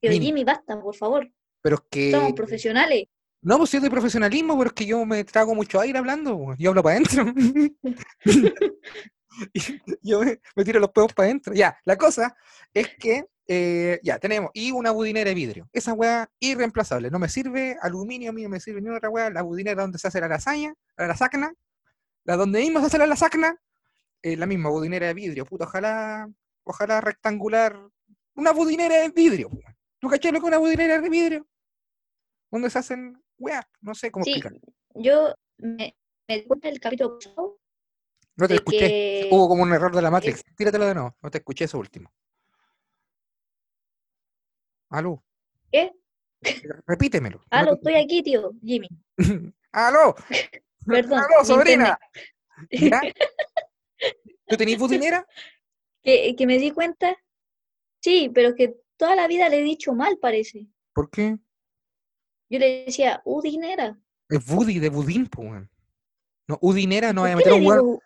Pero 0.00 0.12
Mínimo. 0.12 0.26
Jimmy, 0.26 0.44
basta, 0.44 0.80
por 0.80 0.94
favor. 0.94 1.30
Pero 1.62 1.76
es 1.76 1.82
que... 1.90 2.10
Somos 2.10 2.32
profesionales. 2.32 3.04
No, 3.40 3.58
pues 3.58 3.74
es 3.74 3.82
de 3.82 3.90
profesionalismo, 3.90 4.56
pero 4.58 4.68
es 4.68 4.74
que 4.74 4.86
yo 4.86 5.04
me 5.04 5.24
trago 5.24 5.54
mucho 5.54 5.80
aire 5.80 5.98
hablando, 5.98 6.36
po. 6.36 6.54
yo 6.58 6.70
hablo 6.70 6.82
para 6.82 6.96
adentro. 6.96 7.24
yo 10.02 10.20
me, 10.20 10.40
me 10.56 10.64
tiro 10.64 10.80
los 10.80 10.90
pedos 10.90 11.12
para 11.12 11.26
adentro. 11.26 11.54
Ya, 11.54 11.76
la 11.84 11.96
cosa 11.96 12.36
es 12.74 12.88
que 12.98 13.26
eh, 13.48 14.00
ya 14.02 14.18
tenemos, 14.18 14.50
y 14.54 14.70
una 14.72 14.92
budinera 14.92 15.28
de 15.30 15.34
vidrio. 15.34 15.68
Esa 15.72 15.92
weá 15.92 16.30
irreemplazable. 16.38 17.10
No 17.10 17.18
me 17.18 17.28
sirve 17.28 17.76
aluminio, 17.82 18.30
a 18.30 18.32
mí 18.32 18.42
no 18.42 18.48
me 18.48 18.60
sirve 18.60 18.80
ni 18.80 18.88
otra 18.90 19.10
weá. 19.10 19.30
La 19.30 19.42
budinera 19.42 19.82
donde 19.82 19.98
se 19.98 20.08
hace 20.08 20.20
la 20.20 20.28
lasaña, 20.28 20.74
la 20.96 21.08
lasacna, 21.08 21.52
la 22.24 22.36
donde 22.36 22.60
mismo 22.60 22.80
se 22.80 22.86
hace 22.86 22.98
la 22.98 23.06
lasacna, 23.06 23.56
eh, 24.22 24.36
la 24.36 24.46
misma 24.46 24.70
budinera 24.70 25.08
de 25.08 25.14
vidrio. 25.14 25.44
Puta, 25.44 25.64
ojalá, 25.64 26.30
ojalá 26.64 27.00
rectangular. 27.00 27.76
Una 28.34 28.52
budinera 28.52 28.96
de 28.96 29.10
vidrio. 29.10 29.50
¿Tú 29.98 30.08
cachai 30.08 30.32
lo 30.32 30.40
que 30.40 30.46
es 30.46 30.48
una 30.48 30.58
budinera 30.58 31.00
de 31.00 31.08
vidrio? 31.10 31.46
Donde 32.50 32.70
se 32.70 32.78
hacen 32.78 33.20
weá, 33.38 33.68
no 33.80 33.94
sé 33.94 34.10
cómo 34.10 34.24
Sí, 34.24 34.30
explicarlo. 34.32 34.60
yo 34.94 35.34
me, 35.58 35.96
me 36.28 36.44
cuenta 36.44 36.68
del 36.68 36.80
capítulo 36.80 37.18
pasado 37.18 37.58
No 38.36 38.48
te 38.48 38.54
escuché. 38.54 38.78
que 38.78 39.28
Hubo 39.30 39.48
como 39.48 39.62
un 39.62 39.72
error 39.72 39.94
de 39.94 40.02
la 40.02 40.10
Matrix. 40.10 40.42
Tíratelo 40.56 40.86
de 40.86 40.94
nuevo. 40.94 41.16
No 41.22 41.30
te 41.30 41.38
escuché 41.38 41.64
eso 41.64 41.78
último. 41.78 42.12
Aló. 44.90 45.22
¿Qué? 45.70 45.92
Repítemelo. 46.86 47.38
no 47.38 47.44
Ah, 47.50 47.64
te 47.64 47.72
estoy 47.72 47.94
aquí, 47.94 48.22
tío, 48.22 48.52
Jimmy. 48.62 48.88
¡Aló! 49.72 50.14
Perdón, 50.86 51.18
¡Aló, 51.20 51.44
sobrina! 51.44 51.98
¿Ya? 52.70 53.00
¿Tú 54.48 54.56
tenés 54.56 54.78
budinera? 54.78 55.26
Que, 56.02 56.34
que 56.36 56.46
me 56.46 56.58
di 56.58 56.72
cuenta. 56.72 57.16
Sí, 58.00 58.30
pero 58.34 58.54
que 58.54 58.76
toda 58.96 59.14
la 59.14 59.28
vida 59.28 59.48
le 59.48 59.60
he 59.60 59.62
dicho 59.62 59.94
mal, 59.94 60.18
parece. 60.18 60.66
¿Por 60.92 61.08
qué? 61.10 61.38
Yo 62.50 62.58
le 62.58 62.84
decía, 62.84 63.22
udinera. 63.24 63.98
Es 64.28 64.44
Budi 64.44 64.78
de 64.78 64.88
Budín, 64.90 65.30
weón. 65.36 65.70
No, 66.48 66.58
Udinera 66.60 67.12
no 67.12 67.22
¿Por 67.22 67.30
vaya 67.30 67.34
a 67.34 67.36
meter 67.36 67.52
un 67.52 67.66
weón. 67.66 67.98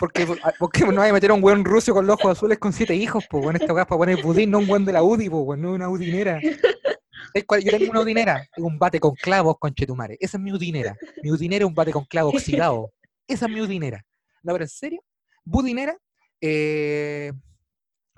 Porque, 0.00 0.26
porque 0.58 0.80
no 0.86 0.94
vaya 0.94 1.10
a 1.10 1.12
meter 1.12 1.30
un 1.30 1.44
weón 1.44 1.62
ruso 1.62 1.92
con 1.92 2.06
los 2.06 2.14
ojos 2.14 2.32
azules 2.32 2.58
con 2.58 2.72
siete 2.72 2.94
hijos, 2.94 3.26
pues, 3.28 3.44
weón. 3.44 3.56
Esta 3.56 3.74
weá 3.74 3.84
para 3.84 3.98
poner 3.98 4.22
Budín, 4.22 4.50
no 4.50 4.58
un 4.58 4.68
weón 4.68 4.86
de 4.86 4.94
la 4.94 5.02
UDI, 5.02 5.28
pues. 5.28 5.60
No 5.60 5.74
una 5.74 5.90
Udinera. 5.90 6.40
Yo 6.40 7.70
tengo 7.70 7.90
una 7.90 8.00
Udinera. 8.00 8.48
Un 8.56 8.78
bate 8.78 8.98
con 8.98 9.14
clavos, 9.14 9.58
con 9.58 9.74
chetumare. 9.74 10.16
Esa 10.18 10.38
es 10.38 10.42
mi 10.42 10.52
Udinera. 10.52 10.96
Mi 11.22 11.30
Udinera 11.30 11.66
es 11.66 11.68
un 11.68 11.74
bate 11.74 11.92
con 11.92 12.06
clavo 12.06 12.30
oxidado. 12.30 12.94
Esa 13.28 13.44
es 13.44 13.52
mi 13.52 13.60
Udinera. 13.60 14.02
No, 14.42 14.54
pero 14.54 14.64
en 14.64 14.70
serio. 14.70 15.04
Budinera. 15.44 15.94
Eh, 16.40 17.30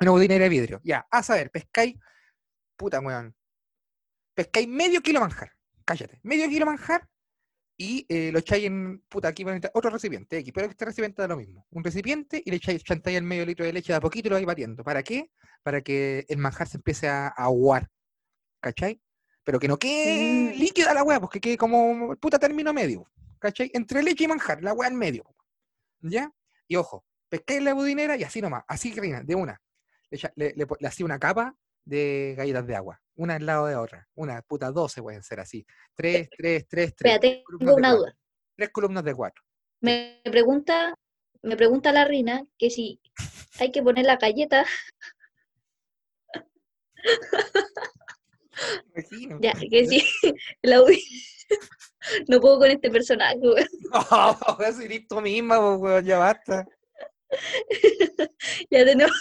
una 0.00 0.10
budinera 0.12 0.44
de 0.44 0.48
vidrio. 0.48 0.80
Ya, 0.84 1.04
a 1.10 1.22
saber, 1.24 1.50
pescáis. 1.50 1.96
Puta, 2.76 3.00
weón. 3.00 3.34
Pescáis 4.34 4.68
medio 4.68 5.00
kilo 5.00 5.18
manjar. 5.18 5.50
Cállate. 5.84 6.20
Medio 6.22 6.48
kilo 6.48 6.64
manjar. 6.64 7.08
Y 7.82 8.06
eh, 8.08 8.30
lo 8.30 8.38
echáis 8.38 8.64
en. 8.66 9.00
Puta, 9.08 9.26
aquí 9.26 9.42
van 9.42 9.60
a 9.64 9.70
otro 9.74 9.90
recipiente, 9.90 10.38
X. 10.38 10.52
Pero 10.54 10.68
este 10.68 10.84
recipiente 10.84 11.20
da 11.20 11.26
lo 11.26 11.36
mismo. 11.36 11.66
Un 11.70 11.82
recipiente 11.82 12.40
y 12.44 12.48
le 12.50 12.58
echáis, 12.58 12.84
chantáis 12.84 13.16
el 13.16 13.24
medio 13.24 13.44
litro 13.44 13.64
de 13.66 13.72
leche 13.72 13.92
de 13.92 13.96
a 13.96 14.00
poquito 14.00 14.28
y 14.28 14.30
lo 14.30 14.36
vais 14.36 14.46
batiendo. 14.46 14.84
¿Para 14.84 15.02
qué? 15.02 15.32
Para 15.64 15.80
que 15.82 16.24
el 16.28 16.38
manjar 16.38 16.68
se 16.68 16.76
empiece 16.76 17.08
a, 17.08 17.26
a 17.26 17.44
aguar. 17.46 17.90
¿Cachai? 18.60 19.00
Pero 19.42 19.58
que 19.58 19.66
no 19.66 19.78
quede 19.80 20.54
Mm. 20.54 20.58
líquida 20.60 20.94
la 20.94 21.02
weá, 21.02 21.18
porque 21.18 21.40
quede 21.40 21.56
como 21.56 22.14
puta 22.20 22.38
término 22.38 22.72
medio. 22.72 23.10
¿Cachai? 23.40 23.68
Entre 23.74 24.00
leche 24.04 24.24
y 24.24 24.28
manjar, 24.28 24.62
la 24.62 24.72
weá 24.74 24.88
en 24.88 24.94
medio. 24.96 25.24
¿Ya? 26.02 26.30
Y 26.68 26.76
ojo, 26.76 27.04
pescáis 27.28 27.62
la 27.62 27.74
budinera 27.74 28.16
y 28.16 28.22
así 28.22 28.40
nomás, 28.40 28.62
así 28.68 28.92
Karina, 28.92 29.24
de 29.24 29.34
una. 29.34 29.60
Le, 30.08 30.54
le, 30.54 30.66
le 30.78 30.86
hacía 30.88 31.04
una 31.04 31.18
capa 31.18 31.56
de 31.84 32.34
galletas 32.36 32.66
de 32.66 32.76
agua, 32.76 33.00
una 33.14 33.36
al 33.36 33.46
lado 33.46 33.66
de 33.66 33.76
otra. 33.76 34.08
Una, 34.14 34.42
puta, 34.42 34.70
12 34.70 35.02
pueden 35.02 35.22
ser 35.22 35.40
así. 35.40 35.66
Tres, 35.94 36.28
tres, 36.36 36.66
tres, 36.68 36.94
tres. 36.96 37.12
Espera, 37.12 37.20
tres 37.20 37.32
tengo 37.34 37.44
columnas 37.44 37.74
de 37.74 37.74
una 37.74 37.88
cuatro. 37.88 37.98
duda. 38.00 38.16
Tres 38.56 38.70
columnas 38.70 39.04
de 39.04 39.14
cuatro. 39.14 39.42
Me 39.80 40.20
pregunta, 40.24 40.94
me 41.42 41.56
pregunta 41.56 41.92
la 41.92 42.04
Rina 42.04 42.44
que 42.58 42.70
si 42.70 43.00
hay 43.58 43.70
que 43.72 43.82
poner 43.82 44.04
la 44.06 44.16
galleta, 44.16 44.64
Imagino. 48.94 49.38
ya, 49.40 49.52
que 49.54 49.86
si 49.86 50.04
la 50.62 50.80
no 52.28 52.40
puedo 52.40 52.58
con 52.58 52.70
este 52.70 52.90
personaje, 52.90 53.38
weón. 53.38 53.66
No, 53.92 54.38
weón, 54.58 54.82
eres 54.82 55.06
tú 55.08 55.20
misma, 55.20 55.76
weón, 55.76 56.04
ya 56.04 56.18
basta. 56.18 56.66
Ya 58.70 58.84
tenemos, 58.84 59.16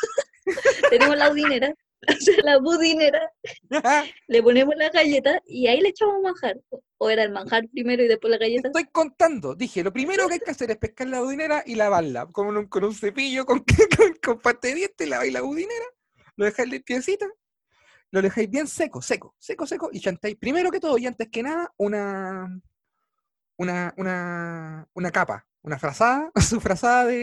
tenemos 0.89 1.17
la 1.17 1.31
udinera, 1.31 1.73
o 2.07 2.13
sea, 2.19 2.35
la 2.43 2.57
budinera, 2.59 3.31
le 4.27 4.43
ponemos 4.43 4.75
la 4.75 4.89
galleta 4.89 5.41
y 5.45 5.67
ahí 5.67 5.81
le 5.81 5.89
echamos 5.89 6.21
manjar. 6.23 6.59
O- 6.97 7.09
era 7.09 7.23
el 7.23 7.31
manjar 7.31 7.67
primero 7.69 8.03
y 8.03 8.07
después 8.07 8.29
la 8.31 8.37
galleta. 8.37 8.67
estoy 8.67 8.85
contando. 8.91 9.55
Dije, 9.55 9.83
lo 9.83 9.91
primero 9.91 10.27
que 10.27 10.35
hay 10.35 10.39
que 10.39 10.51
hacer 10.51 10.69
es 10.71 10.77
pescar 10.77 11.07
la 11.07 11.21
budinera 11.21 11.63
y 11.65 11.75
lavarla. 11.75 12.27
Con 12.27 12.55
un, 12.55 12.67
con 12.67 12.83
un 12.83 12.93
cepillo, 12.93 13.45
con, 13.45 13.59
con, 13.97 14.13
con 14.23 14.39
pasta 14.39 14.67
de 14.67 14.75
dientes, 14.75 15.09
laváis 15.09 15.33
la 15.33 15.41
budinera, 15.41 15.85
lo 16.35 16.45
dejáis 16.45 16.69
limpiecita, 16.69 17.27
lo 18.11 18.21
dejáis 18.21 18.49
bien 18.49 18.67
seco, 18.67 19.01
seco, 19.01 19.35
seco, 19.39 19.65
seco, 19.65 19.89
y 19.91 19.99
chantáis, 19.99 20.35
primero 20.35 20.69
que 20.71 20.79
todo 20.79 20.97
y 20.97 21.07
antes 21.07 21.29
que 21.29 21.41
nada, 21.43 21.71
una, 21.77 22.59
una, 23.57 23.93
una, 23.97 24.87
una 24.93 25.11
capa, 25.11 25.47
una 25.61 25.77
frazada, 25.79 26.31
su 26.41 26.59
frazada 26.59 27.05
de, 27.05 27.19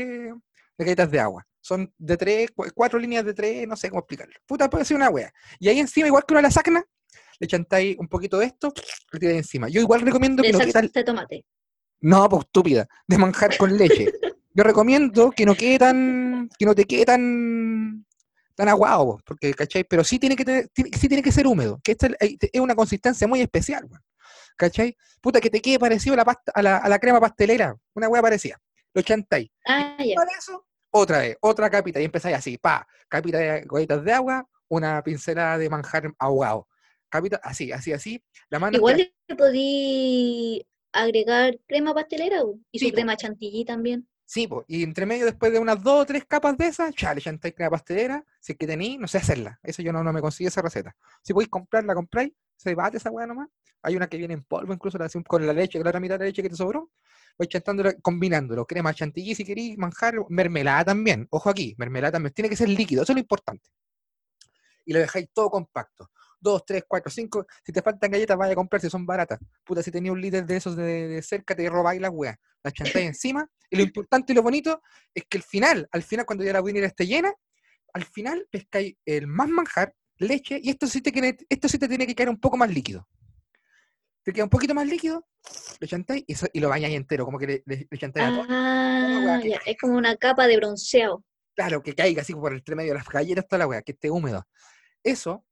de 0.77 0.85
galletas 0.85 1.11
de 1.11 1.21
agua. 1.21 1.47
Son 1.61 1.93
de 1.99 2.17
tres, 2.17 2.51
cu- 2.53 2.67
cuatro 2.75 2.99
líneas 2.99 3.25
de 3.25 3.35
tres, 3.35 3.67
no 3.67 3.77
sé 3.77 3.89
cómo 3.91 4.01
explicarlo. 4.01 4.35
Puta, 4.47 4.71
puede 4.71 4.85
ser 4.85 4.97
una 4.97 5.11
wea. 5.11 5.33
Y 5.59 5.69
ahí 5.69 5.79
encima, 5.81 6.07
igual 6.07 6.25
que 6.27 6.35
una 6.35 6.43
lasagna, 6.43 6.85
le 7.41 7.47
chantáis 7.47 7.97
un 7.99 8.09
poquito 8.09 8.39
de 8.39 8.47
esto, 8.47 8.73
le 9.13 9.19
tiráis 9.21 9.39
encima. 9.39 9.69
Yo 9.69 9.81
igual 9.81 10.01
recomiendo 10.01 10.43
que 10.43 10.49
De 10.49 10.53
no 10.53 10.59
salsa 10.61 10.81
quede 10.81 10.89
tan- 10.91 11.01
de 11.03 11.05
tomate. 11.05 11.45
no, 12.01 12.29
pues 12.29 12.45
estúpida, 12.45 12.89
de 13.07 13.19
manjar 13.19 13.57
con 13.57 13.77
leche. 13.77 14.07
Yo 14.55 14.65
recomiendo 14.65 15.31
que 15.31 15.45
no 15.47 15.55
quede 15.55 15.79
tan, 15.79 16.49
que 16.59 16.65
no 16.67 16.75
te 16.75 16.85
quede 16.85 17.05
tan, 17.05 18.05
tan 18.57 18.69
aguado, 18.69 19.05
po, 19.07 19.21
porque, 19.25 19.53
¿cachai? 19.55 19.85
Pero 19.85 20.03
sí 20.03 20.19
tiene 20.19 20.35
que 20.37 20.45
tener- 20.45 20.69
tiene- 20.73 20.91
sí 20.99 21.07
tiene 21.09 21.23
que 21.23 21.31
ser 21.33 21.47
húmedo, 21.47 21.81
que 21.85 21.93
esta 21.93 22.09
es 22.19 22.37
es 22.53 22.61
una 22.61 22.75
consistencia 22.75 23.29
muy 23.29 23.41
especial, 23.41 23.85
weón, 23.85 24.03
¿cachai? 24.57 24.97
Puta, 25.21 25.41
que 25.41 25.51
te 25.51 25.61
quede 25.61 25.79
parecido 25.79 26.15
a 26.15 26.17
la, 26.17 26.25
pasta, 26.25 26.51
a 26.55 26.63
la, 26.63 26.77
a 26.79 26.89
la 26.89 26.99
crema 26.99 27.21
pastelera, 27.21 27.77
una 27.95 28.09
hueá 28.09 28.23
parecida. 28.23 28.61
Lo 28.95 29.03
chantáis. 29.03 29.49
Ah. 29.67 29.97
Para 30.17 30.31
eso, 30.37 30.67
otra 30.91 31.19
vez, 31.21 31.37
otra 31.41 31.71
capita, 31.71 32.01
y 32.01 32.05
empezáis 32.05 32.37
así, 32.37 32.59
pa, 32.59 32.87
capita 33.09 33.39
de 33.39 33.63
gotitas 33.63 34.05
de 34.05 34.13
agua, 34.13 34.49
una 34.69 35.03
pincelada 35.03 35.59
de 35.59 35.71
manjar 35.71 36.13
ahogado. 36.19 36.69
Capita, 37.09 37.41
así, 37.43 37.73
así, 37.73 37.93
así. 37.93 38.23
La 38.51 38.59
mano 38.59 38.77
Igual 38.77 39.11
le 39.29 39.37
podí 39.37 40.67
agregar 40.93 41.59
crema 41.67 41.95
pastelera 41.95 42.43
y 42.71 42.79
Sí, 42.79 42.87
su 42.87 42.91
po. 42.91 42.97
crema 42.97 43.17
chantilly 43.17 43.65
también. 43.65 44.07
Sí, 44.25 44.47
po, 44.47 44.63
y 44.69 44.83
entre 44.83 45.07
medio, 45.07 45.25
después 45.25 45.51
de 45.53 45.59
unas 45.59 45.83
dos 45.83 46.03
o 46.03 46.07
tres 46.07 46.27
capas 46.27 46.59
de 46.59 46.67
esas, 46.67 46.95
ya 46.95 47.15
le 47.15 47.21
chantáis 47.23 47.55
crema 47.55 47.71
pastelera, 47.71 48.25
si 48.41 48.53
es 48.53 48.59
que 48.59 48.67
tenéis, 48.67 48.99
no 48.99 49.09
sé 49.09 49.17
hacerla. 49.19 49.59
Eso 49.63 49.81
yo 49.81 49.91
no, 49.91 50.05
no 50.05 50.13
me 50.13 50.21
consigo 50.21 50.49
esa 50.49 50.61
receta. 50.61 50.95
Si 51.23 51.33
podéis 51.33 51.49
comprarla, 51.49 51.95
compráis, 51.95 52.33
se 52.55 52.75
bate 52.75 52.99
esa 52.99 53.11
weá 53.11 53.27
nomás. 53.27 53.49
Hay 53.83 53.97
una 53.97 54.07
que 54.07 54.19
viene 54.19 54.35
en 54.35 54.45
polvo, 54.45 54.75
incluso 54.75 54.99
la 54.99 55.09
con 55.27 55.47
la 55.47 55.53
leche, 55.55 55.79
con 55.79 55.85
la 55.85 55.91
otra 55.91 56.01
mitad 56.01 56.17
de 56.17 56.25
la 56.25 56.29
leche 56.29 56.43
que 56.43 56.51
te 56.51 56.57
sobró. 56.57 56.91
Vais 57.39 57.49
chantándola, 57.49 57.95
combinándolo. 58.03 58.67
Crema 58.67 58.93
chantilly 58.93 59.35
si 59.35 59.45
queréis, 59.45 59.79
manjar, 59.79 60.15
mermelada 60.29 60.87
también. 60.87 61.27
Ojo 61.31 61.49
aquí, 61.51 61.75
mermelada 61.79 62.13
también. 62.13 62.33
Tiene 62.35 62.49
que 62.49 62.57
ser 62.57 62.69
líquido, 62.69 63.03
eso 63.03 63.13
es 63.13 63.17
lo 63.17 63.21
importante. 63.21 63.71
Y 64.85 64.93
lo 64.93 64.99
dejáis 64.99 65.29
todo 65.33 65.51
compacto. 65.51 66.11
dos, 66.41 66.65
tres, 66.65 66.85
cuatro, 66.87 67.11
cinco. 67.11 67.47
Si 67.65 67.73
te 67.73 67.83
faltan 67.83 68.11
galletas, 68.11 68.37
vaya 68.37 68.53
a 68.53 68.57
comprar 68.57 68.81
si 68.81 68.89
son 68.91 69.05
baratas. 69.07 69.39
Puta, 69.65 69.83
si 69.83 69.91
tenía 69.91 70.13
un 70.13 70.21
líder 70.21 70.47
de 70.47 70.57
esos 70.57 70.77
de, 70.77 71.09
de 71.09 71.23
cerca, 71.23 71.55
te 71.55 71.69
robáis 71.69 72.01
las 72.01 72.11
weas. 72.13 72.37
Las 72.63 72.73
chantáis 72.75 73.07
encima. 73.07 73.49
Y 73.71 73.77
lo 73.77 73.83
importante 73.83 74.33
y 74.33 74.37
lo 74.37 74.43
bonito 74.43 74.83
es 75.15 75.25
que 75.29 75.39
al 75.39 75.45
final, 75.45 75.89
al 75.93 76.03
final, 76.03 76.27
cuando 76.27 76.45
ya 76.45 76.53
la 76.53 76.63
winner 76.63 76.85
esté 76.85 77.07
llena, 77.07 77.33
al 77.93 78.05
final 78.05 78.47
pescáis 78.51 78.97
el 79.05 79.27
más 79.27 79.49
manjar, 79.49 79.95
leche, 80.17 80.61
y 80.63 80.71
esto 80.71 80.87
sí 80.87 81.01
te, 81.01 81.37
esto 81.49 81.69
sí 81.69 81.79
te 81.79 81.89
tiene 81.89 82.07
que 82.07 82.15
quedar 82.15 82.31
un 82.31 82.41
poco 82.41 82.57
más 82.57 82.71
líquido. 82.71 83.07
Te 84.29 84.35
queda 84.35 84.45
un 84.45 84.51
poquito 84.51 84.75
más 84.75 84.87
líquido, 84.87 85.27
lo 85.81 85.87
chantáis 85.87 86.23
y, 86.53 86.61
lo 86.61 86.69
bañáis 86.69 86.95
entero, 86.95 87.25
como 87.25 87.39
que 87.39 87.47
le, 87.47 87.63
le, 87.65 87.89
le 87.91 87.99
chantáis 87.99 88.27
a 88.27 88.35
todo. 88.35 88.45
Ah, 88.51 89.23
weá 89.25 89.41
que 89.41 89.49
ya, 89.49 89.61
es 89.65 89.79
como 89.81 89.97
una 89.97 90.17
capa 90.17 90.47
de 90.47 90.59
bronceado. 90.59 91.25
Claro, 91.55 91.83
que 91.83 91.95
caiga 91.95 92.21
así 92.21 92.35
por 92.35 92.53
entre 92.53 92.77
medio 92.77 92.93
de 92.93 92.99
las 92.99 93.09
galletas, 93.09 93.49
toda 93.49 93.61
la 93.61 93.67
weá, 93.67 93.81
que 93.81 93.93
esté 93.93 94.11
húmedo. 94.11 94.47
Eso, 95.03 95.47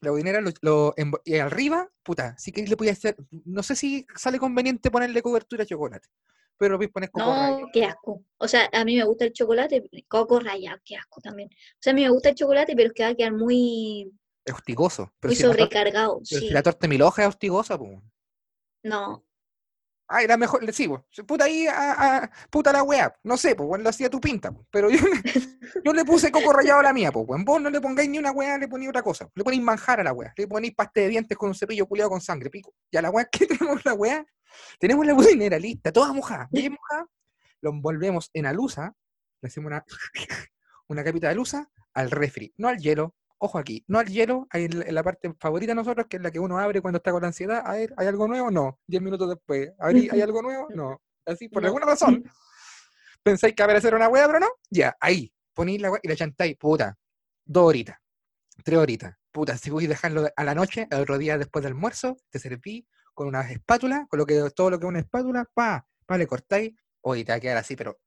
la 0.00 0.12
budinera 0.12 0.40
lo, 0.40 0.50
lo 0.62 0.94
y 1.26 1.36
arriba, 1.36 1.90
puta, 2.02 2.34
sí 2.38 2.52
que 2.52 2.66
le 2.66 2.74
podía 2.74 2.92
hacer, 2.92 3.18
no 3.44 3.62
sé 3.62 3.76
si 3.76 4.06
sale 4.16 4.38
conveniente 4.38 4.90
ponerle 4.90 5.20
cobertura 5.20 5.64
de 5.64 5.68
chocolate, 5.68 6.08
pero 6.56 6.72
lo 6.72 6.78
podéis 6.78 6.92
poner 6.92 7.10
coco 7.10 7.26
No, 7.26 7.34
rallado. 7.34 7.68
qué 7.70 7.84
asco. 7.84 8.24
O 8.38 8.48
sea, 8.48 8.70
a 8.72 8.82
mí 8.86 8.96
me 8.96 9.04
gusta 9.04 9.26
el 9.26 9.34
chocolate, 9.34 9.90
coco 10.08 10.40
rallado, 10.40 10.78
qué 10.86 10.96
asco 10.96 11.20
también. 11.20 11.50
O 11.52 11.78
sea, 11.80 11.92
a 11.92 11.94
mí 11.94 12.02
me 12.02 12.08
gusta 12.08 12.30
el 12.30 12.34
chocolate, 12.34 12.74
pero 12.74 12.88
es 12.88 12.94
que 12.94 13.02
va 13.02 13.10
a 13.10 13.14
quedar 13.14 13.34
muy, 13.34 14.10
Es 14.46 14.54
hostigoso. 14.54 15.12
Pero 15.20 15.30
muy 15.30 15.36
si 15.36 15.42
la, 15.42 15.48
torta, 15.50 15.62
sobrecargado. 15.64 16.20
si 16.24 16.36
Sí. 16.38 16.50
la 16.50 16.62
torta 16.62 16.78
de 16.82 16.88
mil 16.88 17.02
hojas 17.02 17.24
es 17.24 17.28
hostigosa, 17.28 17.76
pues. 17.78 17.98
No, 18.82 19.22
Ay, 20.08 20.28
la 20.28 20.36
mejor, 20.36 20.72
sí, 20.72 20.86
pues, 20.86 21.02
puta 21.26 21.46
ahí, 21.46 21.66
a, 21.66 22.18
a- 22.22 22.30
puta 22.48 22.72
la 22.72 22.84
weá, 22.84 23.12
no 23.24 23.36
sé, 23.36 23.56
pues, 23.56 23.66
bueno, 23.66 23.82
lo 23.82 23.90
hacía 23.90 24.08
tu 24.08 24.20
pinta, 24.20 24.52
pues, 24.52 24.64
pero 24.70 24.88
yo, 24.88 24.98
yo 25.84 25.92
le 25.92 26.04
puse 26.04 26.30
coco 26.30 26.52
rallado 26.52 26.78
a 26.78 26.82
la 26.84 26.92
mía, 26.92 27.10
pues, 27.10 27.26
bueno, 27.26 27.42
vos 27.44 27.60
no 27.60 27.70
le 27.70 27.80
pongáis 27.80 28.08
ni 28.08 28.16
una 28.20 28.30
weá, 28.30 28.56
le 28.56 28.68
ponéis 28.68 28.90
otra 28.90 29.02
cosa, 29.02 29.28
le 29.34 29.42
ponéis 29.42 29.60
manjar 29.64 29.98
a 29.98 30.04
la 30.04 30.12
weá, 30.12 30.32
le 30.36 30.46
ponéis 30.46 30.76
pasta 30.76 31.00
de 31.00 31.08
dientes 31.08 31.36
con 31.36 31.48
un 31.48 31.56
cepillo 31.56 31.86
culiado 31.88 32.08
con 32.10 32.20
sangre, 32.20 32.50
pico, 32.50 32.72
y 32.88 32.96
a 32.96 33.02
la 33.02 33.10
weá 33.10 33.24
que 33.32 33.46
tenemos 33.48 33.84
la 33.84 33.94
weá, 33.94 34.24
tenemos 34.78 35.04
la 35.04 35.12
budinera 35.14 35.58
lista, 35.58 35.90
toda 35.90 36.12
mojada, 36.12 36.46
bien 36.52 36.74
mojada, 36.74 37.08
lo 37.60 37.70
envolvemos 37.70 38.30
en 38.32 38.46
alusa, 38.46 38.94
le 39.42 39.48
hacemos 39.48 39.66
una, 39.66 39.84
una 40.86 41.02
capita 41.02 41.26
de 41.26 41.32
alusa 41.32 41.68
al 41.94 42.12
refri, 42.12 42.54
no 42.58 42.68
al 42.68 42.78
hielo, 42.78 43.16
ojo 43.38 43.58
aquí, 43.58 43.84
no 43.88 43.98
al 43.98 44.06
hielo, 44.06 44.46
en 44.52 44.94
la- 44.94 45.02
parte 45.02 45.32
favorita 45.38 45.72
de 45.72 45.76
nosotros, 45.76 46.06
que 46.08 46.16
es 46.16 46.22
la 46.22 46.30
que 46.30 46.38
uno 46.40 46.58
abre 46.58 46.80
cuando 46.80 46.98
está 46.98 47.12
con 47.12 47.20
la 47.22 47.28
ansiedad, 47.28 47.62
a 47.64 47.72
ver, 47.72 47.92
¿hay 47.96 48.06
algo 48.06 48.26
nuevo? 48.28 48.50
No, 48.50 48.78
diez 48.86 49.02
minutos 49.02 49.28
después, 49.28 49.72
abrí, 49.78 50.08
¿hay 50.10 50.20
algo 50.20 50.42
nuevo? 50.42 50.68
No, 50.74 51.02
así, 51.26 51.48
por 51.48 51.62
No. 51.62 51.66
alguna 51.68 51.86
razón, 51.86 52.24
pensáis 53.22 53.54
que 53.54 53.62
va 53.62 53.64
a 53.66 53.68
aparecer 53.68 53.94
una 53.94 54.08
hueá, 54.08 54.26
pero 54.26 54.40
no, 54.40 54.48
ya, 54.70 54.96
ahí, 55.00 55.32
ponéis 55.54 55.80
la 55.80 55.90
hueá 55.90 56.00
y 56.02 56.08
la 56.08 56.16
chantáis, 56.16 56.56
puta, 56.56 56.96
dos 57.44 57.64
horitas, 57.64 57.98
tres 58.64 58.78
horitas, 58.78 59.16
puta, 59.30 59.56
si 59.58 59.70
voy 59.70 59.84
a 59.86 59.88
dejarlo 59.88 60.28
a 60.34 60.44
la 60.44 60.54
noche, 60.54 60.88
el 60.90 61.00
otro 61.00 61.18
día 61.18 61.36
después 61.38 61.62
del 61.62 61.72
almuerzo, 61.74 62.16
te 62.30 62.38
serví 62.38 62.86
con 63.14 63.28
una 63.28 63.50
espátula, 63.50 64.06
con 64.08 64.18
lo 64.18 64.26
que, 64.26 64.50
todo 64.54 64.70
lo 64.70 64.78
que 64.78 64.86
es 64.86 64.88
una 64.88 65.00
espátula, 65.00 65.44
pa, 65.54 65.86
pa, 66.06 66.18
le 66.18 66.26
cortáis, 66.26 66.72
hoy 67.02 67.24
te 67.24 67.32
va 67.32 67.36
a 67.36 67.40
quedar 67.40 67.56
así, 67.56 67.76
pero 67.76 67.98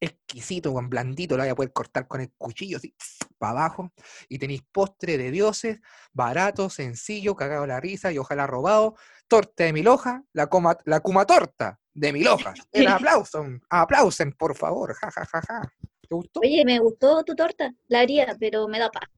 exquisito, 0.00 0.72
con 0.72 0.88
blandito, 0.88 1.36
lo 1.36 1.42
vais 1.42 1.52
a 1.52 1.56
poder 1.56 1.72
cortar 1.72 2.06
con 2.06 2.20
el 2.20 2.32
cuchillo, 2.36 2.76
así, 2.78 2.94
para 3.38 3.52
abajo, 3.52 3.92
y 4.28 4.38
tenéis 4.38 4.62
postre 4.70 5.18
de 5.18 5.30
dioses, 5.30 5.80
barato, 6.12 6.70
sencillo, 6.70 7.34
cagado 7.34 7.66
la 7.66 7.80
risa 7.80 8.12
y 8.12 8.18
ojalá 8.18 8.46
robado, 8.46 8.96
torta 9.28 9.64
de 9.64 9.72
mil 9.72 9.88
hojas, 9.88 10.22
la, 10.32 10.48
coma, 10.48 10.76
la 10.84 11.00
kuma 11.00 11.24
torta 11.26 11.80
de 11.94 12.12
mil 12.12 12.28
hojas. 12.28 12.58
El 12.72 12.88
aplauso, 12.88 13.44
aplausen, 13.70 14.32
por 14.32 14.56
favor, 14.56 14.94
ja, 14.94 15.10
ja, 15.10 15.24
ja, 15.24 15.42
ja. 15.42 15.72
¿Te 16.08 16.14
gustó? 16.14 16.40
oye, 16.40 16.64
me 16.64 16.78
gustó 16.78 17.24
tu 17.24 17.34
torta, 17.34 17.74
la 17.88 18.00
haría, 18.00 18.36
pero 18.38 18.68
me 18.68 18.78
da 18.78 18.90
paz. 18.90 19.08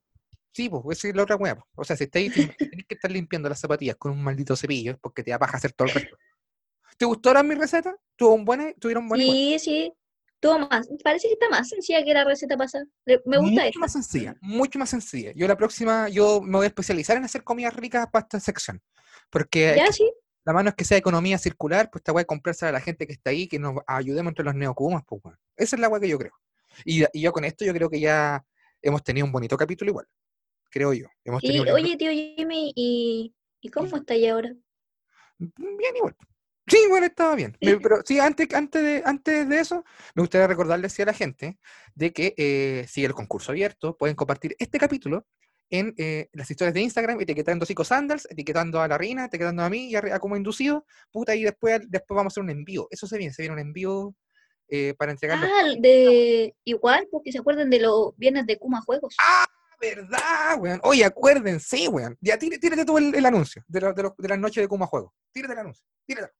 Sí, 0.53 0.68
pues, 0.68 0.99
esa 0.99 1.09
es 1.09 1.14
la 1.14 1.22
otra 1.22 1.37
hueá. 1.37 1.55
po. 1.55 1.66
O 1.76 1.85
sea, 1.85 1.97
si 1.97 2.05
estáis, 2.05 2.33
tenéis 2.59 2.87
que 2.87 2.95
estar 2.95 3.11
limpiando 3.11 3.49
las 3.49 3.61
zapatillas 3.61 3.97
con 3.97 4.12
un 4.12 4.22
maldito 4.22 4.57
cepillo, 4.57 4.99
porque 4.99 5.22
te 5.22 5.31
da 5.31 5.39
paja 5.39 5.57
hacer 5.57 5.72
todo 5.72 5.89
el 5.89 5.95
resto. 5.95 6.16
¿Te 6.97 7.05
gustaron 7.05 7.47
mi 7.47 7.55
receta? 7.55 7.95
¿Tuvo 8.16 8.35
un 8.35 8.45
buen, 8.45 8.74
¿Tuvieron 8.74 9.09
buena 9.09 9.22
igual? 9.22 9.37
Sí, 9.37 9.59
sí, 9.61 9.93
tuvo 10.41 10.59
más, 10.61 10.89
parece 11.03 11.28
que 11.28 11.34
está 11.34 11.49
más 11.49 11.68
sencilla 11.68 12.05
que 12.05 12.14
la 12.14 12.24
receta 12.24 12.57
pasada. 12.57 12.84
Me 13.07 13.16
gusta 13.16 13.41
mucho 13.41 13.61
esta. 13.61 13.80
más 13.80 13.93
sencilla, 13.93 14.36
mucho 14.41 14.78
más 14.78 14.91
sencilla. 14.91 15.32
Yo 15.34 15.49
la 15.49 15.57
próxima, 15.57 16.09
yo 16.09 16.41
me 16.41 16.59
voy 16.59 16.64
a 16.64 16.68
especializar 16.68 17.16
en 17.16 17.24
hacer 17.24 17.45
comidas 17.45 17.74
ricas 17.74 18.07
para 18.11 18.24
esta 18.24 18.41
sección. 18.41 18.80
Porque 19.30 19.74
Ya, 19.76 19.93
sí, 19.93 20.11
la 20.45 20.55
mano 20.55 20.70
es 20.70 20.76
que 20.76 20.84
sea 20.84 20.97
economía 20.97 21.36
circular, 21.36 21.91
pues 21.91 22.01
esta 22.01 22.12
weá 22.12 22.24
comprarse 22.24 22.64
a 22.66 22.72
la 22.72 22.80
gente 22.80 23.07
que 23.07 23.12
está 23.12 23.30
ahí, 23.30 23.47
que 23.49 23.59
nos 23.59 23.74
ayudemos 23.86 24.30
entre 24.30 24.47
los 24.47 24.55
neocumas, 24.55 25.03
pues 25.07 25.20
weón. 25.22 25.39
Esa 25.57 25.76
es 25.76 25.80
la 25.80 25.89
weá 25.89 26.01
que 26.01 26.09
yo 26.09 26.18
creo. 26.18 26.32
Y, 26.84 27.05
y 27.12 27.20
yo 27.20 27.32
con 27.32 27.45
esto 27.45 27.64
yo 27.64 27.74
creo 27.74 27.91
que 27.91 28.01
ya 28.01 28.43
hemos 28.80 29.03
tenido 29.03 29.26
un 29.26 29.32
bonito 29.32 29.57
capítulo 29.57 29.91
igual. 29.91 30.07
Creo 30.70 30.93
yo. 30.93 31.07
Hemos 31.24 31.43
Y 31.45 31.59
oye, 31.59 31.97
tío 31.97 32.11
Jimmy, 32.12 32.72
¿y, 32.74 33.34
¿y 33.61 33.68
cómo 33.68 33.95
está 33.95 34.14
ahí 34.14 34.26
ahora? 34.26 34.55
Bien 35.39 35.97
igual. 35.97 36.16
Sí, 36.69 36.79
bueno, 36.89 37.07
estaba 37.07 37.35
bien. 37.35 37.57
Pero 37.83 38.03
sí, 38.05 38.19
antes, 38.21 38.53
antes, 38.55 38.83
de, 38.83 39.03
antes 39.05 39.49
de 39.49 39.61
eso, 39.61 39.85
me 40.14 40.23
gustaría 40.23 40.47
recordarles 40.47 40.93
sí, 40.93 41.03
a 41.03 41.07
la 41.07 41.12
gente 41.12 41.59
de 41.95 42.12
que 42.12 42.35
eh, 42.37 42.87
sigue 42.89 43.07
el 43.07 43.14
concurso 43.14 43.53
abierto. 43.53 43.97
Pueden 43.97 44.16
compartir 44.16 44.55
este 44.59 44.79
capítulo 44.79 45.27
en 45.71 45.95
eh, 45.99 46.29
las 46.33 46.51
historias 46.51 46.73
de 46.75 46.81
Instagram, 46.81 47.21
etiquetando 47.21 47.64
a 47.64 47.66
Psico 47.66 47.85
Sandals, 47.85 48.27
etiquetando 48.31 48.81
a 48.81 48.89
la 48.89 48.97
Rina, 48.97 49.27
etiquetando 49.27 49.62
a 49.62 49.69
mí 49.71 49.91
y 49.91 49.97
a, 49.97 49.99
a 50.14 50.19
como 50.19 50.37
inducido. 50.37 50.87
Puta, 51.11 51.35
y 51.35 51.43
después, 51.45 51.81
después 51.89 52.16
vamos 52.16 52.31
a 52.31 52.35
hacer 52.35 52.43
un 52.45 52.51
envío. 52.51 52.87
Eso 52.91 53.07
se 53.07 53.19
viene, 53.19 53.33
se 53.35 53.43
viene 53.43 53.55
un 53.55 53.61
envío 53.61 54.14
eh, 54.69 54.95
para 54.99 55.12
entregar 55.12 55.39
los- 55.39 55.49
Ah, 55.51 55.64
de 55.79 56.55
igual, 56.64 57.07
porque 57.11 57.33
se 57.33 57.39
acuerdan 57.39 57.69
de 57.71 57.81
los 57.81 58.16
viernes 58.16 58.47
de 58.47 58.59
Kuma 58.59 58.81
Juegos. 58.83 59.14
¡Ah! 59.21 59.47
¿Verdad, 59.81 60.59
weón? 60.59 60.81
Oye, 60.83 61.05
acuérdense, 61.05 61.87
weón. 61.89 62.16
Ya, 62.21 62.37
tírate, 62.37 62.59
tírate 62.59 62.85
tú 62.85 62.99
el, 62.99 63.14
el 63.14 63.25
anuncio 63.25 63.62
de, 63.69 63.81
lo- 63.81 63.93
de, 63.93 64.03
lo- 64.03 64.14
de 64.19 64.29
las 64.29 64.39
noches 64.39 64.61
de 64.62 64.66
Kuma 64.69 64.87
Juego. 64.87 65.14
Tírate 65.33 65.53
el 65.53 65.59
anuncio. 65.61 65.85
Tírate. 66.05 66.33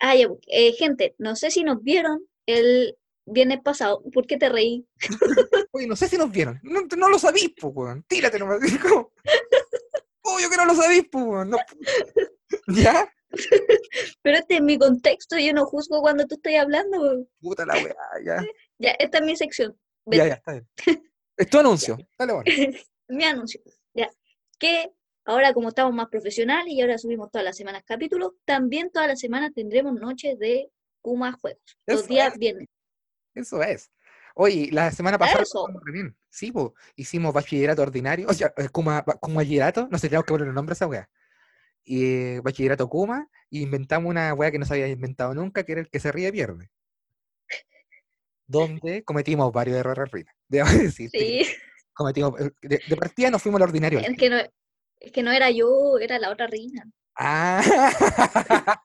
Ah, 0.00 0.16
ya, 0.16 0.28
eh, 0.46 0.72
gente, 0.72 1.14
no 1.18 1.36
sé 1.36 1.50
si 1.50 1.62
nos 1.62 1.82
vieron 1.82 2.26
el 2.46 2.96
viernes 3.26 3.60
pasado. 3.62 4.02
¿Por 4.12 4.26
qué 4.26 4.38
te 4.38 4.48
reí? 4.48 4.86
Oye, 5.72 5.86
no 5.86 5.94
sé 5.94 6.08
si 6.08 6.16
nos 6.16 6.30
vieron. 6.30 6.58
No, 6.62 6.80
no 6.96 7.08
lo 7.08 7.18
sabís, 7.18 7.52
pues, 7.60 7.72
weón. 7.74 8.04
Tírate 8.08 8.38
nomás. 8.38 8.60
como, 8.82 9.12
Obvio 10.22 10.50
que 10.50 10.56
no 10.56 10.64
lo 10.64 10.74
sabís, 10.74 11.04
pues, 11.10 11.24
weón. 11.24 11.50
No, 11.50 11.58
¿Ya? 12.68 13.12
Pero 14.22 14.38
este 14.38 14.56
es 14.56 14.62
mi 14.62 14.76
contexto, 14.76 15.38
yo 15.38 15.52
no 15.52 15.64
juzgo 15.64 16.00
cuando 16.00 16.26
tú 16.26 16.36
estás 16.36 16.54
hablando. 16.54 17.00
weón. 17.00 17.28
Puta 17.40 17.66
la 17.66 17.74
weá, 17.74 17.94
ya. 18.24 18.44
Ya, 18.78 18.90
esta 18.92 19.18
es 19.18 19.24
mi 19.24 19.36
sección. 19.36 19.78
Ya, 20.06 20.26
ya, 20.26 20.34
está 20.34 20.52
bien. 20.52 20.68
Es 21.36 21.48
tu 21.48 21.58
anuncio. 21.58 21.98
Dale, 22.18 22.32
bueno. 22.32 22.50
mi 23.08 23.24
anuncio. 23.24 23.60
Ya. 23.94 24.10
Que 24.58 24.90
ahora, 25.30 25.52
como 25.54 25.68
estamos 25.68 25.94
más 25.94 26.08
profesionales 26.08 26.72
y 26.72 26.80
ahora 26.80 26.98
subimos 26.98 27.30
todas 27.30 27.44
las 27.44 27.56
semanas 27.56 27.82
capítulos, 27.86 28.32
también 28.44 28.90
todas 28.90 29.08
las 29.08 29.20
semanas 29.20 29.52
tendremos 29.54 29.94
noches 29.94 30.38
de 30.38 30.70
Kuma 31.00 31.32
Juegos. 31.32 31.78
Los 31.86 32.06
días 32.08 32.32
es. 32.32 32.38
viernes. 32.38 32.68
Eso 33.34 33.62
es. 33.62 33.90
Oye, 34.34 34.68
la 34.72 34.90
semana 34.92 35.18
pasada 35.18 35.42
Eso. 35.42 35.66
bien. 35.92 36.16
Sí, 36.28 36.52
hicimos 36.96 37.32
bachillerato 37.34 37.82
ordinario, 37.82 38.26
o 38.28 38.32
sea, 38.34 38.52
eh, 38.56 38.68
Kuma, 38.68 39.02
Kuma 39.20 39.36
bachillerato, 39.36 39.88
no 39.90 39.98
sé, 39.98 40.08
tenemos 40.08 40.24
que 40.24 40.32
poner 40.32 40.48
el 40.48 40.54
nombre 40.54 40.72
a 40.72 40.74
esa 40.74 40.86
weá. 40.86 41.08
Y 41.84 42.04
eh, 42.04 42.40
bachillerato 42.42 42.88
Kuma, 42.88 43.28
y 43.48 43.62
inventamos 43.62 44.08
una 44.10 44.32
weá 44.34 44.50
que 44.50 44.58
no 44.58 44.64
se 44.66 44.74
había 44.74 44.88
inventado 44.88 45.34
nunca, 45.34 45.64
que 45.64 45.72
era 45.72 45.80
el 45.80 45.88
que 45.90 46.00
se 46.00 46.12
ríe 46.12 46.30
pierde. 46.32 46.70
Donde 48.46 49.04
cometimos 49.04 49.52
varios 49.52 49.76
errores. 49.78 50.10
Debo 50.48 50.68
decirte 50.68 51.18
que 51.18 51.44
Sí, 51.44 51.50
cometimos, 51.92 52.40
eh, 52.40 52.50
de, 52.62 52.80
de 52.88 52.96
partida 52.96 53.30
nos 53.30 53.42
fuimos 53.42 53.60
al 53.60 53.68
ordinario. 53.68 54.00
es 54.00 54.16
que 54.16 54.30
no, 54.30 54.36
es 55.00 55.12
que 55.12 55.22
no 55.22 55.32
era 55.32 55.50
yo, 55.50 55.98
era 55.98 56.18
la 56.18 56.30
otra 56.30 56.46
reina. 56.46 56.84
Ah. 57.16 57.62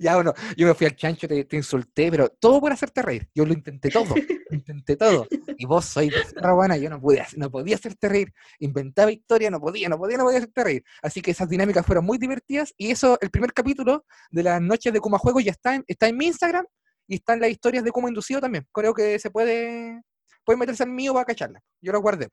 ya, 0.00 0.14
bueno, 0.14 0.32
yo 0.56 0.66
me 0.66 0.74
fui 0.74 0.86
al 0.86 0.96
chancho, 0.96 1.28
te, 1.28 1.56
insulté, 1.56 2.10
pero 2.10 2.28
todo 2.28 2.60
por 2.60 2.72
hacerte 2.72 3.02
reír. 3.02 3.28
Yo 3.34 3.44
lo 3.44 3.52
intenté 3.52 3.90
todo, 3.90 4.14
intenté 4.50 4.96
todo. 4.96 5.26
Y 5.56 5.66
vos 5.66 5.84
sois 5.84 6.12
buena, 6.54 6.76
yo 6.76 6.90
no, 6.90 6.96
hacer- 6.96 7.38
no 7.38 7.50
podía 7.50 7.76
hacerte 7.76 8.08
reír. 8.08 8.32
Inventaba 8.60 9.10
historia, 9.10 9.50
no 9.50 9.60
podía, 9.60 9.88
no 9.88 9.98
podía, 9.98 10.18
no 10.18 10.24
podía 10.24 10.38
hacerte 10.38 10.64
reír. 10.64 10.84
Así 11.02 11.20
que 11.20 11.32
esas 11.32 11.48
dinámicas 11.48 11.84
fueron 11.84 12.04
muy 12.04 12.18
divertidas. 12.18 12.72
Y 12.76 12.90
eso, 12.90 13.18
el 13.20 13.30
primer 13.30 13.52
capítulo 13.52 14.04
de 14.30 14.42
las 14.42 14.60
noches 14.60 14.92
de 14.92 15.00
Kuma 15.00 15.18
Juego 15.18 15.40
ya 15.40 15.52
está 15.52 15.74
en, 15.74 15.84
está 15.86 16.08
en 16.08 16.16
mi 16.16 16.26
Instagram 16.26 16.66
y 17.06 17.16
están 17.16 17.40
las 17.40 17.50
historias 17.50 17.84
de 17.84 17.90
Kuma 17.90 18.08
Inducido 18.08 18.40
también. 18.40 18.66
Creo 18.72 18.94
que 18.94 19.18
se 19.18 19.30
puede, 19.30 20.02
puede 20.44 20.58
meterse 20.58 20.84
en 20.84 20.94
mío 20.94 21.12
para 21.12 21.24
cacharlas. 21.24 21.62
Yo 21.80 21.92
las 21.92 22.02
guardé. 22.02 22.28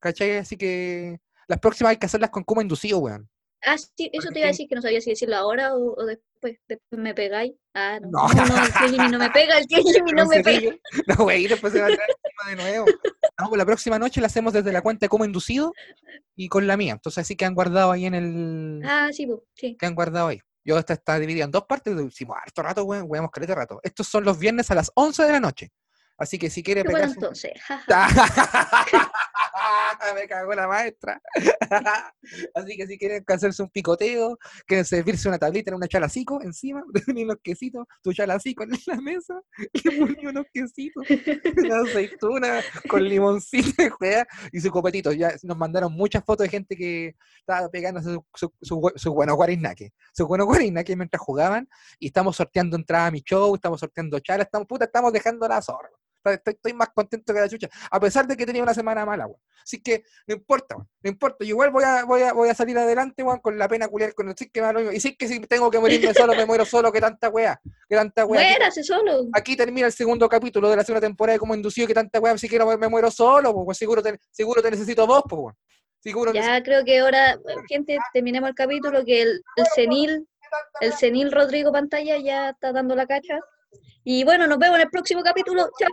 ¿Cachai? 0.00 0.36
Así 0.36 0.56
que 0.56 1.20
las 1.48 1.58
próximas 1.58 1.90
hay 1.90 1.96
que 1.96 2.06
hacerlas 2.06 2.30
con 2.30 2.44
Kuma 2.44 2.62
Inducido, 2.62 2.98
weón. 2.98 3.28
Ah, 3.64 3.76
sí, 3.76 4.08
eso 4.12 4.28
te 4.30 4.38
iba 4.38 4.46
a 4.46 4.52
decir 4.52 4.68
que 4.68 4.76
no 4.76 4.82
sabía 4.82 5.00
si 5.00 5.10
decirlo 5.10 5.36
ahora 5.36 5.74
o, 5.74 5.94
o 5.96 6.04
después. 6.04 6.58
Después 6.68 7.02
me 7.02 7.14
pegáis. 7.14 7.54
Ah, 7.74 7.98
no. 8.00 8.08
No. 8.10 8.28
No, 8.28 8.46
no, 8.46 8.64
el 8.64 8.72
Jimmy 8.90 9.08
no 9.08 9.18
me 9.18 9.30
pega, 9.30 9.58
el 9.58 9.66
Jimmy 9.66 9.82
no 10.12 10.24
Con 10.24 10.28
me 10.28 10.42
pega. 10.44 10.76
No, 11.08 11.24
güey, 11.24 11.48
después 11.48 11.72
se 11.72 11.80
va 11.80 11.86
a 11.86 11.90
traer 11.90 12.08
de 12.48 12.56
nuevo. 12.56 12.86
No, 13.40 13.48
pues 13.48 13.58
la 13.58 13.66
próxima 13.66 13.98
noche 13.98 14.20
la 14.20 14.28
hacemos 14.28 14.52
desde 14.52 14.72
la 14.72 14.82
cuenta 14.82 15.06
de 15.06 15.08
como 15.08 15.24
inducido 15.24 15.72
y 16.36 16.48
con 16.48 16.66
la 16.66 16.76
mía. 16.76 16.92
Entonces 16.92 17.22
así 17.22 17.34
que 17.36 17.44
han 17.44 17.54
guardado 17.54 17.90
ahí 17.90 18.06
en 18.06 18.14
el. 18.14 18.82
Ah, 18.84 19.08
sí, 19.12 19.26
po, 19.26 19.44
sí. 19.54 19.76
Que 19.76 19.86
han 19.86 19.94
guardado 19.94 20.28
ahí. 20.28 20.40
Yo 20.64 20.78
esta 20.78 20.92
está 20.92 21.18
dividida 21.18 21.44
en 21.44 21.50
dos 21.50 21.64
partes. 21.64 21.94
lo 21.94 22.02
Hicimos 22.02 22.36
harto 22.40 22.62
rato, 22.62 22.84
güey. 22.84 23.00
Güeyamos 23.00 23.30
caleta 23.30 23.54
rato. 23.54 23.80
Estos 23.82 24.06
son 24.06 24.24
los 24.24 24.38
viernes 24.38 24.70
a 24.70 24.74
las 24.74 24.90
11 24.94 25.24
de 25.24 25.32
la 25.32 25.40
noche. 25.40 25.70
Así 26.18 26.38
que 26.38 26.50
si 26.50 26.62
quiere 26.62 26.82
bueno 26.82 26.98
pegarse... 26.98 27.14
entonces. 27.14 27.52
Me 30.14 30.26
cagó 30.26 30.54
la 30.54 30.66
maestra. 30.66 31.20
Así 32.54 32.76
que 32.76 32.86
si 32.86 32.98
quieren 32.98 33.24
hacerse 33.26 33.62
un 33.62 33.70
picoteo, 33.70 34.38
quieren 34.66 34.84
servirse 34.84 35.28
una 35.28 35.38
tablita 35.38 35.70
en 35.70 35.76
una 35.76 35.88
chalacico 35.88 36.40
encima, 36.42 36.82
ponen 37.06 37.24
unos 37.24 37.36
quesitos, 37.42 37.86
tu 38.02 38.12
chalacico 38.12 38.64
en 38.64 38.70
la 38.86 39.00
mesa, 39.00 39.40
ponen 39.84 40.28
unos 40.28 40.46
quesitos, 40.52 41.04
una 41.56 41.80
aceituna 41.80 42.60
con 42.88 43.04
limoncito 43.04 43.82
y 44.52 44.58
y 44.58 44.60
su 44.60 44.70
copetito. 44.70 45.12
Ya 45.12 45.32
nos 45.42 45.56
mandaron 45.56 45.92
muchas 45.92 46.24
fotos 46.24 46.44
de 46.44 46.50
gente 46.50 46.76
que 46.76 47.14
estaba 47.40 47.68
pegándose 47.68 48.10
su, 48.10 48.24
su, 48.34 48.52
su, 48.62 48.92
su 48.94 49.12
buenos 49.12 49.36
guarinaque, 49.36 49.92
su 50.12 50.26
buenos 50.26 50.46
guarinaque 50.46 50.96
mientras 50.96 51.20
jugaban, 51.20 51.68
y 51.98 52.06
estamos 52.06 52.36
sorteando 52.36 52.76
entrada 52.76 53.06
a 53.06 53.10
mi 53.10 53.20
show, 53.20 53.54
estamos 53.54 53.80
sorteando 53.80 54.18
chalas, 54.20 54.46
estamos, 54.46 54.66
puta, 54.66 54.86
estamos 54.86 55.12
dejando 55.12 55.46
la 55.46 55.60
zorra. 55.60 55.90
Estoy, 56.24 56.54
estoy 56.54 56.72
más 56.72 56.88
contento 56.90 57.32
que 57.32 57.40
la 57.40 57.48
chucha, 57.48 57.68
a 57.90 58.00
pesar 58.00 58.26
de 58.26 58.36
que 58.36 58.44
tenía 58.44 58.62
una 58.62 58.74
semana 58.74 59.06
mala, 59.06 59.26
weón. 59.26 59.40
Así 59.62 59.82
que 59.82 60.02
no 60.26 60.34
importa, 60.34 60.76
weón, 60.76 60.88
no 61.02 61.10
importa. 61.10 61.44
Yo 61.44 61.50
igual 61.50 61.70
voy 61.70 61.84
a, 61.84 62.04
voy 62.04 62.22
a, 62.22 62.32
voy 62.32 62.48
a 62.48 62.54
salir 62.54 62.76
adelante, 62.78 63.22
weón, 63.22 63.40
con 63.40 63.58
la 63.58 63.68
pena 63.68 63.88
culiar, 63.88 64.14
con 64.14 64.28
el 64.28 64.36
sí 64.36 64.50
que 64.50 64.62
me 64.62 64.72
lo 64.72 64.80
mismo. 64.80 64.92
Y 64.92 65.00
sí 65.00 65.16
que 65.16 65.28
si 65.28 65.40
tengo 65.40 65.70
que 65.70 65.78
morirme 65.78 66.12
solo, 66.14 66.34
me 66.34 66.46
muero 66.46 66.64
solo, 66.64 66.90
que 66.90 67.00
tanta 67.00 67.28
weá, 67.28 67.60
que 67.88 67.96
tanta 67.96 68.24
weá. 68.24 68.42
Muérase 68.42 68.82
solo. 68.82 69.28
Aquí 69.32 69.56
termina 69.56 69.86
el 69.86 69.92
segundo 69.92 70.28
capítulo 70.28 70.68
de 70.70 70.76
la 70.76 70.84
segunda 70.84 71.06
temporada 71.06 71.34
de 71.34 71.38
como 71.38 71.54
inducido, 71.54 71.86
que 71.86 71.94
tanta 71.94 72.20
weá, 72.20 72.36
si 72.38 72.48
quiero 72.48 72.66
me, 72.78 72.88
muero 72.88 73.10
solo, 73.10 73.50
weón. 73.50 73.74
seguro 73.74 74.02
te, 74.02 74.18
seguro 74.30 74.62
te 74.62 74.70
necesito 74.70 75.06
vos, 75.06 75.22
pues, 75.28 75.38
weón. 75.38 75.54
Seguro 76.00 76.32
Ya 76.32 76.62
creo 76.62 76.84
que 76.84 77.00
ahora, 77.00 77.38
gente, 77.68 77.98
terminemos 78.12 78.48
el 78.48 78.54
capítulo 78.54 79.04
que 79.04 79.22
el, 79.22 79.42
el 79.56 79.66
senil, 79.74 80.28
el 80.80 80.92
senil 80.92 81.32
Rodrigo 81.32 81.72
Pantalla 81.72 82.18
ya 82.18 82.50
está 82.50 82.72
dando 82.72 82.94
la 82.94 83.06
cacha. 83.06 83.40
Y 84.04 84.24
bueno, 84.24 84.46
nos 84.46 84.58
vemos 84.58 84.76
en 84.76 84.82
el 84.82 84.90
próximo 84.90 85.22
capítulo. 85.22 85.70
Chao. 85.78 85.88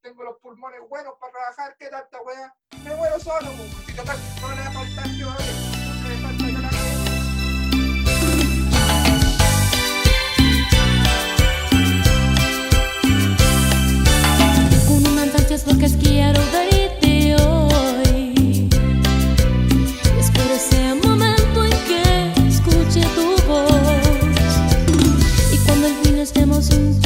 Tengo 0.00 0.22
los 0.22 0.36
pulmones 0.38 0.80
buenos 0.88 1.14
para 1.18 1.32
trabajar, 1.32 1.76
qué 1.78 1.88
tanta 1.88 2.20
wea. 2.22 2.54
Me 2.84 2.94
muero 2.94 3.18
solo, 3.18 3.40
no 3.40 3.54
le 3.94 4.02
va 4.02 4.12
a 4.12 4.72
faltar 4.72 5.06
yo, 5.18 5.26
no 5.26 6.08
le 6.08 6.16
falta 6.16 6.50
yo 6.50 7.14
quiero 16.02 16.40
de 16.52 17.36
hoy. 17.36 18.68
Espero 20.18 20.56
sea 20.58 20.94
thousands 26.70 27.03